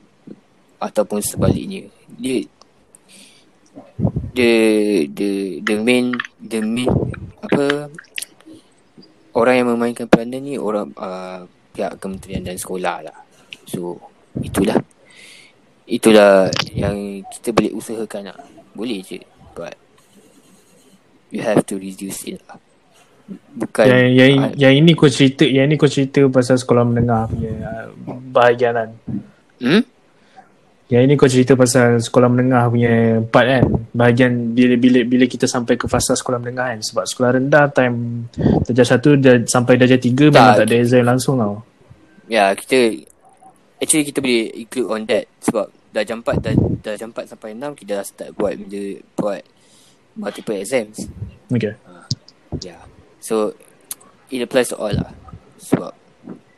Ataupun 0.82 1.22
sebaliknya. 1.22 1.91
Dia 2.17 2.47
the 4.32 4.51
the 5.11 5.59
the 5.61 5.76
main 5.80 6.15
the 6.39 6.59
main 6.63 6.89
apa 7.43 7.91
orang 9.36 9.55
yang 9.59 9.67
memainkan 9.76 10.07
peranan 10.07 10.41
ni 10.43 10.55
orang 10.55 10.91
uh, 10.95 11.43
pihak 11.76 11.99
kementerian 11.99 12.43
dan 12.43 12.57
sekolah 12.57 13.05
lah. 13.05 13.17
So 13.67 13.99
itulah. 14.39 14.80
Itulah 15.91 16.47
yang 16.72 17.19
kita 17.28 17.51
boleh 17.51 17.76
usahakan 17.76 18.32
lah 18.32 18.39
boleh 18.76 18.99
je 19.03 19.19
but 19.55 19.76
you 21.32 21.41
have 21.43 21.63
to 21.63 21.80
reduce 21.80 22.28
it 22.28 22.39
lah. 22.47 22.59
Bukan 23.32 23.88
Yang, 23.88 24.07
yang, 24.11 24.32
ah, 24.43 24.51
yang 24.59 24.74
ini 24.84 24.91
kau 24.91 25.07
cerita 25.07 25.47
Yang 25.47 25.65
ini 25.72 25.76
kau 25.80 25.88
cerita 25.88 26.19
pasal 26.28 26.59
sekolah 26.59 26.84
menengah 26.84 27.32
punya 27.32 27.53
uh, 27.63 27.88
bahagian 28.28 28.76
kan? 28.76 28.89
Hmm? 29.63 29.84
Yang 30.91 31.01
ini 31.07 31.13
kau 31.15 31.32
cerita 31.32 31.55
pasal 31.55 32.03
sekolah 32.03 32.28
menengah 32.28 32.67
punya 32.67 33.24
part 33.32 33.47
kan? 33.47 33.65
Bahagian 33.95 34.51
bila 34.51 34.76
bila 34.76 34.99
bila 35.07 35.24
kita 35.24 35.47
sampai 35.47 35.80
ke 35.80 35.88
fasa 35.88 36.19
sekolah 36.19 36.43
menengah 36.43 36.76
kan? 36.76 36.80
Sebab 36.84 37.03
sekolah 37.07 37.30
rendah 37.39 37.72
time 37.72 38.28
darjah 38.67 38.88
satu 38.99 39.15
dah, 39.15 39.39
sampai 39.47 39.80
darjah 39.80 39.95
tiga 39.95 40.28
memang 40.28 40.59
tak 40.59 40.67
ada 40.67 40.76
exam 40.76 41.07
langsung 41.07 41.39
tau. 41.39 41.63
Ya 42.28 42.51
kita 42.51 43.07
Actually 43.82 44.05
kita 44.05 44.22
boleh 44.22 44.45
include 44.61 44.88
on 44.93 45.01
that 45.09 45.26
Sebab 45.41 45.74
dah 45.92 46.04
jam 46.04 46.20
4 46.20 46.39
dah, 46.39 46.54
dah 46.82 46.96
jam 46.96 47.12
4 47.12 47.28
sampai 47.28 47.52
6 47.54 47.80
Kita 47.84 48.00
dah 48.00 48.06
start 48.06 48.32
buat 48.34 48.56
benda 48.56 48.84
Buat 49.14 49.44
multiple 50.12 50.56
exams. 50.56 51.08
Okay. 51.48 51.76
Ya. 52.60 52.76
Yeah. 52.76 52.82
So 53.20 53.56
It 54.32 54.39
applies 54.39 54.72
to 54.72 54.80
all 54.80 54.96
lah. 54.96 55.12
Sebab 55.60 55.92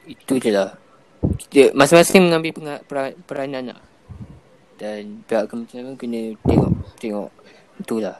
Itu 0.05 0.37
je 0.37 0.53
lah. 0.53 0.77
Kita 1.49 1.73
masing-masing 1.73 2.29
mengambil 2.29 2.51
penga- 2.53 2.83
pera- 2.85 3.17
peranan 3.25 3.73
lah. 3.73 3.81
Dan 4.77 5.25
pihak 5.25 5.49
kementerian 5.49 5.93
pun 5.93 5.97
kena 5.97 6.21
tengok 6.45 6.71
Tengok 6.97 7.29
Itulah 7.81 8.17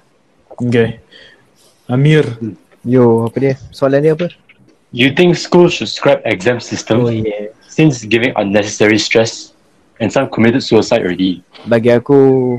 Okay. 0.54 1.02
Amir. 1.90 2.26
Yo, 2.86 3.26
apa 3.26 3.38
dia? 3.42 3.54
Soalan 3.74 4.06
dia 4.06 4.14
apa? 4.14 4.30
You 4.94 5.10
think 5.18 5.34
schools 5.34 5.74
should 5.74 5.90
scrap 5.90 6.22
exam 6.30 6.62
system 6.62 7.02
Oh 7.02 7.10
yeah. 7.10 7.50
since 7.66 8.06
giving 8.06 8.30
unnecessary 8.38 9.02
stress 9.02 9.53
and 10.00 10.10
some 10.10 10.30
committed 10.30 10.64
suicide 10.64 11.04
already? 11.06 11.44
Bagi 11.66 11.94
aku 11.94 12.58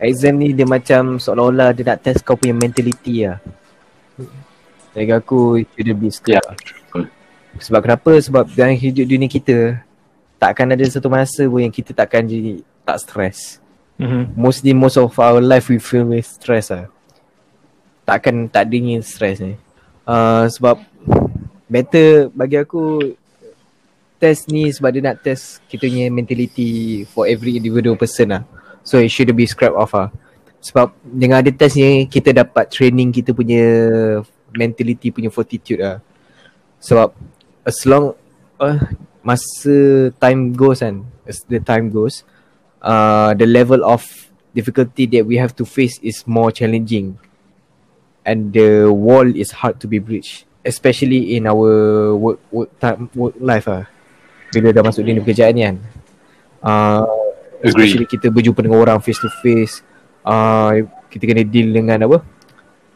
exam 0.00 0.40
ni 0.40 0.56
dia 0.56 0.64
macam 0.64 1.20
seolah-olah 1.20 1.76
dia 1.76 1.84
nak 1.92 2.00
test 2.00 2.24
kau 2.24 2.38
punya 2.38 2.56
mentality 2.56 3.28
lah. 3.28 3.38
Bagi 4.96 5.12
aku 5.14 5.62
it 5.62 5.68
shouldn't 5.74 5.98
be 6.00 6.10
scrap. 6.10 6.42
Yeah. 6.42 7.06
Sebab 7.58 7.82
kenapa? 7.82 8.14
Sebab 8.22 8.46
dalam 8.54 8.78
hidup 8.78 9.06
dunia 9.10 9.26
kita 9.26 9.82
takkan 10.38 10.70
ada 10.70 10.86
satu 10.86 11.10
masa 11.10 11.44
pun 11.50 11.60
yang 11.60 11.74
kita 11.74 11.90
takkan 11.90 12.24
jadi 12.24 12.62
tak 12.86 12.98
stress. 13.02 13.58
mm-hmm. 14.00 14.32
Mostly 14.38 14.72
most 14.72 14.96
of 14.96 15.12
our 15.18 15.42
life 15.42 15.68
we 15.68 15.76
feel 15.82 16.08
with 16.08 16.24
stress 16.24 16.70
lah. 16.72 16.86
Takkan 18.06 18.48
tak 18.48 18.70
adanya 18.70 19.02
stress 19.04 19.42
ni. 19.42 19.58
Uh, 20.08 20.48
sebab 20.48 20.80
better 21.70 22.32
bagi 22.34 22.58
aku 22.58 23.14
test 24.20 24.52
ni 24.52 24.68
sebab 24.68 24.92
dia 24.92 25.02
nak 25.02 25.24
test 25.24 25.64
kita 25.66 25.88
punya 25.88 26.12
mentality 26.12 27.02
for 27.08 27.24
every 27.24 27.56
individual 27.56 27.96
person 27.96 28.36
lah. 28.36 28.42
So 28.84 29.00
it 29.00 29.08
should 29.08 29.32
be 29.32 29.48
scrap 29.48 29.72
off 29.72 29.96
lah. 29.96 30.12
Sebab 30.60 30.92
dengan 31.00 31.40
ada 31.40 31.48
test 31.48 31.80
ni 31.80 32.04
kita 32.04 32.36
dapat 32.36 32.68
training 32.68 33.10
kita 33.16 33.32
punya 33.32 33.64
mentality 34.52 35.08
punya 35.08 35.32
fortitude 35.32 35.80
lah. 35.80 36.04
Sebab 36.84 37.16
as 37.64 37.80
long 37.88 38.12
uh, 38.60 38.78
masa 39.24 40.12
time 40.20 40.52
goes 40.52 40.84
kan, 40.84 41.08
as 41.24 41.40
the 41.48 41.56
time 41.56 41.88
goes, 41.88 42.22
uh, 42.84 43.32
the 43.32 43.48
level 43.48 43.80
of 43.88 44.04
difficulty 44.52 45.08
that 45.08 45.24
we 45.24 45.40
have 45.40 45.56
to 45.56 45.64
face 45.64 45.96
is 46.04 46.28
more 46.28 46.52
challenging 46.52 47.16
and 48.28 48.52
the 48.52 48.84
wall 48.92 49.24
is 49.24 49.64
hard 49.64 49.80
to 49.80 49.88
be 49.88 49.96
breached 49.98 50.44
especially 50.64 51.36
in 51.36 51.46
our 51.46 52.14
work 52.16 52.40
work 52.52 52.68
time 52.80 53.08
work 53.16 53.34
life 53.40 53.64
ah 53.68 53.88
bila 54.50 54.74
dah 54.74 54.82
masuk 54.82 55.06
dunia 55.06 55.22
pekerjaan 55.22 55.52
ni 55.54 55.62
kan. 55.64 55.76
Uh, 56.60 57.06
Agree. 57.60 57.72
especially 57.72 58.06
kita 58.08 58.28
berjumpa 58.28 58.60
dengan 58.60 58.80
orang 58.84 58.98
face 59.00 59.20
to 59.20 59.30
face 59.40 59.80
uh, 60.24 60.76
kita 61.08 61.24
kena 61.24 61.46
deal 61.46 61.70
dengan 61.72 62.04
apa? 62.04 62.18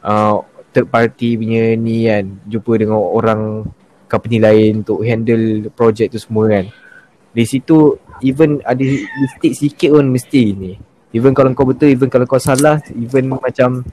Uh, 0.05 0.45
third 0.75 0.91
party 0.91 1.39
punya 1.39 1.79
ni 1.79 2.11
kan. 2.11 2.25
Jumpa 2.51 2.73
dengan 2.77 2.99
orang 2.99 3.65
company 4.11 4.39
lain 4.43 4.85
untuk 4.85 5.01
handle 5.07 5.71
project 5.73 6.15
tu 6.15 6.21
semua 6.21 6.51
kan. 6.51 6.67
Di 7.35 7.45
situ 7.47 7.99
even 8.23 8.63
ada 8.63 8.83
mistake 9.19 9.57
sikit 9.59 9.91
pun 9.95 10.07
mesti 10.11 10.43
ni. 10.55 10.73
Even 11.15 11.31
kalau 11.31 11.55
kau 11.55 11.67
betul 11.67 11.91
even 11.91 12.11
kalau 12.11 12.27
kau 12.27 12.43
salah 12.43 12.83
even 12.95 13.31
macam 13.31 13.87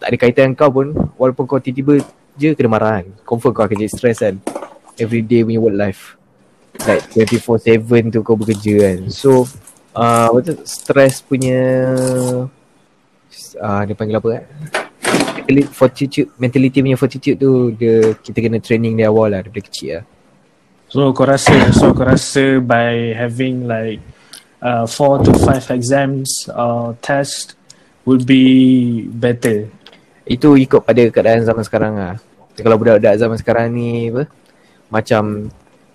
tak 0.00 0.06
ada 0.14 0.16
kaitan 0.16 0.54
kau 0.54 0.70
pun 0.70 0.94
walaupun 1.18 1.44
kau 1.44 1.58
tiba-tiba 1.58 2.02
je 2.34 2.54
kena 2.54 2.70
marah 2.70 3.02
kan. 3.02 3.06
Confirm 3.22 3.52
kau 3.54 3.66
akan 3.66 3.76
jadi 3.78 3.90
stress 3.90 4.22
kan. 4.22 4.38
Everyday 4.98 5.42
punya 5.42 5.58
work 5.58 5.74
life 5.74 6.23
like 6.82 7.06
24/7 7.14 8.10
tu 8.10 8.20
kau 8.26 8.34
bekerja 8.34 8.74
kan. 8.90 8.98
So 9.10 9.46
uh, 9.94 10.30
apa 10.34 10.38
tu 10.42 10.54
stress 10.66 11.22
punya 11.22 11.62
uh, 13.62 13.80
dia 13.86 13.94
panggil 13.94 14.18
apa 14.18 14.28
kan 14.28 14.44
fortitude 15.70 16.32
mentality 16.40 16.80
punya 16.80 16.96
fortitude 16.96 17.36
tu 17.36 17.70
dia 17.76 18.16
kita 18.16 18.38
kena 18.40 18.58
training 18.58 18.96
dari 18.96 19.06
awal 19.06 19.28
lah 19.28 19.44
daripada 19.44 19.62
kecil 19.68 20.00
lah. 20.00 20.04
So 20.94 21.10
kau 21.10 21.26
rasa 21.26 21.74
So 21.74 21.90
kau 21.90 22.06
rasa 22.06 22.62
By 22.62 23.18
having 23.18 23.66
like 23.66 23.98
uh, 24.62 24.86
Four 24.86 25.26
to 25.26 25.34
five 25.42 25.66
exams 25.74 26.46
Or 26.54 26.94
test 27.02 27.58
Would 28.06 28.22
be 28.30 29.02
Better? 29.10 29.66
Itu 30.22 30.54
ikut 30.54 30.86
pada 30.86 31.02
keadaan 31.10 31.42
zaman 31.42 31.66
sekarang 31.66 31.98
lah. 31.98 32.14
Kalau 32.54 32.78
budak-budak 32.78 33.18
zaman 33.18 33.34
sekarang 33.42 33.74
ni 33.74 34.14
apa 34.14 34.30
Macam 34.86 35.50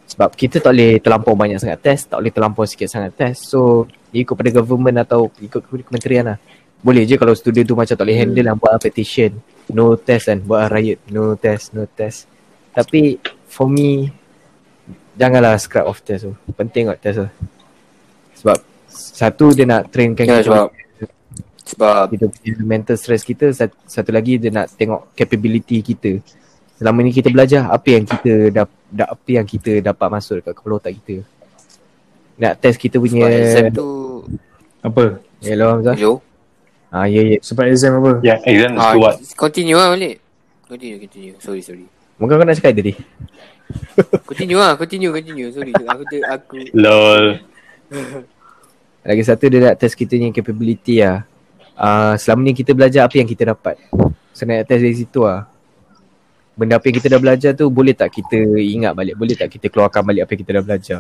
Sebab 0.09 0.33
kita 0.33 0.57
tak 0.57 0.73
boleh 0.73 0.97
terlampau 0.97 1.37
banyak 1.37 1.61
sangat 1.61 1.79
test 1.85 2.09
Tak 2.09 2.17
boleh 2.17 2.33
terlampau 2.33 2.65
sikit 2.65 2.89
sangat 2.89 3.13
test. 3.13 3.49
So 3.49 3.85
Ikut 4.09 4.33
pada 4.33 4.49
government 4.49 5.05
atau 5.05 5.29
Ikut 5.37 5.61
kepada 5.61 5.83
kementerian 5.85 6.25
lah. 6.33 6.37
Boleh 6.81 7.03
je 7.05 7.19
kalau 7.19 7.35
student 7.37 7.67
tu 7.67 7.75
macam 7.77 7.93
tak 7.93 8.01
boleh 8.01 8.17
handle 8.17 8.45
lah 8.45 8.55
Buat 8.57 8.81
petition. 8.81 9.37
No 9.69 9.93
test 9.95 10.33
kan 10.33 10.41
Buat 10.41 10.73
riot. 10.73 10.99
No 11.13 11.37
test 11.37 11.77
No 11.77 11.85
test. 11.85 12.25
Tapi 12.73 13.21
For 13.45 13.69
me 13.69 14.09
Janganlah 15.19 15.59
scrap 15.59 15.85
off 15.85 16.01
test 16.01 16.25
tu. 16.25 16.33
Penting 16.55 16.89
kot 16.89 16.99
test 17.03 17.21
tu. 17.21 17.29
Sebab 18.41 18.57
Satu 18.89 19.53
dia 19.53 19.67
nak 19.69 19.93
trainkan 19.93 20.25
kita. 20.25 20.41
sebab 20.47 20.67
sebab 21.69 22.09
kita 22.09 22.25
punya 22.33 22.53
mental 22.65 22.97
stress 22.97 23.21
kita 23.21 23.53
satu, 23.53 23.77
satu 23.85 24.09
lagi 24.09 24.41
dia 24.41 24.49
nak 24.49 24.73
tengok 24.73 25.13
capability 25.13 25.85
kita. 25.85 26.17
Selama 26.81 27.05
ni 27.05 27.13
kita 27.13 27.29
belajar 27.29 27.69
apa 27.69 27.87
yang 27.93 28.09
kita 28.09 28.49
dap, 28.49 28.69
da, 28.89 29.05
apa 29.13 29.29
yang 29.29 29.45
kita 29.45 29.79
dapat 29.79 30.07
masuk 30.09 30.41
dekat 30.41 30.53
kepala 30.57 30.81
otak 30.81 30.97
kita. 31.01 31.21
Nak 32.39 32.53
test 32.57 32.77
kita 32.81 32.97
punya 32.97 33.27
sebab 33.27 33.35
exam 33.35 33.65
tu 33.75 33.89
Apa? 34.79 35.19
Hello 35.43 35.65
Hamzah. 35.75 35.95
Hello? 35.95 36.13
Ah 36.89 37.05
ya 37.05 37.21
ya. 37.21 37.37
Sebab 37.43 37.63
exam 37.69 38.01
apa? 38.01 38.11
Yeah, 38.25 38.39
exam 38.47 38.79
ah, 38.79 38.95
what? 38.97 39.21
Continue 39.37 39.77
lah 39.77 39.93
balik. 39.93 40.23
Continue 40.65 40.97
continue. 40.97 41.35
Sorry 41.37 41.61
sorry. 41.61 41.85
Mungkin 42.17 42.35
kau 42.35 42.45
nak 42.47 42.57
cakap 42.57 42.75
tadi? 42.75 42.93
Continue 44.29 44.59
lah 44.59 44.73
Continue 44.75 45.13
continue. 45.13 45.47
Sorry 45.53 45.71
Aku 45.71 46.03
ter, 46.09 46.25
aku 46.25 46.57
Lol. 46.73 47.37
lagi 49.09 49.23
satu 49.23 49.47
dia 49.47 49.71
nak 49.71 49.79
test 49.79 49.95
kita 49.95 50.19
punya 50.19 50.33
capability 50.35 51.01
lah. 51.01 51.23
Uh, 51.79 52.13
selama 52.19 52.43
ni 52.43 52.51
kita 52.51 52.75
belajar 52.75 53.07
apa 53.07 53.15
yang 53.15 53.29
kita 53.29 53.55
dapat. 53.55 53.79
So 54.35 54.43
nak 54.43 54.67
test 54.67 54.83
dari 54.83 54.97
situ 54.97 55.23
lah 55.23 55.47
benda 56.59 56.75
apa 56.75 56.91
yang 56.91 56.97
kita 56.99 57.07
dah 57.15 57.21
belajar 57.23 57.51
tu 57.55 57.71
boleh 57.71 57.95
tak 57.95 58.11
kita 58.11 58.35
ingat 58.59 58.91
balik 58.91 59.15
boleh 59.15 59.39
tak 59.39 59.47
kita 59.47 59.71
keluarkan 59.71 60.03
balik 60.03 60.27
apa 60.27 60.31
yang 60.35 60.41
kita 60.43 60.51
dah 60.59 60.63
belajar 60.67 60.99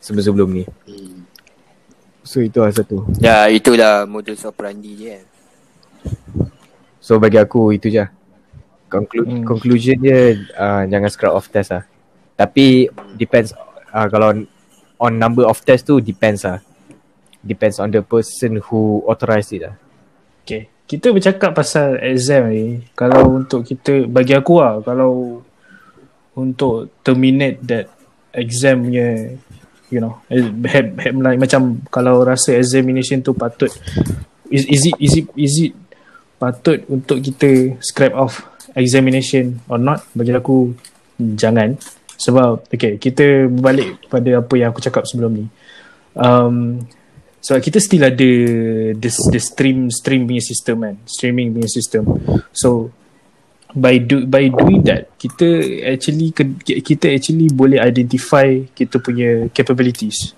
sebelum-sebelum 0.00 0.48
ni. 0.48 0.64
Hmm. 0.88 1.28
So 2.24 2.40
itu 2.40 2.58
lah 2.58 2.72
satu. 2.72 3.04
Ya, 3.20 3.46
itulah 3.52 4.08
modus 4.08 4.42
operandi 4.48 4.96
dia. 4.96 5.20
So 6.98 7.20
bagi 7.20 7.36
aku 7.36 7.76
itu 7.76 7.92
je. 7.92 8.08
Conclu- 8.88 9.26
Hmm. 9.26 9.44
Conclusion 9.44 9.98
dia 10.00 10.34
uh, 10.56 10.82
jangan 10.88 11.10
scrap 11.12 11.32
off 11.36 11.52
test 11.52 11.76
lah. 11.76 11.84
Tapi 12.34 12.88
depends 13.14 13.52
uh, 13.92 14.06
kalau 14.08 14.32
on 14.96 15.12
number 15.14 15.44
of 15.44 15.60
test 15.62 15.86
tu 15.86 16.00
depends 16.00 16.42
lah. 16.42 16.64
Depends 17.46 17.78
on 17.78 17.94
the 17.94 18.02
person 18.02 18.58
who 18.58 19.06
authorise 19.06 19.54
it 19.54 19.70
lah. 19.70 19.74
Okay. 20.42 20.66
Kita 20.86 21.10
bercakap 21.10 21.50
pasal 21.50 21.98
exam 21.98 22.46
ni. 22.54 22.78
Kalau 22.94 23.42
untuk 23.42 23.66
kita, 23.66 24.06
bagi 24.06 24.38
aku 24.38 24.62
lah, 24.62 24.78
kalau 24.86 25.42
untuk 26.38 26.94
terminate 27.02 27.58
that 27.66 27.90
exam 28.30 28.86
punya, 28.86 29.34
you 29.90 29.98
know, 29.98 30.22
have 30.30 30.94
like, 31.18 31.42
macam 31.42 31.82
kalau 31.90 32.22
rasa 32.22 32.54
examination 32.54 33.18
tu 33.18 33.34
patut, 33.34 33.66
is, 34.46 34.62
is 34.70 34.82
it, 34.86 34.96
is 35.02 35.14
it, 35.18 35.26
is 35.34 35.54
it 35.58 35.74
patut 36.38 36.86
untuk 36.86 37.18
kita 37.18 37.74
scrap 37.82 38.14
off 38.14 38.46
examination 38.78 39.58
or 39.66 39.82
not? 39.82 40.06
Bagi 40.14 40.38
aku, 40.38 40.70
jangan. 41.18 41.74
Sebab, 42.14 42.70
okay, 42.70 42.94
kita 42.96 43.50
balik 43.50 44.06
pada 44.06 44.38
apa 44.38 44.54
yang 44.54 44.70
aku 44.70 44.80
cakap 44.80 45.02
sebelum 45.02 45.34
ni. 45.34 45.46
Um, 46.14 46.86
sebab 47.46 47.62
kita 47.62 47.78
still 47.78 48.02
ada 48.02 48.30
the, 48.90 49.10
the 49.30 49.38
stream 49.38 49.86
stream 49.94 50.26
punya 50.26 50.42
system 50.42 50.82
kan. 50.82 50.98
Streaming 51.06 51.54
punya 51.54 51.70
system. 51.70 52.02
So 52.50 52.90
by 53.70 54.02
do 54.02 54.26
by 54.26 54.50
doing 54.50 54.82
that 54.90 55.14
kita 55.14 55.46
actually 55.86 56.34
kita 56.82 57.06
actually 57.14 57.46
boleh 57.54 57.78
identify 57.78 58.66
kita 58.74 58.98
punya 58.98 59.46
capabilities. 59.54 60.34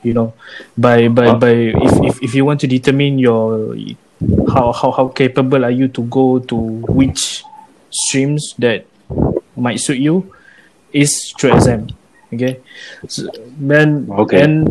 You 0.00 0.16
know 0.16 0.32
by 0.72 1.12
by 1.12 1.36
by 1.36 1.76
if 1.76 1.94
if 2.00 2.14
if 2.24 2.32
you 2.32 2.48
want 2.48 2.64
to 2.64 2.68
determine 2.70 3.20
your 3.20 3.76
how 4.48 4.72
how 4.72 4.88
how 4.88 5.12
capable 5.12 5.68
are 5.68 5.74
you 5.74 5.92
to 5.92 6.00
go 6.08 6.40
to 6.48 6.56
which 6.88 7.44
streams 7.92 8.56
that 8.56 8.88
might 9.52 9.84
suit 9.84 10.00
you 10.00 10.32
is 10.96 11.12
through 11.36 11.60
exam. 11.60 11.92
Okay? 12.32 12.60
So, 13.08 13.28
then 13.60 14.08
Okay. 14.08 14.44
and 14.44 14.68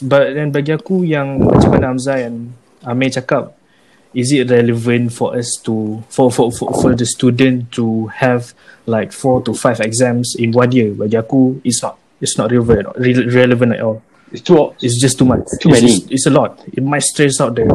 then 0.00 0.48
bagi 0.50 0.72
aku 0.72 1.04
yang 1.04 1.40
macam 1.44 1.76
mana 1.76 1.92
Hamzah 1.92 2.24
and 2.24 2.56
Amir 2.80 3.12
cakap 3.12 3.52
is 4.16 4.32
it 4.32 4.50
relevant 4.50 5.12
for 5.12 5.36
us 5.36 5.46
to 5.62 6.02
for 6.10 6.32
for 6.32 6.50
for, 6.50 6.72
for 6.82 6.90
the 6.96 7.06
student 7.06 7.70
to 7.70 8.08
have 8.10 8.56
like 8.86 9.12
four 9.12 9.38
to 9.44 9.54
five 9.54 9.78
exams 9.80 10.34
in 10.40 10.50
one 10.50 10.72
year? 10.72 10.90
Bagi 10.96 11.20
aku 11.20 11.60
it's 11.62 11.84
not 11.84 12.00
it's 12.18 12.34
not 12.40 12.50
relevant 12.50 12.88
re- 12.96 13.28
relevant 13.28 13.76
at 13.76 13.84
all. 13.84 14.02
It's 14.32 14.42
too 14.42 14.72
it's 14.80 14.98
just 14.98 15.20
too 15.20 15.28
much. 15.28 15.44
Too 15.60 15.70
it's, 15.70 15.76
many. 15.80 15.92
just- 15.92 16.10
it's 16.10 16.26
a 16.26 16.34
lot. 16.34 16.58
It 16.72 16.82
might 16.82 17.04
stress 17.04 17.38
out 17.38 17.54
the 17.54 17.68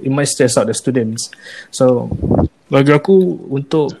it 0.00 0.12
might 0.12 0.30
stress 0.30 0.56
out 0.56 0.70
the 0.70 0.76
students. 0.76 1.28
So 1.74 2.08
bagi 2.70 2.94
aku 2.94 3.46
untuk 3.50 3.98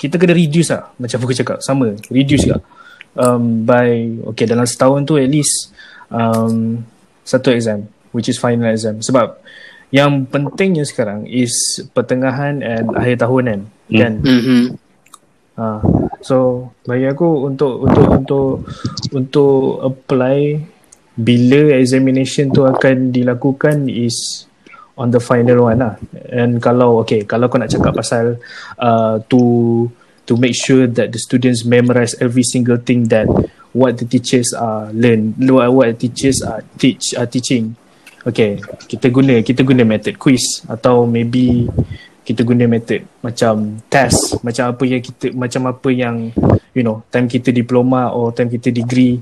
kita 0.00 0.18
kena 0.18 0.34
reduce 0.34 0.74
lah 0.74 0.90
macam 0.98 1.18
aku 1.22 1.36
cakap. 1.36 1.62
Sama. 1.62 1.94
Reduce 2.10 2.50
lah 2.50 2.58
um, 3.16 3.64
by 3.64 4.20
okay 4.32 4.48
dalam 4.48 4.64
setahun 4.64 5.04
tu 5.04 5.20
at 5.20 5.28
least 5.28 5.72
um, 6.12 6.84
satu 7.24 7.50
exam 7.50 7.88
which 8.12 8.28
is 8.28 8.36
final 8.36 8.68
exam 8.68 9.00
sebab 9.00 9.40
yang 9.92 10.24
pentingnya 10.24 10.84
sekarang 10.88 11.28
is 11.28 11.84
pertengahan 11.92 12.60
and 12.64 12.92
akhir 12.96 13.24
tahun 13.24 13.44
kan 13.44 13.60
Hmm. 13.92 14.00
kan 14.00 14.12
Mm-hmm. 14.24 14.64
Ha, 15.52 15.84
so 16.24 16.68
bagi 16.88 17.04
aku 17.04 17.44
untuk 17.44 17.84
untuk 17.84 18.06
untuk 18.08 18.48
untuk 19.12 19.84
apply 19.84 20.56
bila 21.12 21.76
examination 21.76 22.48
tu 22.48 22.64
akan 22.64 23.12
dilakukan 23.12 23.84
is 23.84 24.48
on 24.96 25.12
the 25.12 25.20
final 25.20 25.68
one 25.68 25.76
lah. 25.76 26.00
And 26.32 26.56
kalau 26.56 27.04
okay, 27.04 27.28
kalau 27.28 27.52
kau 27.52 27.60
nak 27.60 27.68
cakap 27.68 27.92
pasal 27.92 28.40
uh, 28.80 29.20
to 29.28 29.40
to 30.26 30.36
make 30.36 30.54
sure 30.54 30.86
that 30.86 31.12
the 31.12 31.18
students 31.18 31.64
memorize 31.64 32.14
every 32.22 32.42
single 32.42 32.76
thing 32.78 33.08
that 33.10 33.26
what 33.72 33.98
the 33.98 34.04
teachers 34.04 34.52
are 34.52 34.92
learn, 34.92 35.34
what, 35.38 35.72
what 35.72 35.86
the 35.98 36.08
teachers 36.08 36.42
are 36.42 36.62
teach 36.78 37.14
are 37.16 37.26
teaching. 37.26 37.74
Okay, 38.22 38.62
kita 38.86 39.10
guna 39.10 39.42
kita 39.42 39.66
guna 39.66 39.82
method 39.82 40.14
quiz 40.14 40.62
atau 40.70 41.10
maybe 41.10 41.66
kita 42.22 42.46
guna 42.46 42.70
method 42.70 43.02
macam 43.18 43.82
test 43.90 44.38
macam 44.46 44.70
apa 44.70 44.82
yang 44.86 45.02
kita 45.02 45.34
macam 45.34 45.62
apa 45.66 45.88
yang 45.90 46.30
you 46.70 46.86
know 46.86 47.02
time 47.10 47.26
kita 47.26 47.50
diploma 47.50 48.14
or 48.14 48.30
time 48.30 48.46
kita 48.46 48.70
degree 48.70 49.18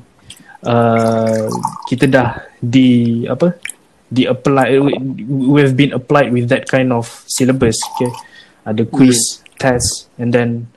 uh, 0.68 1.48
kita 1.88 2.04
dah 2.04 2.44
di 2.60 3.24
apa 3.24 3.56
di 4.04 4.28
apply 4.28 4.76
we 5.24 5.58
have 5.64 5.72
been 5.72 5.96
applied 5.96 6.28
with 6.28 6.52
that 6.52 6.68
kind 6.68 6.92
of 6.92 7.08
syllabus 7.24 7.80
okay 7.96 8.12
ada 8.68 8.84
quiz 8.84 9.40
test 9.56 10.12
and 10.20 10.36
then 10.36 10.68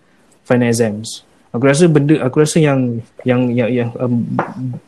final 0.44 0.70
exams. 0.70 1.24
Aku 1.54 1.70
rasa 1.70 1.86
benda 1.86 2.18
aku 2.26 2.42
rasa 2.42 2.58
yang 2.58 2.98
yang 3.22 3.46
yang, 3.54 3.70
yang 3.70 3.90
um, 4.02 4.26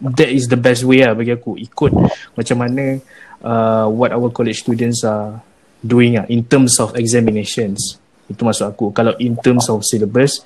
that 0.02 0.34
is 0.34 0.50
the 0.50 0.58
best 0.58 0.82
way 0.82 1.06
lah 1.06 1.14
bagi 1.14 1.34
aku. 1.34 1.62
Ikut 1.62 1.94
macam 2.34 2.58
mana 2.58 2.98
uh, 3.46 3.86
what 3.86 4.10
our 4.10 4.34
college 4.34 4.66
students 4.66 5.06
are 5.06 5.46
doing 5.86 6.18
lah 6.18 6.26
in 6.26 6.42
terms 6.42 6.82
of 6.82 6.98
examinations. 6.98 8.02
Itu 8.26 8.42
maksud 8.42 8.66
aku. 8.66 8.90
Kalau 8.98 9.14
in 9.22 9.38
terms 9.38 9.70
of 9.70 9.86
syllabus 9.86 10.42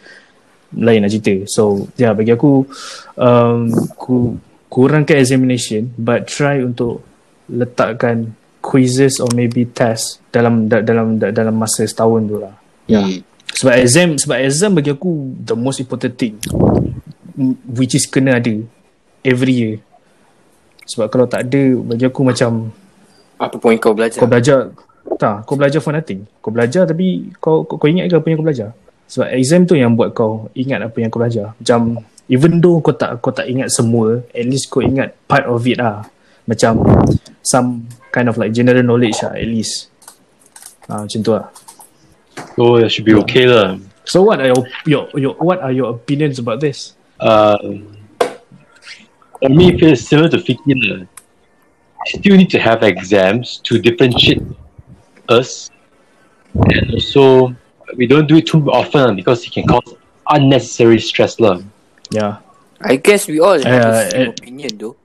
lain 0.76 1.08
lah 1.08 1.10
cerita. 1.10 1.48
So 1.48 1.88
yeah, 1.96 2.12
bagi 2.12 2.36
aku 2.36 2.68
um, 3.16 3.72
ku, 3.96 4.36
kurangkan 4.68 5.24
examination 5.24 5.96
but 5.96 6.28
try 6.28 6.60
untuk 6.60 7.00
letakkan 7.48 8.36
quizzes 8.60 9.24
or 9.24 9.32
maybe 9.32 9.66
test 9.72 10.20
dalam 10.36 10.68
da, 10.68 10.84
dalam 10.84 11.16
da, 11.16 11.32
dalam 11.32 11.56
masa 11.56 11.88
setahun 11.88 12.22
tu 12.28 12.38
lah. 12.44 12.54
Yeah. 12.92 13.24
Sebab 13.58 13.74
exam 13.80 14.16
sebab 14.16 14.38
exam 14.40 14.72
bagi 14.78 14.94
aku 14.94 15.34
the 15.42 15.56
most 15.58 15.82
important 15.82 16.14
thing 16.16 16.38
which 17.66 17.96
is 17.96 18.04
kena 18.06 18.38
ada 18.38 18.56
every 19.24 19.56
year. 19.56 19.76
Sebab 20.90 21.08
kalau 21.08 21.26
tak 21.30 21.48
ada 21.48 21.64
bagi 21.86 22.06
aku 22.10 22.22
macam 22.26 22.74
Apa 23.40 23.56
poin 23.56 23.78
kau 23.80 23.96
belajar? 23.96 24.20
kau 24.20 24.28
belajar 24.28 24.74
tak 25.20 25.44
kau 25.48 25.56
belajar 25.56 25.80
for 25.80 25.96
nothing. 25.96 26.28
Kau 26.44 26.52
belajar 26.52 26.84
tapi 26.88 27.32
kau 27.40 27.64
kau, 27.64 27.80
kau 27.80 27.88
ingat 27.88 28.12
ke 28.12 28.16
apa 28.20 28.28
yang 28.28 28.38
kau 28.40 28.48
belajar? 28.48 28.70
Sebab 29.10 29.28
exam 29.34 29.66
tu 29.66 29.74
yang 29.74 29.96
buat 29.96 30.14
kau 30.14 30.52
ingat 30.54 30.80
apa 30.86 30.98
yang 31.00 31.10
kau 31.10 31.20
belajar. 31.20 31.56
Macam 31.56 32.04
even 32.28 32.60
though 32.60 32.84
kau 32.84 32.96
tak 32.96 33.20
kau 33.24 33.32
tak 33.32 33.48
ingat 33.48 33.72
semua 33.72 34.24
at 34.36 34.46
least 34.46 34.68
kau 34.68 34.84
ingat 34.84 35.16
part 35.28 35.48
of 35.48 35.64
it 35.64 35.80
lah. 35.80 36.04
Macam 36.50 36.82
some 37.46 37.86
kind 38.10 38.28
of 38.28 38.36
like 38.36 38.52
general 38.52 38.84
knowledge 38.84 39.22
lah 39.24 39.36
at 39.36 39.48
least. 39.48 39.88
Ah 40.90 41.06
macam 41.06 41.20
tu 41.22 41.32
lah 41.32 41.48
Oh, 42.60 42.76
that 42.80 42.92
should 42.92 43.08
be 43.08 43.16
okay 43.24 43.48
lah. 43.48 43.80
so 44.04 44.20
what 44.22 44.44
are 44.44 44.52
your, 44.52 44.64
your 44.86 45.04
your 45.16 45.34
what 45.40 45.64
are 45.64 45.72
your 45.72 45.96
opinions 45.96 46.40
about 46.44 46.60
this 46.60 46.94
Um, 47.20 47.92
for 49.40 49.52
me, 49.52 49.76
it 49.76 49.80
feels 49.80 50.08
similar 50.08 50.28
to 50.32 50.40
Fiki 50.40 50.72
lah. 50.72 51.04
Still 52.08 52.36
need 52.40 52.48
to 52.56 52.60
have 52.60 52.80
exams 52.84 53.60
to 53.68 53.76
differentiate 53.80 54.40
us, 55.28 55.68
and 56.56 56.96
also 56.96 57.52
we 58.00 58.08
don't 58.08 58.28
do 58.28 58.40
it 58.40 58.48
too 58.48 58.64
often 58.72 59.20
because 59.20 59.44
it 59.44 59.52
can 59.52 59.68
cause 59.68 59.84
unnecessary 60.32 60.96
stress 61.04 61.40
lah. 61.44 61.60
yeah 62.12 62.40
I 62.80 62.96
guess 62.96 63.28
we 63.28 63.44
all 63.44 63.60
have 63.60 63.68
Uh, 63.68 63.92
the 63.92 63.96
same 64.08 64.28
uh, 64.32 64.36
opinion 64.40 64.72
though. 64.80 64.96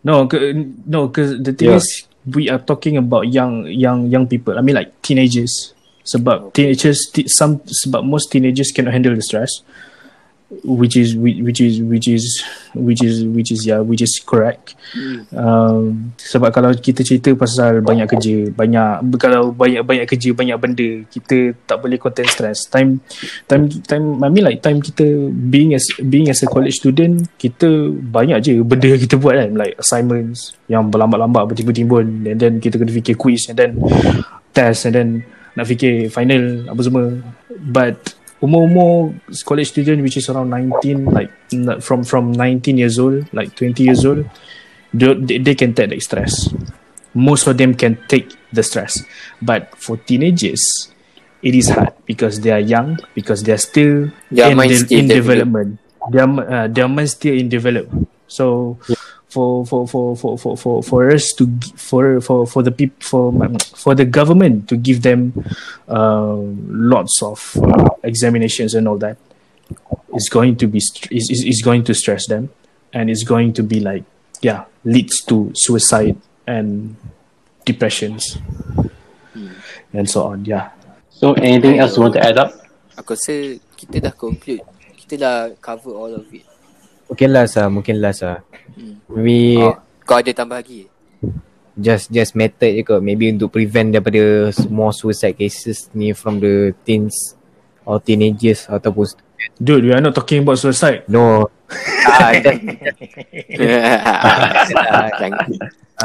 No, 0.00 0.24
c- 0.24 0.56
no, 0.88 1.12
because 1.12 1.36
the 1.44 1.52
thing 1.52 1.76
Yeah. 1.76 1.84
is, 1.84 2.08
we 2.24 2.48
are 2.48 2.56
talking 2.56 2.96
about 2.96 3.28
young, 3.28 3.68
young, 3.68 4.08
young 4.08 4.24
people. 4.24 4.56
I 4.56 4.64
mean, 4.64 4.72
like 4.80 4.96
teenagers. 5.04 5.76
Sebab 6.10 6.50
teenagers, 6.50 7.06
t- 7.14 7.30
some 7.30 7.62
sebab 7.62 8.02
most 8.02 8.34
teenagers 8.34 8.74
cannot 8.74 8.90
handle 8.90 9.14
the 9.14 9.22
stress, 9.22 9.62
which 10.66 10.98
is 10.98 11.14
which 11.14 11.38
which 11.38 11.62
is 11.62 11.78
which 11.78 12.10
is 12.10 12.42
which 12.74 13.02
is 13.06 13.22
which 13.22 13.50
is 13.54 13.62
yeah, 13.62 13.78
which 13.78 14.02
is 14.02 14.18
correct. 14.18 14.74
Um, 15.30 16.10
sebab 16.18 16.50
kalau 16.50 16.74
kita 16.74 17.06
cerita 17.06 17.30
pasal 17.38 17.78
banyak 17.86 18.10
kerja, 18.10 18.50
banyak 18.50 19.06
kalau 19.22 19.54
banyak 19.54 19.86
banyak 19.86 20.06
kerja, 20.10 20.34
banyak 20.34 20.58
benda, 20.58 21.06
kita 21.06 21.54
tak 21.70 21.78
boleh 21.78 22.02
contain 22.02 22.26
stress. 22.26 22.66
Time 22.66 22.98
time 23.46 23.70
time 23.86 24.18
I 24.26 24.28
mean 24.28 24.42
like 24.42 24.66
time 24.66 24.82
kita 24.82 25.30
being 25.30 25.78
as 25.78 25.86
being 26.02 26.26
as 26.26 26.42
a 26.42 26.50
college 26.50 26.82
student, 26.82 27.30
kita 27.38 27.94
banyak 27.94 28.38
je 28.42 28.52
benda 28.66 28.90
yang 28.90 29.02
kita 29.06 29.14
buat 29.14 29.38
kan, 29.38 29.54
like 29.54 29.78
assignments 29.78 30.58
yang 30.66 30.90
berlambat-lambat 30.90 31.54
bertimbun-timbun 31.54 32.26
and 32.26 32.38
then 32.42 32.58
kita 32.58 32.74
kena 32.74 32.90
fikir 32.90 33.14
quiz 33.14 33.46
and 33.46 33.58
then 33.58 33.78
test 34.50 34.86
and 34.86 34.98
then 34.98 35.22
nak 35.56 35.66
fikir 35.66 36.08
final 36.10 36.68
apa 36.70 36.80
semua. 36.82 37.04
But 37.50 38.16
umur-umur 38.40 39.14
college 39.44 39.68
student 39.68 40.00
which 40.00 40.16
is 40.16 40.28
around 40.32 40.48
19 40.48 41.12
like 41.12 41.28
from 41.84 42.00
from 42.00 42.32
19 42.32 42.80
years 42.80 42.96
old 42.96 43.28
like 43.36 43.52
20 43.52 43.84
years 43.84 44.00
old 44.08 44.24
they, 44.96 45.38
they, 45.38 45.52
can 45.52 45.76
take 45.76 45.92
the 45.92 46.00
stress 46.00 46.48
most 47.12 47.44
of 47.44 47.60
them 47.60 47.76
can 47.76 48.00
take 48.08 48.32
the 48.48 48.64
stress 48.64 49.04
but 49.44 49.68
for 49.76 50.00
teenagers 50.08 50.88
it 51.44 51.54
is 51.54 51.68
hard 51.68 51.92
because 52.08 52.40
they 52.40 52.50
are 52.50 52.64
young 52.64 52.96
because 53.12 53.44
they 53.44 53.52
are 53.52 53.60
still 53.60 54.08
Their 54.32 54.52
in, 54.52 54.56
de- 54.56 54.76
still 54.76 54.98
in 54.98 55.08
develop. 55.08 55.44
development 55.44 55.70
Their 56.08 56.24
uh, 56.24 56.68
their 56.68 56.88
mind 56.88 57.12
still 57.12 57.36
in 57.36 57.52
develop. 57.52 57.92
So 58.24 58.78
for 59.30 59.64
for 59.64 59.86
for 59.86 60.16
for 60.16 60.36
for 60.38 60.56
for 60.58 60.82
for 60.82 61.00
us 61.10 61.30
to 61.38 61.46
gi- 61.46 61.72
for 61.78 62.20
for 62.20 62.46
for 62.46 62.62
the 62.66 62.70
people 62.74 62.98
for 63.00 63.30
for 63.78 63.94
the 63.94 64.04
government 64.04 64.68
to 64.68 64.76
give 64.76 65.02
them 65.02 65.32
uh, 65.88 66.34
lots 66.66 67.22
of 67.22 67.38
uh, 67.62 67.88
examinations 68.02 68.74
and 68.74 68.86
all 68.90 68.98
that 68.98 69.16
is 70.14 70.28
going 70.28 70.56
to 70.58 70.66
be 70.66 70.80
st- 70.82 71.10
is, 71.14 71.30
is 71.30 71.44
is 71.46 71.62
going 71.62 71.84
to 71.86 71.94
stress 71.94 72.26
them 72.26 72.50
and 72.92 73.08
it's 73.08 73.22
going 73.22 73.54
to 73.54 73.62
be 73.62 73.78
like 73.78 74.02
yeah 74.42 74.64
leads 74.82 75.22
to 75.22 75.52
suicide 75.54 76.18
and 76.50 76.96
depressions 77.64 78.38
and 79.94 80.10
so 80.10 80.24
on 80.34 80.44
yeah 80.44 80.74
So 81.20 81.36
anything 81.36 81.76
else 81.78 82.00
you 82.00 82.02
want 82.02 82.16
to 82.16 82.24
add 82.24 82.40
up? 82.40 82.56
Aku 82.96 83.12
rasa 83.12 83.60
kita 83.76 84.00
dah 84.00 84.14
conclude. 84.16 84.64
Kita 84.96 85.20
dah 85.20 85.36
cover 85.60 85.92
all 85.92 86.16
of 86.16 86.24
it. 86.32 86.48
Mungkin 87.10 87.28
last 87.34 87.58
lah, 87.58 87.66
mungkin 87.66 87.98
last 87.98 88.22
lah. 88.22 88.38
Hmm. 88.78 89.02
Maybe 89.10 89.58
Oh, 89.58 89.74
kau 90.06 90.22
ada 90.22 90.30
tambah 90.30 90.62
lagi? 90.62 90.86
just 91.80 92.12
just 92.12 92.36
method 92.36 92.76
je 92.76 92.84
kot. 92.84 93.00
Maybe 93.00 93.32
untuk 93.32 93.56
prevent 93.56 93.96
daripada 93.96 94.52
more 94.68 94.92
suicide 94.92 95.34
cases 95.34 95.88
ni 95.96 96.12
from 96.12 96.38
the 96.38 96.76
teens 96.84 97.34
or 97.88 97.98
teenagers 97.98 98.68
ataupun 98.68 99.08
dude 99.56 99.88
we 99.88 99.92
are 99.96 100.04
not 100.04 100.12
talking 100.12 100.44
about 100.44 100.60
suicide 100.60 101.08
no. 101.08 101.48
Ah, 102.04 102.36
just, 102.44 102.60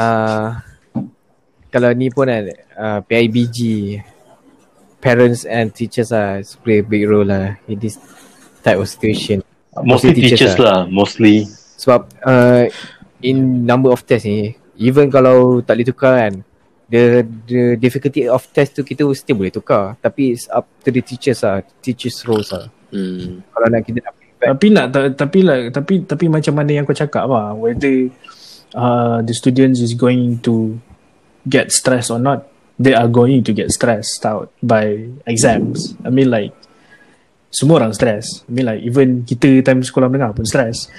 uh, 0.00 0.56
kalau 1.68 1.90
ni 1.92 2.08
pun 2.08 2.30
kan 2.30 2.48
uh, 2.78 2.98
PIBG 3.04 3.58
parents 5.02 5.44
and 5.44 5.74
teachers 5.76 6.10
are 6.10 6.40
play 6.64 6.80
a 6.80 6.86
big 6.86 7.04
role 7.04 7.28
lah 7.28 7.60
in 7.68 7.78
this 7.78 8.00
type 8.64 8.80
of 8.80 8.88
situation. 8.88 9.45
Mostly 9.84 10.12
teachers, 10.14 10.56
lah. 10.56 10.88
Mostly. 10.88 11.44
Sebab 11.76 12.00
uh, 12.24 12.64
in 13.20 13.64
number 13.64 13.92
of 13.92 14.04
test 14.04 14.24
ni 14.24 14.54
even 14.76 15.08
kalau 15.08 15.60
tak 15.64 15.76
boleh 15.80 15.88
tukar 15.88 16.14
kan 16.20 16.34
the 16.86 17.24
the 17.48 17.62
difficulty 17.74 18.28
of 18.28 18.44
test 18.52 18.76
tu 18.76 18.84
kita 18.84 19.02
still 19.12 19.40
boleh 19.40 19.50
tukar 19.50 19.96
tapi 19.98 20.36
it's 20.36 20.46
up 20.52 20.68
to 20.84 20.92
the 20.92 21.00
teachers 21.00 21.42
lah 21.42 21.60
teachers 21.80 22.22
roles 22.24 22.52
lah 22.52 22.68
Hmm. 22.86 23.42
kalau 23.50 23.66
nak 23.66 23.82
kita 23.82 23.98
nak 23.98 24.14
Tapi 24.36 24.66
nak 24.70 24.86
ta- 24.94 25.10
tapi 25.10 25.42
lah 25.42 25.58
tapi 25.74 26.06
tapi 26.06 26.30
macam 26.30 26.54
mana 26.54 26.70
yang 26.70 26.86
kau 26.86 26.94
cakap 26.94 27.26
lah 27.26 27.50
whether 27.50 28.06
uh, 28.78 29.18
the 29.26 29.34
students 29.34 29.82
is 29.82 29.90
going 29.90 30.38
to 30.38 30.78
get 31.50 31.74
stressed 31.74 32.14
or 32.14 32.22
not 32.22 32.46
they 32.78 32.94
are 32.94 33.10
going 33.10 33.42
to 33.42 33.50
get 33.50 33.74
stressed 33.74 34.22
out 34.22 34.54
by 34.62 35.02
exams 35.26 35.98
I 36.06 36.14
mean 36.14 36.30
like 36.30 36.54
semua 37.56 37.80
orang 37.80 37.96
stress. 37.96 38.44
I 38.44 38.52
mean 38.52 38.68
like 38.68 38.84
even 38.84 39.24
kita 39.24 39.64
time 39.64 39.80
sekolah 39.80 40.12
menengah 40.12 40.36
pun 40.36 40.44
stress. 40.44 40.92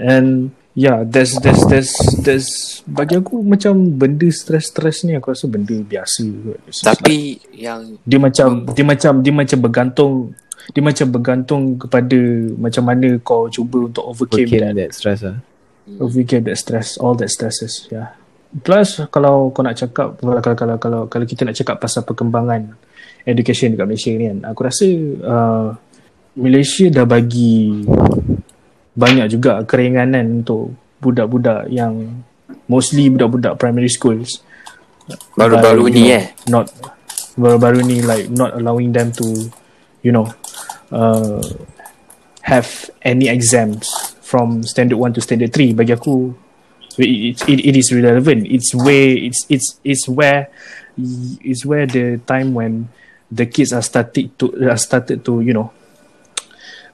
And 0.00 0.48
yeah 0.72 1.04
there's 1.04 1.36
there's 1.44 1.60
there's 1.68 1.92
there's 2.24 2.48
bagi 2.88 3.20
aku 3.20 3.44
macam 3.44 4.00
benda 4.00 4.24
stress-stress 4.32 5.04
ni 5.04 5.12
aku 5.12 5.36
rasa 5.36 5.44
benda 5.44 5.76
biasa 5.76 6.24
kot. 6.24 6.58
Just 6.64 6.80
like- 6.80 6.88
Tapi 6.96 7.18
yang 7.52 8.00
dia 8.00 8.16
macam 8.16 8.64
dia 8.72 8.84
macam 8.88 9.12
dia 9.20 9.34
macam 9.36 9.58
bergantung 9.60 10.12
dia 10.72 10.82
macam 10.84 11.06
bergantung 11.10 11.62
kepada 11.76 12.20
macam 12.56 12.82
mana 12.86 13.08
kau 13.20 13.50
cuba 13.52 13.90
untuk 13.90 14.04
overcome 14.08 14.46
overcame 14.46 14.72
that. 14.72 14.76
that 14.78 14.90
stress 14.96 15.20
lah 15.20 15.36
overcome 15.98 16.46
that 16.48 16.56
stress 16.56 16.96
all 16.96 17.12
that 17.12 17.28
stresses 17.28 17.90
yeah. 17.92 18.16
Plus 18.50 18.98
kalau 19.14 19.54
kau 19.54 19.62
nak 19.62 19.78
cakap 19.78 20.18
kalau 20.18 20.42
kalau 20.42 20.56
kalau 20.58 20.76
kalau, 20.82 21.00
kalau 21.06 21.24
kita 21.26 21.46
nak 21.46 21.54
cakap 21.54 21.78
pasal 21.78 22.02
perkembangan 22.02 22.74
education 23.22 23.74
dekat 23.74 23.86
Malaysia 23.86 24.10
ni 24.10 24.26
kan 24.26 24.38
aku 24.42 24.60
rasa 24.66 24.86
uh, 25.22 25.68
Malaysia 26.38 26.86
dah 26.90 27.06
bagi 27.08 27.82
banyak 28.94 29.26
juga 29.30 29.62
keringanan 29.66 30.44
untuk 30.44 30.74
budak-budak 31.02 31.66
yang 31.72 32.22
mostly 32.70 33.10
budak-budak 33.10 33.58
primary 33.58 33.90
schools. 33.90 34.42
Baru-baru 35.34 35.90
ni 35.90 36.06
know, 36.06 36.18
eh. 36.22 36.24
not 36.46 36.66
baru-baru 37.34 37.82
ni 37.82 37.98
like 38.04 38.30
not 38.30 38.54
allowing 38.54 38.94
them 38.94 39.10
to 39.10 39.50
you 40.06 40.14
know 40.14 40.30
uh, 40.94 41.42
have 42.46 42.68
any 43.02 43.26
exams 43.26 43.90
from 44.22 44.62
standard 44.62 44.98
1 44.98 45.18
to 45.18 45.20
standard 45.24 45.50
3 45.50 45.74
bagi 45.74 45.98
aku 45.98 46.30
it, 46.98 47.42
it, 47.48 47.58
it 47.64 47.74
is 47.76 47.92
relevant. 47.94 48.46
It's 48.46 48.74
where 48.74 49.14
it's 49.16 49.46
it's 49.48 49.78
it's 49.84 50.06
where 50.08 50.50
it's 51.40 51.64
where 51.64 51.86
the 51.86 52.18
time 52.26 52.54
when 52.54 52.88
the 53.30 53.46
kids 53.46 53.72
are 53.72 53.82
started 53.82 54.36
to 54.38 54.50
are 54.68 54.78
started 54.78 55.24
to 55.24 55.40
you 55.40 55.54
know 55.54 55.70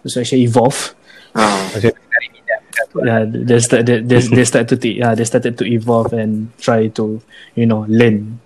so 0.08 0.22
actually 0.22 0.46
evolve. 0.46 0.94
Ah. 1.36 1.68
Yeah, 2.96 3.28
they 3.28 3.60
start 3.60 3.84
they, 3.84 4.00
they, 4.00 4.20
they 4.24 4.46
start 4.48 4.72
to 4.72 4.76
yeah, 4.80 5.12
they 5.12 5.28
started 5.28 5.60
to 5.60 5.64
evolve 5.68 6.16
and 6.16 6.48
try 6.56 6.88
to 6.96 7.20
you 7.52 7.68
know 7.68 7.84
learn. 7.88 8.40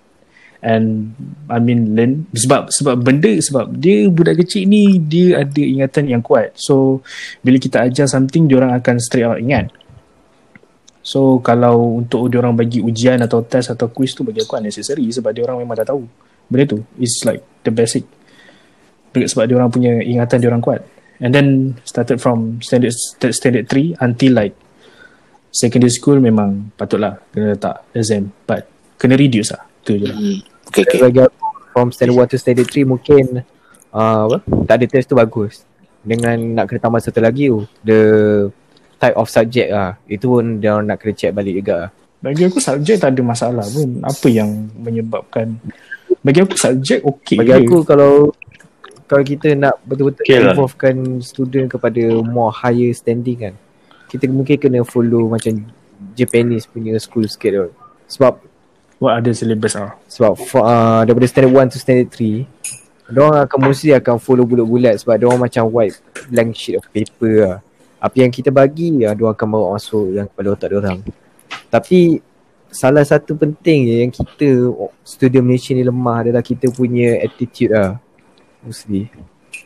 And 0.61 1.15
I 1.47 1.63
mean 1.63 1.95
learn. 1.95 2.27
Sebab 2.35 2.67
sebab 2.67 2.99
benda 2.99 3.31
sebab 3.39 3.71
dia 3.79 4.11
budak 4.11 4.43
kecil 4.43 4.67
ni 4.67 4.99
dia 4.99 5.41
ada 5.41 5.63
ingatan 5.63 6.11
yang 6.11 6.21
kuat. 6.21 6.51
So 6.59 6.99
bila 7.39 7.57
kita 7.57 7.87
ajar 7.87 8.11
something 8.11 8.51
dia 8.51 8.59
orang 8.59 8.75
akan 8.75 8.95
straight 8.99 9.27
out 9.27 9.39
ingat. 9.39 9.71
So 11.01 11.39
kalau 11.41 12.03
untuk 12.03 12.29
dia 12.29 12.43
orang 12.43 12.59
bagi 12.59 12.83
ujian 12.83 13.23
atau 13.23 13.41
test 13.41 13.73
atau 13.73 13.89
quiz 13.89 14.13
tu 14.13 14.21
bagi 14.27 14.43
aku 14.43 14.59
unnecessary 14.59 15.07
sebab 15.09 15.31
dia 15.33 15.47
orang 15.47 15.63
memang 15.63 15.79
dah 15.79 15.87
tahu 15.87 16.03
benda 16.51 16.77
tu. 16.77 16.79
Is 16.99 17.23
like 17.23 17.41
the 17.63 17.71
basic. 17.71 18.03
Sebab 19.15 19.47
dia 19.47 19.55
orang 19.55 19.71
punya 19.71 19.97
ingatan 20.03 20.37
dia 20.43 20.51
orang 20.51 20.61
kuat 20.61 20.83
and 21.21 21.31
then 21.31 21.77
started 21.85 22.17
from 22.17 22.57
standard 22.65 22.91
st- 22.91 23.31
standard 23.31 23.69
3 23.69 24.01
until 24.01 24.31
like 24.33 24.57
secondary 25.53 25.93
school 25.93 26.17
memang 26.17 26.73
patutlah 26.75 27.21
kena 27.29 27.53
letak 27.55 27.85
exam 27.93 28.33
but 28.49 28.65
kena 28.97 29.15
reduce 29.15 29.53
lah 29.53 29.63
tu 29.85 29.95
je 29.95 30.09
lah 30.09 30.17
Hmm. 30.17 30.39
Okay, 30.71 30.87
okay. 30.87 30.99
bagi 31.03 31.19
aku 31.19 31.35
from 31.75 31.87
standard 31.91 32.17
1 32.17 32.31
to 32.31 32.37
standard 32.39 32.67
3 32.67 32.87
mungkin 32.87 33.43
uh, 33.93 34.19
apa 34.27 34.37
tak 34.65 34.75
ada 34.81 34.85
test 34.87 35.07
tu 35.11 35.15
bagus 35.15 35.63
dengan 36.01 36.37
nak 36.57 36.65
kena 36.71 36.79
tambah 36.81 36.99
satu 37.03 37.21
lagi 37.21 37.51
tu 37.51 37.61
the 37.85 38.01
type 38.97 39.17
of 39.17 39.29
subject 39.29 39.69
lah 39.69 39.97
itu 40.09 40.25
pun 40.25 40.57
dia 40.57 40.79
nak 40.81 40.97
kena 40.97 41.13
check 41.13 41.33
balik 41.35 41.61
juga 41.61 41.75
lah. 41.85 41.89
bagi 42.21 42.43
aku 42.47 42.57
subjek 42.61 42.97
tak 43.01 43.13
ada 43.13 43.21
masalah 43.21 43.65
pun 43.67 43.99
apa 44.01 44.27
yang 44.29 44.49
menyebabkan 44.77 45.57
bagi 46.21 46.39
aku 46.45 46.55
subjek 46.55 47.01
okey 47.03 47.37
bagi 47.41 47.53
je. 47.53 47.57
aku 47.65 47.77
kalau 47.85 48.29
kalau 49.11 49.27
kita 49.27 49.51
nak 49.59 49.75
betul-betul 49.83 50.23
Okay 50.23 50.39
lah. 50.39 50.55
involvekan 50.55 51.19
student 51.19 51.67
kepada 51.67 52.23
more 52.23 52.55
higher 52.55 52.95
standing 52.95 53.51
kan 53.51 53.53
kita 54.07 54.31
mungkin 54.31 54.55
kena 54.55 54.87
follow 54.87 55.27
macam 55.27 55.67
Japanese 56.15 56.63
punya 56.63 56.95
school 56.95 57.27
sikit 57.27 57.51
tu 57.51 57.67
sebab 58.07 58.39
what 59.01 59.17
ada 59.17 59.33
syllabus 59.33 59.73
ah? 59.75 59.97
Sebab 60.05 60.37
for, 60.37 60.61
uh, 60.61 61.01
daripada 61.01 61.25
standard 61.25 61.57
1 61.57 61.73
to 61.73 61.81
standard 61.81 62.13
3 62.13 62.45
Diorang 63.11 63.43
akan 63.43 63.59
mostly 63.59 63.91
akan 63.91 64.15
follow 64.21 64.47
bulat-bulat 64.47 65.01
Sebab 65.03 65.19
diorang 65.19 65.41
macam 65.41 65.67
white 65.67 65.99
blank 66.31 66.55
sheet 66.55 66.79
of 66.79 66.85
paper 66.93 67.33
lah. 67.43 67.57
Apa 67.99 68.23
yang 68.23 68.31
kita 68.31 68.53
bagi 68.53 69.03
ya, 69.03 69.11
Diorang 69.11 69.35
akan 69.35 69.47
bawa 69.51 69.65
masuk 69.75 70.15
yang 70.15 70.29
kepala 70.31 70.55
otak 70.55 70.69
diorang 70.71 71.01
Tapi 71.67 72.21
Salah 72.71 73.03
satu 73.03 73.35
penting 73.35 73.83
je 73.83 73.95
yang 73.99 74.11
kita 74.15 74.47
oh, 74.71 74.95
Student 75.03 75.43
Malaysia 75.43 75.75
ni 75.75 75.83
lemah 75.83 76.23
adalah 76.23 76.39
kita 76.39 76.71
punya 76.71 77.19
attitude 77.19 77.75
lah 77.75 77.99
Mostly 78.61 79.09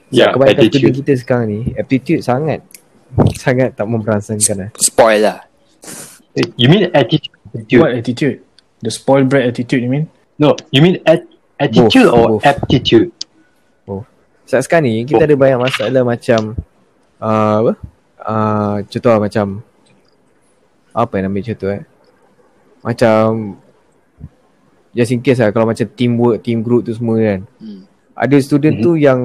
Yeah, 0.09 0.33
Kebanyakan 0.33 0.65
student 0.65 0.73
attitude. 0.73 0.95
kita 1.01 1.11
sekarang 1.17 1.45
ni 1.47 1.59
Aptitude 1.75 2.21
sangat 2.21 2.59
Sangat 3.43 3.73
tak 3.73 3.85
memperasankan 3.85 4.55
lah 4.57 4.69
Spoil 4.77 5.19
lah. 5.21 5.39
You 6.55 6.67
mean 6.67 6.89
attitude? 6.91 7.31
what 7.75 7.93
attitude 7.93 8.43
the 8.79 8.91
spoiled 8.91 9.31
brat 9.31 9.47
attitude 9.47 9.79
you 9.79 9.87
mean 9.87 10.11
No, 10.35 10.51
you 10.67 10.83
mean 10.83 10.99
at- 11.05 11.23
attitude 11.55 12.05
Both, 12.05 12.11
or 12.11 12.27
both. 12.37 12.43
aptitude? 12.43 13.09
Sebab 14.45 14.61
sekarang 14.61 14.85
ni 14.85 15.07
kita 15.07 15.23
ada 15.23 15.33
banyak 15.33 15.57
masalah 15.57 16.03
macam 16.03 16.53
uh, 17.17 17.55
apa? 17.63 17.73
Uh, 18.19 18.75
contoh 18.85 19.09
lah 19.09 19.21
macam 19.21 19.45
apa 20.91 21.13
yang 21.15 21.25
ambil 21.31 21.43
contoh 21.45 21.69
eh? 21.71 21.81
Macam 22.83 23.57
just 24.91 25.09
in 25.09 25.23
case 25.23 25.39
lah 25.39 25.49
kalau 25.49 25.65
macam 25.65 25.87
teamwork, 25.87 26.43
team 26.43 26.61
group 26.61 26.85
tu 26.85 26.93
semua 26.93 27.17
kan. 27.17 27.41
Hmm. 27.57 27.84
Ada 28.15 28.35
student 28.39 28.79
Mhm. 28.79 28.83
tu 28.83 28.91
yang 28.95 29.19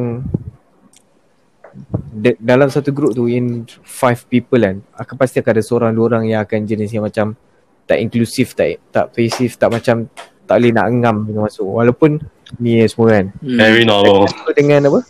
de- 2.13 2.39
dalam 2.39 2.67
satu 2.67 2.91
group 2.91 3.13
tu 3.13 3.27
in 3.27 3.47
five 3.81 4.27
people 4.27 4.59
kan 4.59 4.83
akan 4.93 5.15
pasti 5.17 5.39
akan 5.39 5.53
ada 5.53 5.63
seorang 5.63 5.93
dua 5.93 6.05
orang 6.09 6.25
yang 6.27 6.41
akan 6.41 6.65
jenis 6.65 6.91
yang 6.91 7.05
macam 7.05 7.39
tak 7.85 7.99
inklusif, 7.99 8.53
tak 8.53 8.79
tak 8.89 9.11
pasif, 9.11 9.55
tak 9.55 9.71
macam 9.71 10.07
tak 10.45 10.57
boleh 10.57 10.73
nak 10.73 10.87
ngam 10.93 11.17
dengan 11.25 11.43
masuk 11.45 11.63
walaupun 11.65 12.19
ni 12.59 12.83
semua 12.85 13.15
kan 13.15 13.27
Hmm. 13.37 13.55
Very 13.57 13.85
normal. 13.85 14.27
dengan 14.53 14.83
apa 14.85 15.01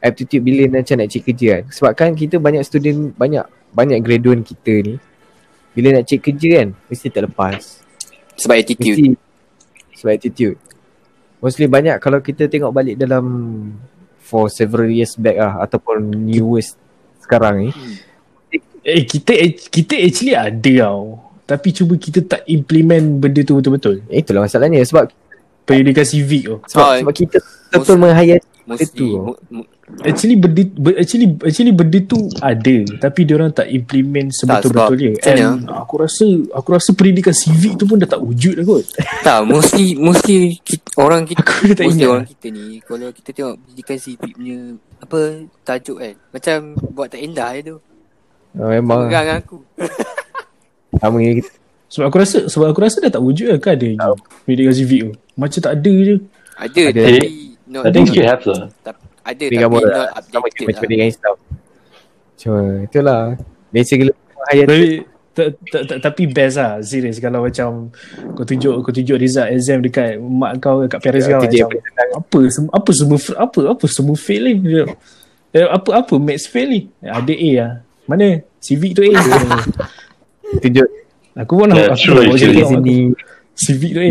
aptitude 0.00 0.40
bila 0.40 0.62
macam 0.72 0.96
nak 0.96 1.08
cek 1.10 1.22
kerja 1.26 1.48
kan 1.50 1.62
sebab 1.68 1.92
kan 1.92 2.10
kita 2.14 2.36
banyak 2.38 2.62
student 2.62 3.12
banyak 3.12 3.44
banyak 3.68 4.00
graduan 4.00 4.40
kita 4.40 4.80
ni 4.80 4.94
bila 5.74 5.92
nak 5.92 6.08
cek 6.08 6.20
kerja 6.22 6.48
kan 6.58 6.68
mesti 6.86 7.06
tak 7.06 7.28
lepas 7.28 7.84
Sebab 8.38 8.54
attitude. 8.56 8.96
mesti 8.96 9.06
sebab 9.94 10.12
attitude 10.14 10.56
mostly 11.38 11.66
banyak 11.66 11.96
kalau 11.98 12.18
kita 12.18 12.46
tengok 12.46 12.70
balik 12.70 12.94
dalam 12.98 13.24
for 14.20 14.50
several 14.52 14.90
years 14.90 15.16
back 15.16 15.38
lah 15.38 15.62
ataupun 15.64 16.04
newest 16.12 16.76
sekarang 17.22 17.68
ni 17.68 17.70
Hmm. 17.70 17.96
Eh 18.88 19.04
kita 19.04 19.36
kita 19.68 20.00
actually 20.00 20.32
ada 20.32 20.88
tau. 20.88 21.20
Tapi 21.44 21.68
cuba 21.76 21.92
kita 22.00 22.24
tak 22.24 22.40
implement 22.48 23.20
benda 23.20 23.44
tu 23.44 23.60
betul-betul. 23.60 24.00
Itulah 24.08 24.48
masalahnya 24.48 24.80
sebab 24.80 25.12
Pendidikan 25.68 26.08
civic 26.08 26.48
tu. 26.48 26.56
sebab, 26.64 26.84
Ah, 26.88 26.96
sebab 26.96 27.12
kita 27.12 27.36
betul 27.68 28.00
menghayati 28.00 28.48
Mostly 28.68 28.84
Itu. 28.84 29.06
mo- 29.48 29.64
Actually 30.04 30.36
benda 30.36 30.68
ber- 30.68 31.00
actually 31.00 31.32
actually 31.40 31.72
benda 31.72 31.96
tu 32.04 32.20
ada 32.38 32.76
tapi 33.00 33.24
dia 33.24 33.34
orang 33.34 33.48
tak 33.48 33.64
implement 33.66 34.28
sebetul-betulnya. 34.30 35.16
And 35.24 35.64
aku 35.64 35.94
rasa 35.98 36.28
aku 36.52 36.68
rasa 36.70 36.92
pendidikan 36.92 37.32
civic 37.32 37.74
tu 37.74 37.88
pun 37.88 37.96
dah 37.96 38.04
tak 38.06 38.20
wujud 38.20 38.52
dah 38.52 38.64
kot. 38.66 38.84
Tak, 39.24 39.38
mostly 39.42 39.96
mostly 39.96 40.60
kita, 40.60 40.84
orang 40.94 41.24
kita 41.24 41.40
Aku 41.40 41.72
tak 41.72 41.80
mostly 41.82 41.96
ingat. 41.98 42.12
orang 42.12 42.28
kita 42.28 42.46
ni 42.50 42.64
kalau 42.84 43.08
kita 43.08 43.28
tengok 43.32 43.54
pendidikan 43.58 43.96
sipit 43.96 44.30
punya 44.30 44.56
apa 45.00 45.18
tajuk 45.64 45.96
kan. 45.96 46.12
Macam 46.28 46.56
buat 46.92 47.08
tak 47.08 47.20
indah 47.22 47.48
je 47.54 47.62
tu. 47.64 47.76
oh, 48.54 48.68
memang 48.68 49.08
Pegang 49.08 49.28
aku. 49.34 49.56
sama 50.94 51.16
dengan 51.16 51.34
kita 51.38 51.50
Sebab 51.88 52.04
aku 52.04 52.18
rasa 52.18 52.38
sebab 52.44 52.66
aku 52.68 52.80
rasa 52.82 52.96
dah 53.00 53.08
tak 53.08 53.22
wujud 53.22 53.48
lah 53.48 53.56
kan 53.56 53.72
ada 53.72 53.88
lagi 53.88 54.20
pendidikan 54.44 54.74
civic 54.74 55.00
tu. 55.00 55.10
Macam 55.32 55.58
tak 55.58 55.72
ada 55.74 55.94
je. 55.98 56.14
Ada, 56.58 56.80
Ada. 56.84 57.00
tapi 57.08 57.28
not, 57.68 57.84
I 57.84 57.90
think 57.90 58.08
not, 58.08 58.16
you 58.16 58.24
have 58.24 58.42
lah. 58.42 58.62
ada 59.22 59.44
Dengan 59.44 59.68
tapi 59.68 59.76
not 59.78 59.92
sama 59.92 60.08
updated 60.16 60.40
macam 60.40 60.64
lah. 60.66 60.80
pendidikan 60.80 61.08
Islam 61.08 61.34
cuma 62.38 62.60
itulah. 62.82 63.22
Basically 63.68 64.12
Tapi 64.48 64.86
ta- 65.34 65.52
ta- 65.52 65.84
ta- 65.84 66.00
tapi 66.00 66.22
best 66.26 66.56
lah 66.56 66.72
serius 66.80 67.18
kalau 67.18 67.44
macam 67.44 67.90
kau 68.32 68.42
tunjuk 68.42 68.74
kau 68.80 68.90
tunjuk 68.90 69.14
result 69.14 69.46
exam 69.48 69.78
dekat 69.78 70.16
mak 70.16 70.56
kau 70.58 70.82
dekat 70.82 70.98
parents 70.98 71.26
kau 71.26 71.42
kerja 71.42 71.62
macam 71.62 72.06
apa 72.16 72.38
apa 72.72 72.90
semua 72.90 73.18
f- 73.18 73.36
apa 73.36 73.60
apa 73.68 73.84
semua 73.86 74.16
fail 74.16 74.44
ni 74.48 74.54
eh, 75.50 75.66
apa 75.68 75.90
apa 75.94 76.14
maths 76.16 76.46
fail 76.46 76.66
ni 76.66 76.80
Eh, 76.98 77.10
ada 77.10 77.30
A 77.30 77.50
lah. 77.54 77.70
Mana? 78.04 78.28
Civic 78.58 78.96
tu 78.96 79.02
A. 79.04 79.12
Tunjuk. 80.62 80.88
Aku 81.36 81.52
pun 81.54 81.66
nak 81.68 81.92
aku 81.92 82.16
nak 82.16 82.22
buat 82.24 82.38
sini 82.40 82.96
civic. 83.54 83.90
Tu 83.92 84.00
A. 84.00 84.10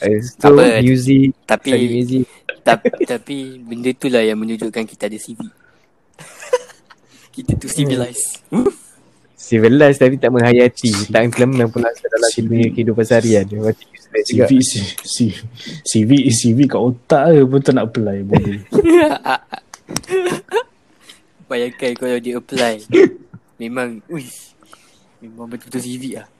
Eh, 0.00 0.16
so 0.24 0.48
Apa? 0.50 0.80
music. 0.80 1.36
Tapi 1.44 1.70
music 1.76 2.24
tapi, 2.70 2.88
tapi 3.18 3.36
benda 3.58 3.90
tu 3.94 4.06
lah 4.06 4.22
yang 4.22 4.38
menunjukkan 4.38 4.84
kita 4.86 5.10
ada 5.10 5.18
CV. 5.18 5.40
kita 7.34 7.54
tu 7.56 7.66
civilized. 7.66 8.42
civilized 9.34 9.98
tapi 9.98 10.20
tak 10.20 10.30
menghayati 10.30 11.08
tak 11.08 11.24
implement 11.24 11.70
pula 11.70 11.88
dalam 11.90 12.30
dunia 12.36 12.68
kehidupan 12.70 13.02
seharian 13.02 13.46
macam 13.56 13.88
civic 14.26 14.60
si- 14.60 14.94
si- 15.00 15.38
civic 15.82 16.28
civic 16.30 16.74
kat 16.74 16.82
otak 16.82 17.32
je 17.32 17.42
pun 17.46 17.60
tak 17.62 17.72
nak 17.72 17.88
apply 17.88 18.20
bodoh 18.22 18.58
Bayangkan 21.50 21.98
kalau 21.98 22.18
dia 22.22 22.38
apply. 22.38 22.78
Memang, 23.58 23.98
uish. 24.06 24.54
Memang 25.18 25.50
betul-betul 25.50 25.82
CV 25.82 26.14
lah. 26.14 26.30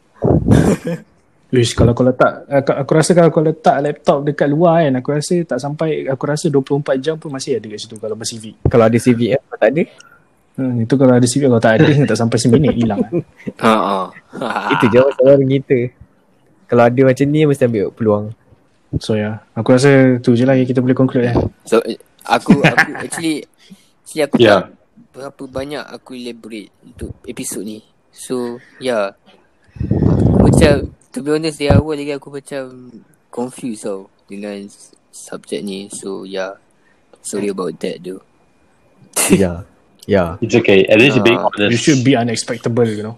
Wish 1.50 1.74
kalau 1.74 1.90
kau 1.98 2.06
letak 2.06 2.46
aku, 2.46 2.70
aku 2.78 2.90
rasa 2.94 3.10
kalau 3.10 3.30
kau 3.34 3.42
letak 3.42 3.82
laptop 3.82 4.22
dekat 4.22 4.46
luar 4.46 4.86
kan 4.86 5.02
aku 5.02 5.08
rasa 5.18 5.34
tak 5.42 5.58
sampai 5.58 6.06
aku 6.06 6.22
rasa 6.30 6.46
24 6.46 7.02
jam 7.02 7.18
pun 7.18 7.34
masih 7.34 7.58
ada 7.58 7.66
kat 7.66 7.78
situ 7.82 7.98
kalau 7.98 8.14
CV. 8.22 8.54
kalau 8.70 8.84
ada 8.86 8.98
CV 9.02 9.34
eh, 9.34 9.40
kalau 9.42 9.58
tak 9.58 9.70
ada 9.74 9.84
Hmm, 10.60 10.84
itu 10.84 10.92
kalau 10.92 11.16
ada 11.16 11.24
CV 11.24 11.48
kalau 11.48 11.62
tak 11.62 11.80
ada 11.80 11.88
tak 12.10 12.18
sampai 12.20 12.36
seminit 12.36 12.76
hilang. 12.76 13.00
Ha 13.64 13.72
ah. 13.72 14.06
itu 14.76 14.92
je 14.92 14.98
masalah 15.00 15.32
orang 15.40 15.50
kita 15.56 15.78
kalau 16.68 16.82
ada 16.84 17.00
macam 17.00 17.26
ni 17.32 17.40
mesti 17.48 17.64
ambil 17.64 17.88
peluang 17.96 18.24
So 18.98 19.14
ya, 19.14 19.22
yeah. 19.22 19.34
aku 19.54 19.78
rasa 19.78 20.18
tu 20.18 20.34
je 20.34 20.42
lah 20.42 20.58
yang 20.58 20.66
kita 20.66 20.82
boleh 20.82 20.98
conclude 20.98 21.30
eh. 21.30 21.36
So 21.62 21.78
eh, 21.86 21.94
aku 22.26 22.58
aku 22.58 22.90
actually 22.98 23.46
actually 24.02 24.22
aku 24.26 24.34
Yeah. 24.42 24.66
tak 24.66 24.74
berapa 25.14 25.42
banyak 25.46 25.84
aku 25.86 26.18
elaborate 26.18 26.74
untuk 26.82 27.14
episod 27.22 27.62
ni. 27.62 27.86
So 28.10 28.58
yeah. 28.82 29.14
Aku 29.78 30.50
macam 30.50 30.90
to 31.10 31.18
be 31.20 31.30
honest 31.30 31.58
dari 31.58 31.70
awal 31.70 31.98
lagi 31.98 32.14
aku 32.14 32.28
macam 32.30 32.62
confused 33.28 33.86
tau 33.86 34.06
dengan 34.26 34.62
subjek 35.10 35.60
ni. 35.62 35.90
So 35.90 36.22
yeah. 36.22 36.56
Sorry 37.20 37.52
about 37.52 37.76
that 37.84 38.00
though. 38.00 38.24
ya 39.28 39.60
ya 40.08 40.40
It's 40.40 40.56
okay. 40.56 40.88
At 40.88 40.96
least 40.96 41.20
you're 41.20 41.26
being 41.26 41.36
Ah, 41.36 41.52
honest. 41.52 41.70
You 41.70 41.78
should 41.78 42.00
be 42.00 42.16
unexpectable, 42.16 42.88
you 42.88 43.04
know. 43.04 43.16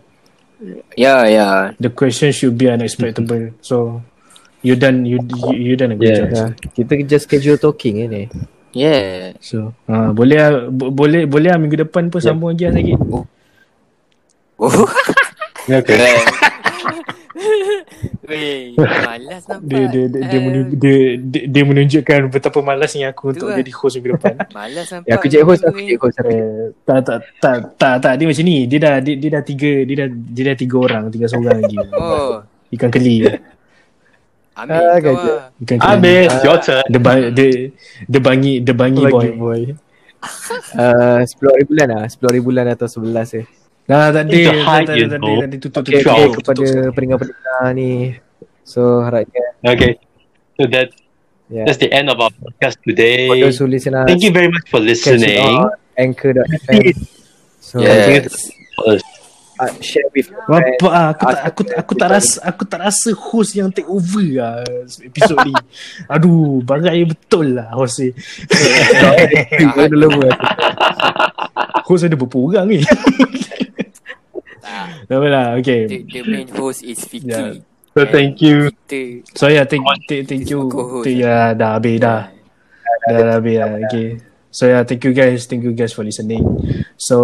Yeah, 0.95 1.27
yeah. 1.27 1.57
The 1.79 1.91
question 1.91 2.35
should 2.35 2.59
be 2.59 2.67
unexpectable. 2.67 3.55
So 3.63 4.03
you 4.63 4.75
done 4.75 5.07
you 5.07 5.23
you, 5.23 5.55
you 5.55 5.75
done 5.79 5.95
a 5.95 5.99
good 5.99 6.11
Yeah. 6.11 6.19
job. 6.19 6.31
ya. 6.35 6.47
kita 6.75 6.93
just 7.07 7.27
casual 7.27 7.59
talking 7.59 8.03
eh, 8.03 8.09
ni 8.11 8.23
Yeah. 8.75 9.37
So 9.39 9.71
uh, 9.87 10.11
boleh 10.11 10.39
ah, 10.41 10.55
bo- 10.67 10.91
boleh 10.91 11.29
boleh 11.29 11.53
ah 11.53 11.59
minggu 11.61 11.79
depan 11.87 12.09
pun 12.09 12.19
sambung 12.19 12.57
lagi 12.57 12.67
ah 12.67 12.73
sikit. 12.75 12.99
Oh. 14.59 14.87
Okay. 15.63 15.99
Weh, 18.25 18.73
malas 18.77 19.43
nampak. 19.45 19.67
Dia 19.67 19.83
dia 19.85 20.05
dia, 20.07 20.21
dia, 20.23 20.33
Eh, 20.33 20.41
menun- 20.41 20.73
dia, 20.73 20.97
dia, 21.19 21.43
dia 21.45 21.63
menunjukkan 21.63 22.19
betapa 22.29 22.59
malasnya 22.61 23.11
aku 23.11 23.25
Tu 23.29 23.37
untuk 23.37 23.49
lah. 23.49 23.57
jadi 23.57 23.73
host 23.73 23.95
minggu 23.97 24.11
depan. 24.15 24.35
Malas 24.57 24.87
nampak. 24.89 25.07
ya 25.07 25.13
aku 25.13 25.27
jadi 25.27 25.43
host 25.43 25.63
aku 25.63 25.79
jadi 25.79 25.97
host 25.97 26.17
aku 26.17 26.31
Eh, 26.31 26.43
tak, 26.83 26.99
tak, 27.03 27.19
tak, 27.39 27.57
tak, 27.75 27.95
tak, 27.99 28.13
dia 28.15 28.27
macam 28.27 28.45
ni. 28.45 28.57
Dia 28.65 28.79
dah, 28.79 28.95
dia, 28.99 29.15
dia 29.15 29.31
dah 29.31 29.43
tiga, 29.43 29.73
dia 29.83 29.97
dah, 29.97 30.09
dia 30.09 30.43
dah 30.45 30.57
tiga 30.57 30.77
orang, 30.79 31.03
tinggal 31.09 31.29
seorang 31.29 31.59
lagi. 31.59 31.77
Oh, 31.93 32.41
Ikan 32.71 32.89
keli. 32.89 33.17
ambil 34.53 34.77
Ah, 34.79 34.97
kau 34.97 35.13
gajah. 35.13 35.25
lah. 35.25 35.47
Ikan 35.59 35.77
keli. 35.77 35.89
Habis. 35.89 36.31
Your 36.43 36.59
turn. 36.59 36.87
Dia, 36.87 37.01
ba- 37.01 37.31
dia, 37.31 37.49
dia 38.03 38.21
bangi, 38.21 38.55
dia 38.59 38.75
bangi 38.75 39.03
boy. 39.05 39.29
boy 39.35 39.63
uh, 40.75 41.19
10 41.19 41.27
hari 41.45 41.65
bulan 41.65 41.87
lah 41.89 42.05
10 42.07 42.23
hari 42.23 42.41
bulan 42.41 42.67
atau 42.69 42.87
11 42.87 43.11
eh 43.35 43.47
Tak 43.83 44.15
ada, 44.15 45.19
know. 45.19 45.37
tak 45.43 45.49
ada, 45.51 45.57
tutup, 45.59 45.83
okay, 45.83 46.01
tutup, 46.01 46.15
okay, 46.15 46.31
kepada 46.39 46.67
pendengar-pendengar 46.95 47.63
ni 47.75 47.91
so 48.63 49.03
harapnya 49.03 49.43
Okay. 49.63 49.99
So 50.59 50.67
that 50.71 50.95
yeah. 51.51 51.67
that's 51.67 51.83
the 51.83 51.91
end 51.91 52.11
of 52.11 52.19
our 52.23 52.31
podcast 52.31 52.79
today. 52.87 53.27
for 53.27 53.39
those 53.39 53.59
who 53.59 53.67
listen 53.67 53.95
us 53.99 54.07
Thank 54.07 54.23
you 54.23 54.31
very 54.31 54.51
much 54.51 54.67
for 54.71 54.79
listening. 54.79 55.67
anchor.fm 55.99 56.95
so 57.59 57.83
Yes. 57.83 58.51
Uh, 58.79 58.99
uh, 59.63 59.73
share 59.79 60.09
with 60.15 60.31
Bapa, 60.49 60.89
ah, 60.91 61.09
aku 61.15 61.25
tak, 61.31 61.43
aku, 61.47 61.63
aku 61.79 61.93
to 61.95 62.01
tak 62.01 62.09
rasa, 62.11 62.37
aku 62.43 62.63
tak 62.67 62.81
rasa 62.83 63.11
host 63.15 63.53
yang 63.55 63.71
take 63.71 63.87
over 63.87 64.23
lah 64.23 64.65
episod 65.03 65.39
ni. 65.47 65.55
Aduh, 66.15 66.63
bagai 66.67 67.07
betul 67.07 67.59
lah 67.59 67.71
host 67.75 68.03
ni. 68.03 68.11
Host 71.83 72.07
ada 72.07 72.15
berapa 72.15 72.39
orang 72.39 72.67
ni? 72.71 72.79
Tak. 74.73 74.89
Apa 75.05 75.27
lah, 75.29 75.47
okay. 75.61 75.85
The, 75.85 75.99
the 76.09 76.21
main 76.25 76.49
host 76.49 76.81
is 76.81 77.05
Vicky. 77.05 77.29
Yeah. 77.29 77.61
so 77.93 78.09
thank 78.09 78.41
you. 78.41 78.73
Kita 78.89 79.21
So 79.37 79.53
yeah, 79.53 79.69
thank, 79.69 79.85
thank, 80.09 80.25
thank 80.25 80.49
you. 80.49 80.73
Thank, 81.05 81.21
ya, 81.21 81.53
dah 81.53 81.77
habis 81.77 82.01
dah. 82.01 82.33
Dah, 83.05 83.21
dah 83.21 83.35
habis 83.37 83.61
dah. 83.61 83.71
Okay. 83.85 84.09
So 84.49 84.65
yeah, 84.65 84.81
thank 84.89 85.05
you 85.05 85.13
guys. 85.13 85.45
Thank 85.45 85.69
you 85.69 85.77
guys 85.77 85.93
for 85.93 86.01
listening. 86.01 86.41
So, 86.97 87.17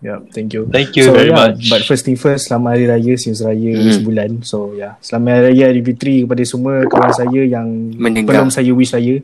yeah, 0.00 0.24
thank 0.32 0.56
you. 0.56 0.64
Thank 0.72 0.96
you 0.96 1.08
so, 1.08 1.12
very 1.12 1.32
yeah, 1.32 1.52
much. 1.52 1.68
But 1.68 1.84
first 1.84 2.08
thing 2.08 2.16
first, 2.16 2.48
selamat 2.48 2.80
Hari 2.80 2.86
Raya, 2.96 3.14
Sims 3.20 3.44
Raya 3.44 3.72
Hmm. 3.76 3.92
sebulan. 3.92 4.30
So 4.44 4.72
yeah, 4.72 4.96
selamat 5.04 5.28
Hari 5.28 5.44
Raya 5.52 5.64
Adipitri 5.68 6.24
kepada 6.24 6.42
semua 6.48 6.84
kawan 6.88 7.12
saya 7.12 7.42
yang 7.44 7.68
Mendengar. 7.96 8.40
belum 8.40 8.48
saya 8.48 8.72
wish 8.72 8.92
saya. 8.92 9.20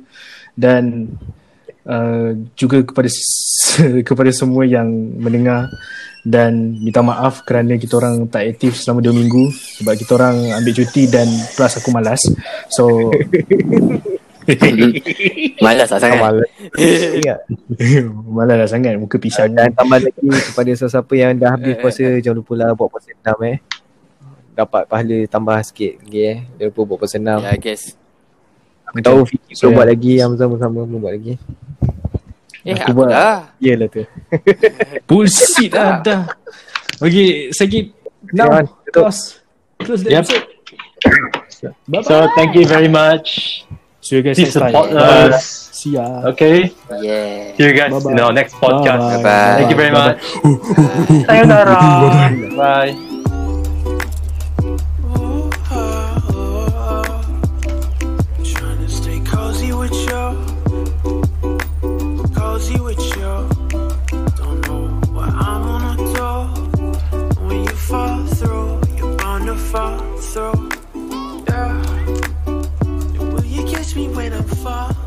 Dan 0.56 1.12
uh, 1.88 2.32
juga 2.56 2.82
kepada 2.84 3.08
kepada 4.08 4.30
semua 4.32 4.64
yang 4.64 4.88
mendengar 5.20 5.68
dan 6.24 6.80
minta 6.80 7.04
maaf 7.04 7.44
kerana 7.44 7.76
kita 7.76 8.00
orang 8.00 8.24
tak 8.32 8.48
aktif 8.48 8.80
selama 8.80 9.04
2 9.04 9.12
minggu 9.12 9.44
sebab 9.80 9.92
kita 9.92 10.10
orang 10.16 10.56
ambil 10.56 10.72
cuti 10.72 11.04
dan 11.04 11.28
plus 11.52 11.76
aku 11.76 11.92
malas. 11.92 12.24
So 12.72 13.12
malas 15.64 15.88
lah 15.92 16.00
sangat. 16.00 16.20
Ingat. 17.20 17.38
Malas 18.36 18.56
lah 18.60 18.68
sangat. 18.68 18.96
Muka 19.00 19.16
pisang. 19.16 19.52
Dan 19.52 19.72
tambah 19.72 20.00
lagi 20.00 20.20
kepada 20.20 20.70
sesiapa 20.72 21.12
yang 21.16 21.32
dah 21.40 21.56
habis 21.56 21.80
puasa 21.80 22.20
Jangan 22.20 22.44
lupa 22.44 22.52
lah 22.56 22.76
buat 22.76 22.92
puasa 22.92 23.12
enam 23.12 23.38
eh. 23.44 23.56
Dapat 24.52 24.82
pahala 24.84 25.18
tambah 25.32 25.56
sikit 25.64 25.96
okay, 26.04 26.20
eh. 26.24 26.38
Jangan 26.60 26.68
lupa 26.72 26.80
buat 26.84 26.98
puasa 27.00 27.16
enam. 27.16 27.40
Yeah, 27.40 27.56
I 27.56 27.60
guess. 27.60 27.96
Aku 28.92 29.00
tahu 29.00 29.18
Fiki 29.24 29.56
So, 29.56 29.72
belum 29.72 29.80
buat 29.80 29.88
lagi 29.88 30.12
Hamzah 30.20 30.46
sama 30.60 30.84
belum 30.84 31.00
buat 31.00 31.14
lagi 31.16 31.34
Eh, 32.64 32.72
Aku 32.72 32.80
aku 32.80 32.90
buat. 32.96 33.08
dah. 33.12 33.38
Yelah 33.60 33.88
tu 33.88 34.02
Bullshit 35.08 35.68
lah 35.70 36.00
dah. 36.00 36.22
Okay, 36.96 37.52
sakit. 37.52 37.92
Now, 38.32 38.64
tutup. 38.88 39.04
close. 39.10 39.44
Close 39.78 40.00
the 40.00 40.16
Yep. 40.16 40.24
episode. 40.24 40.44
Bye-bye. 41.84 42.08
So 42.08 42.14
thank 42.34 42.56
you 42.56 42.64
very 42.64 42.88
much. 42.88 43.60
See 44.00 44.16
you 44.16 44.22
guys 44.22 44.36
Please 44.36 44.52
time. 44.52 44.72
support 44.72 44.92
Bye. 44.92 45.32
us. 45.32 45.44
See 45.72 45.96
ya. 45.96 46.04
Okay. 46.32 46.72
Yeah. 47.00 47.52
See 47.56 47.64
you 47.64 47.72
guys 47.72 47.92
Bye-bye. 47.92 48.12
in 48.12 48.20
our 48.20 48.32
next 48.32 48.56
podcast. 48.56 49.00
Bye-bye. 49.00 49.20
Bye-bye. 49.20 49.56
Thank 49.60 49.68
you 49.68 49.76
very 49.76 49.92
Bye-bye. 49.92 50.16
much. 50.16 51.24
Sayonara. 51.28 51.76
Bye. 52.56 53.13
me 73.94 74.08
wait 74.08 74.32
up 74.32 74.48
fall. 74.48 75.03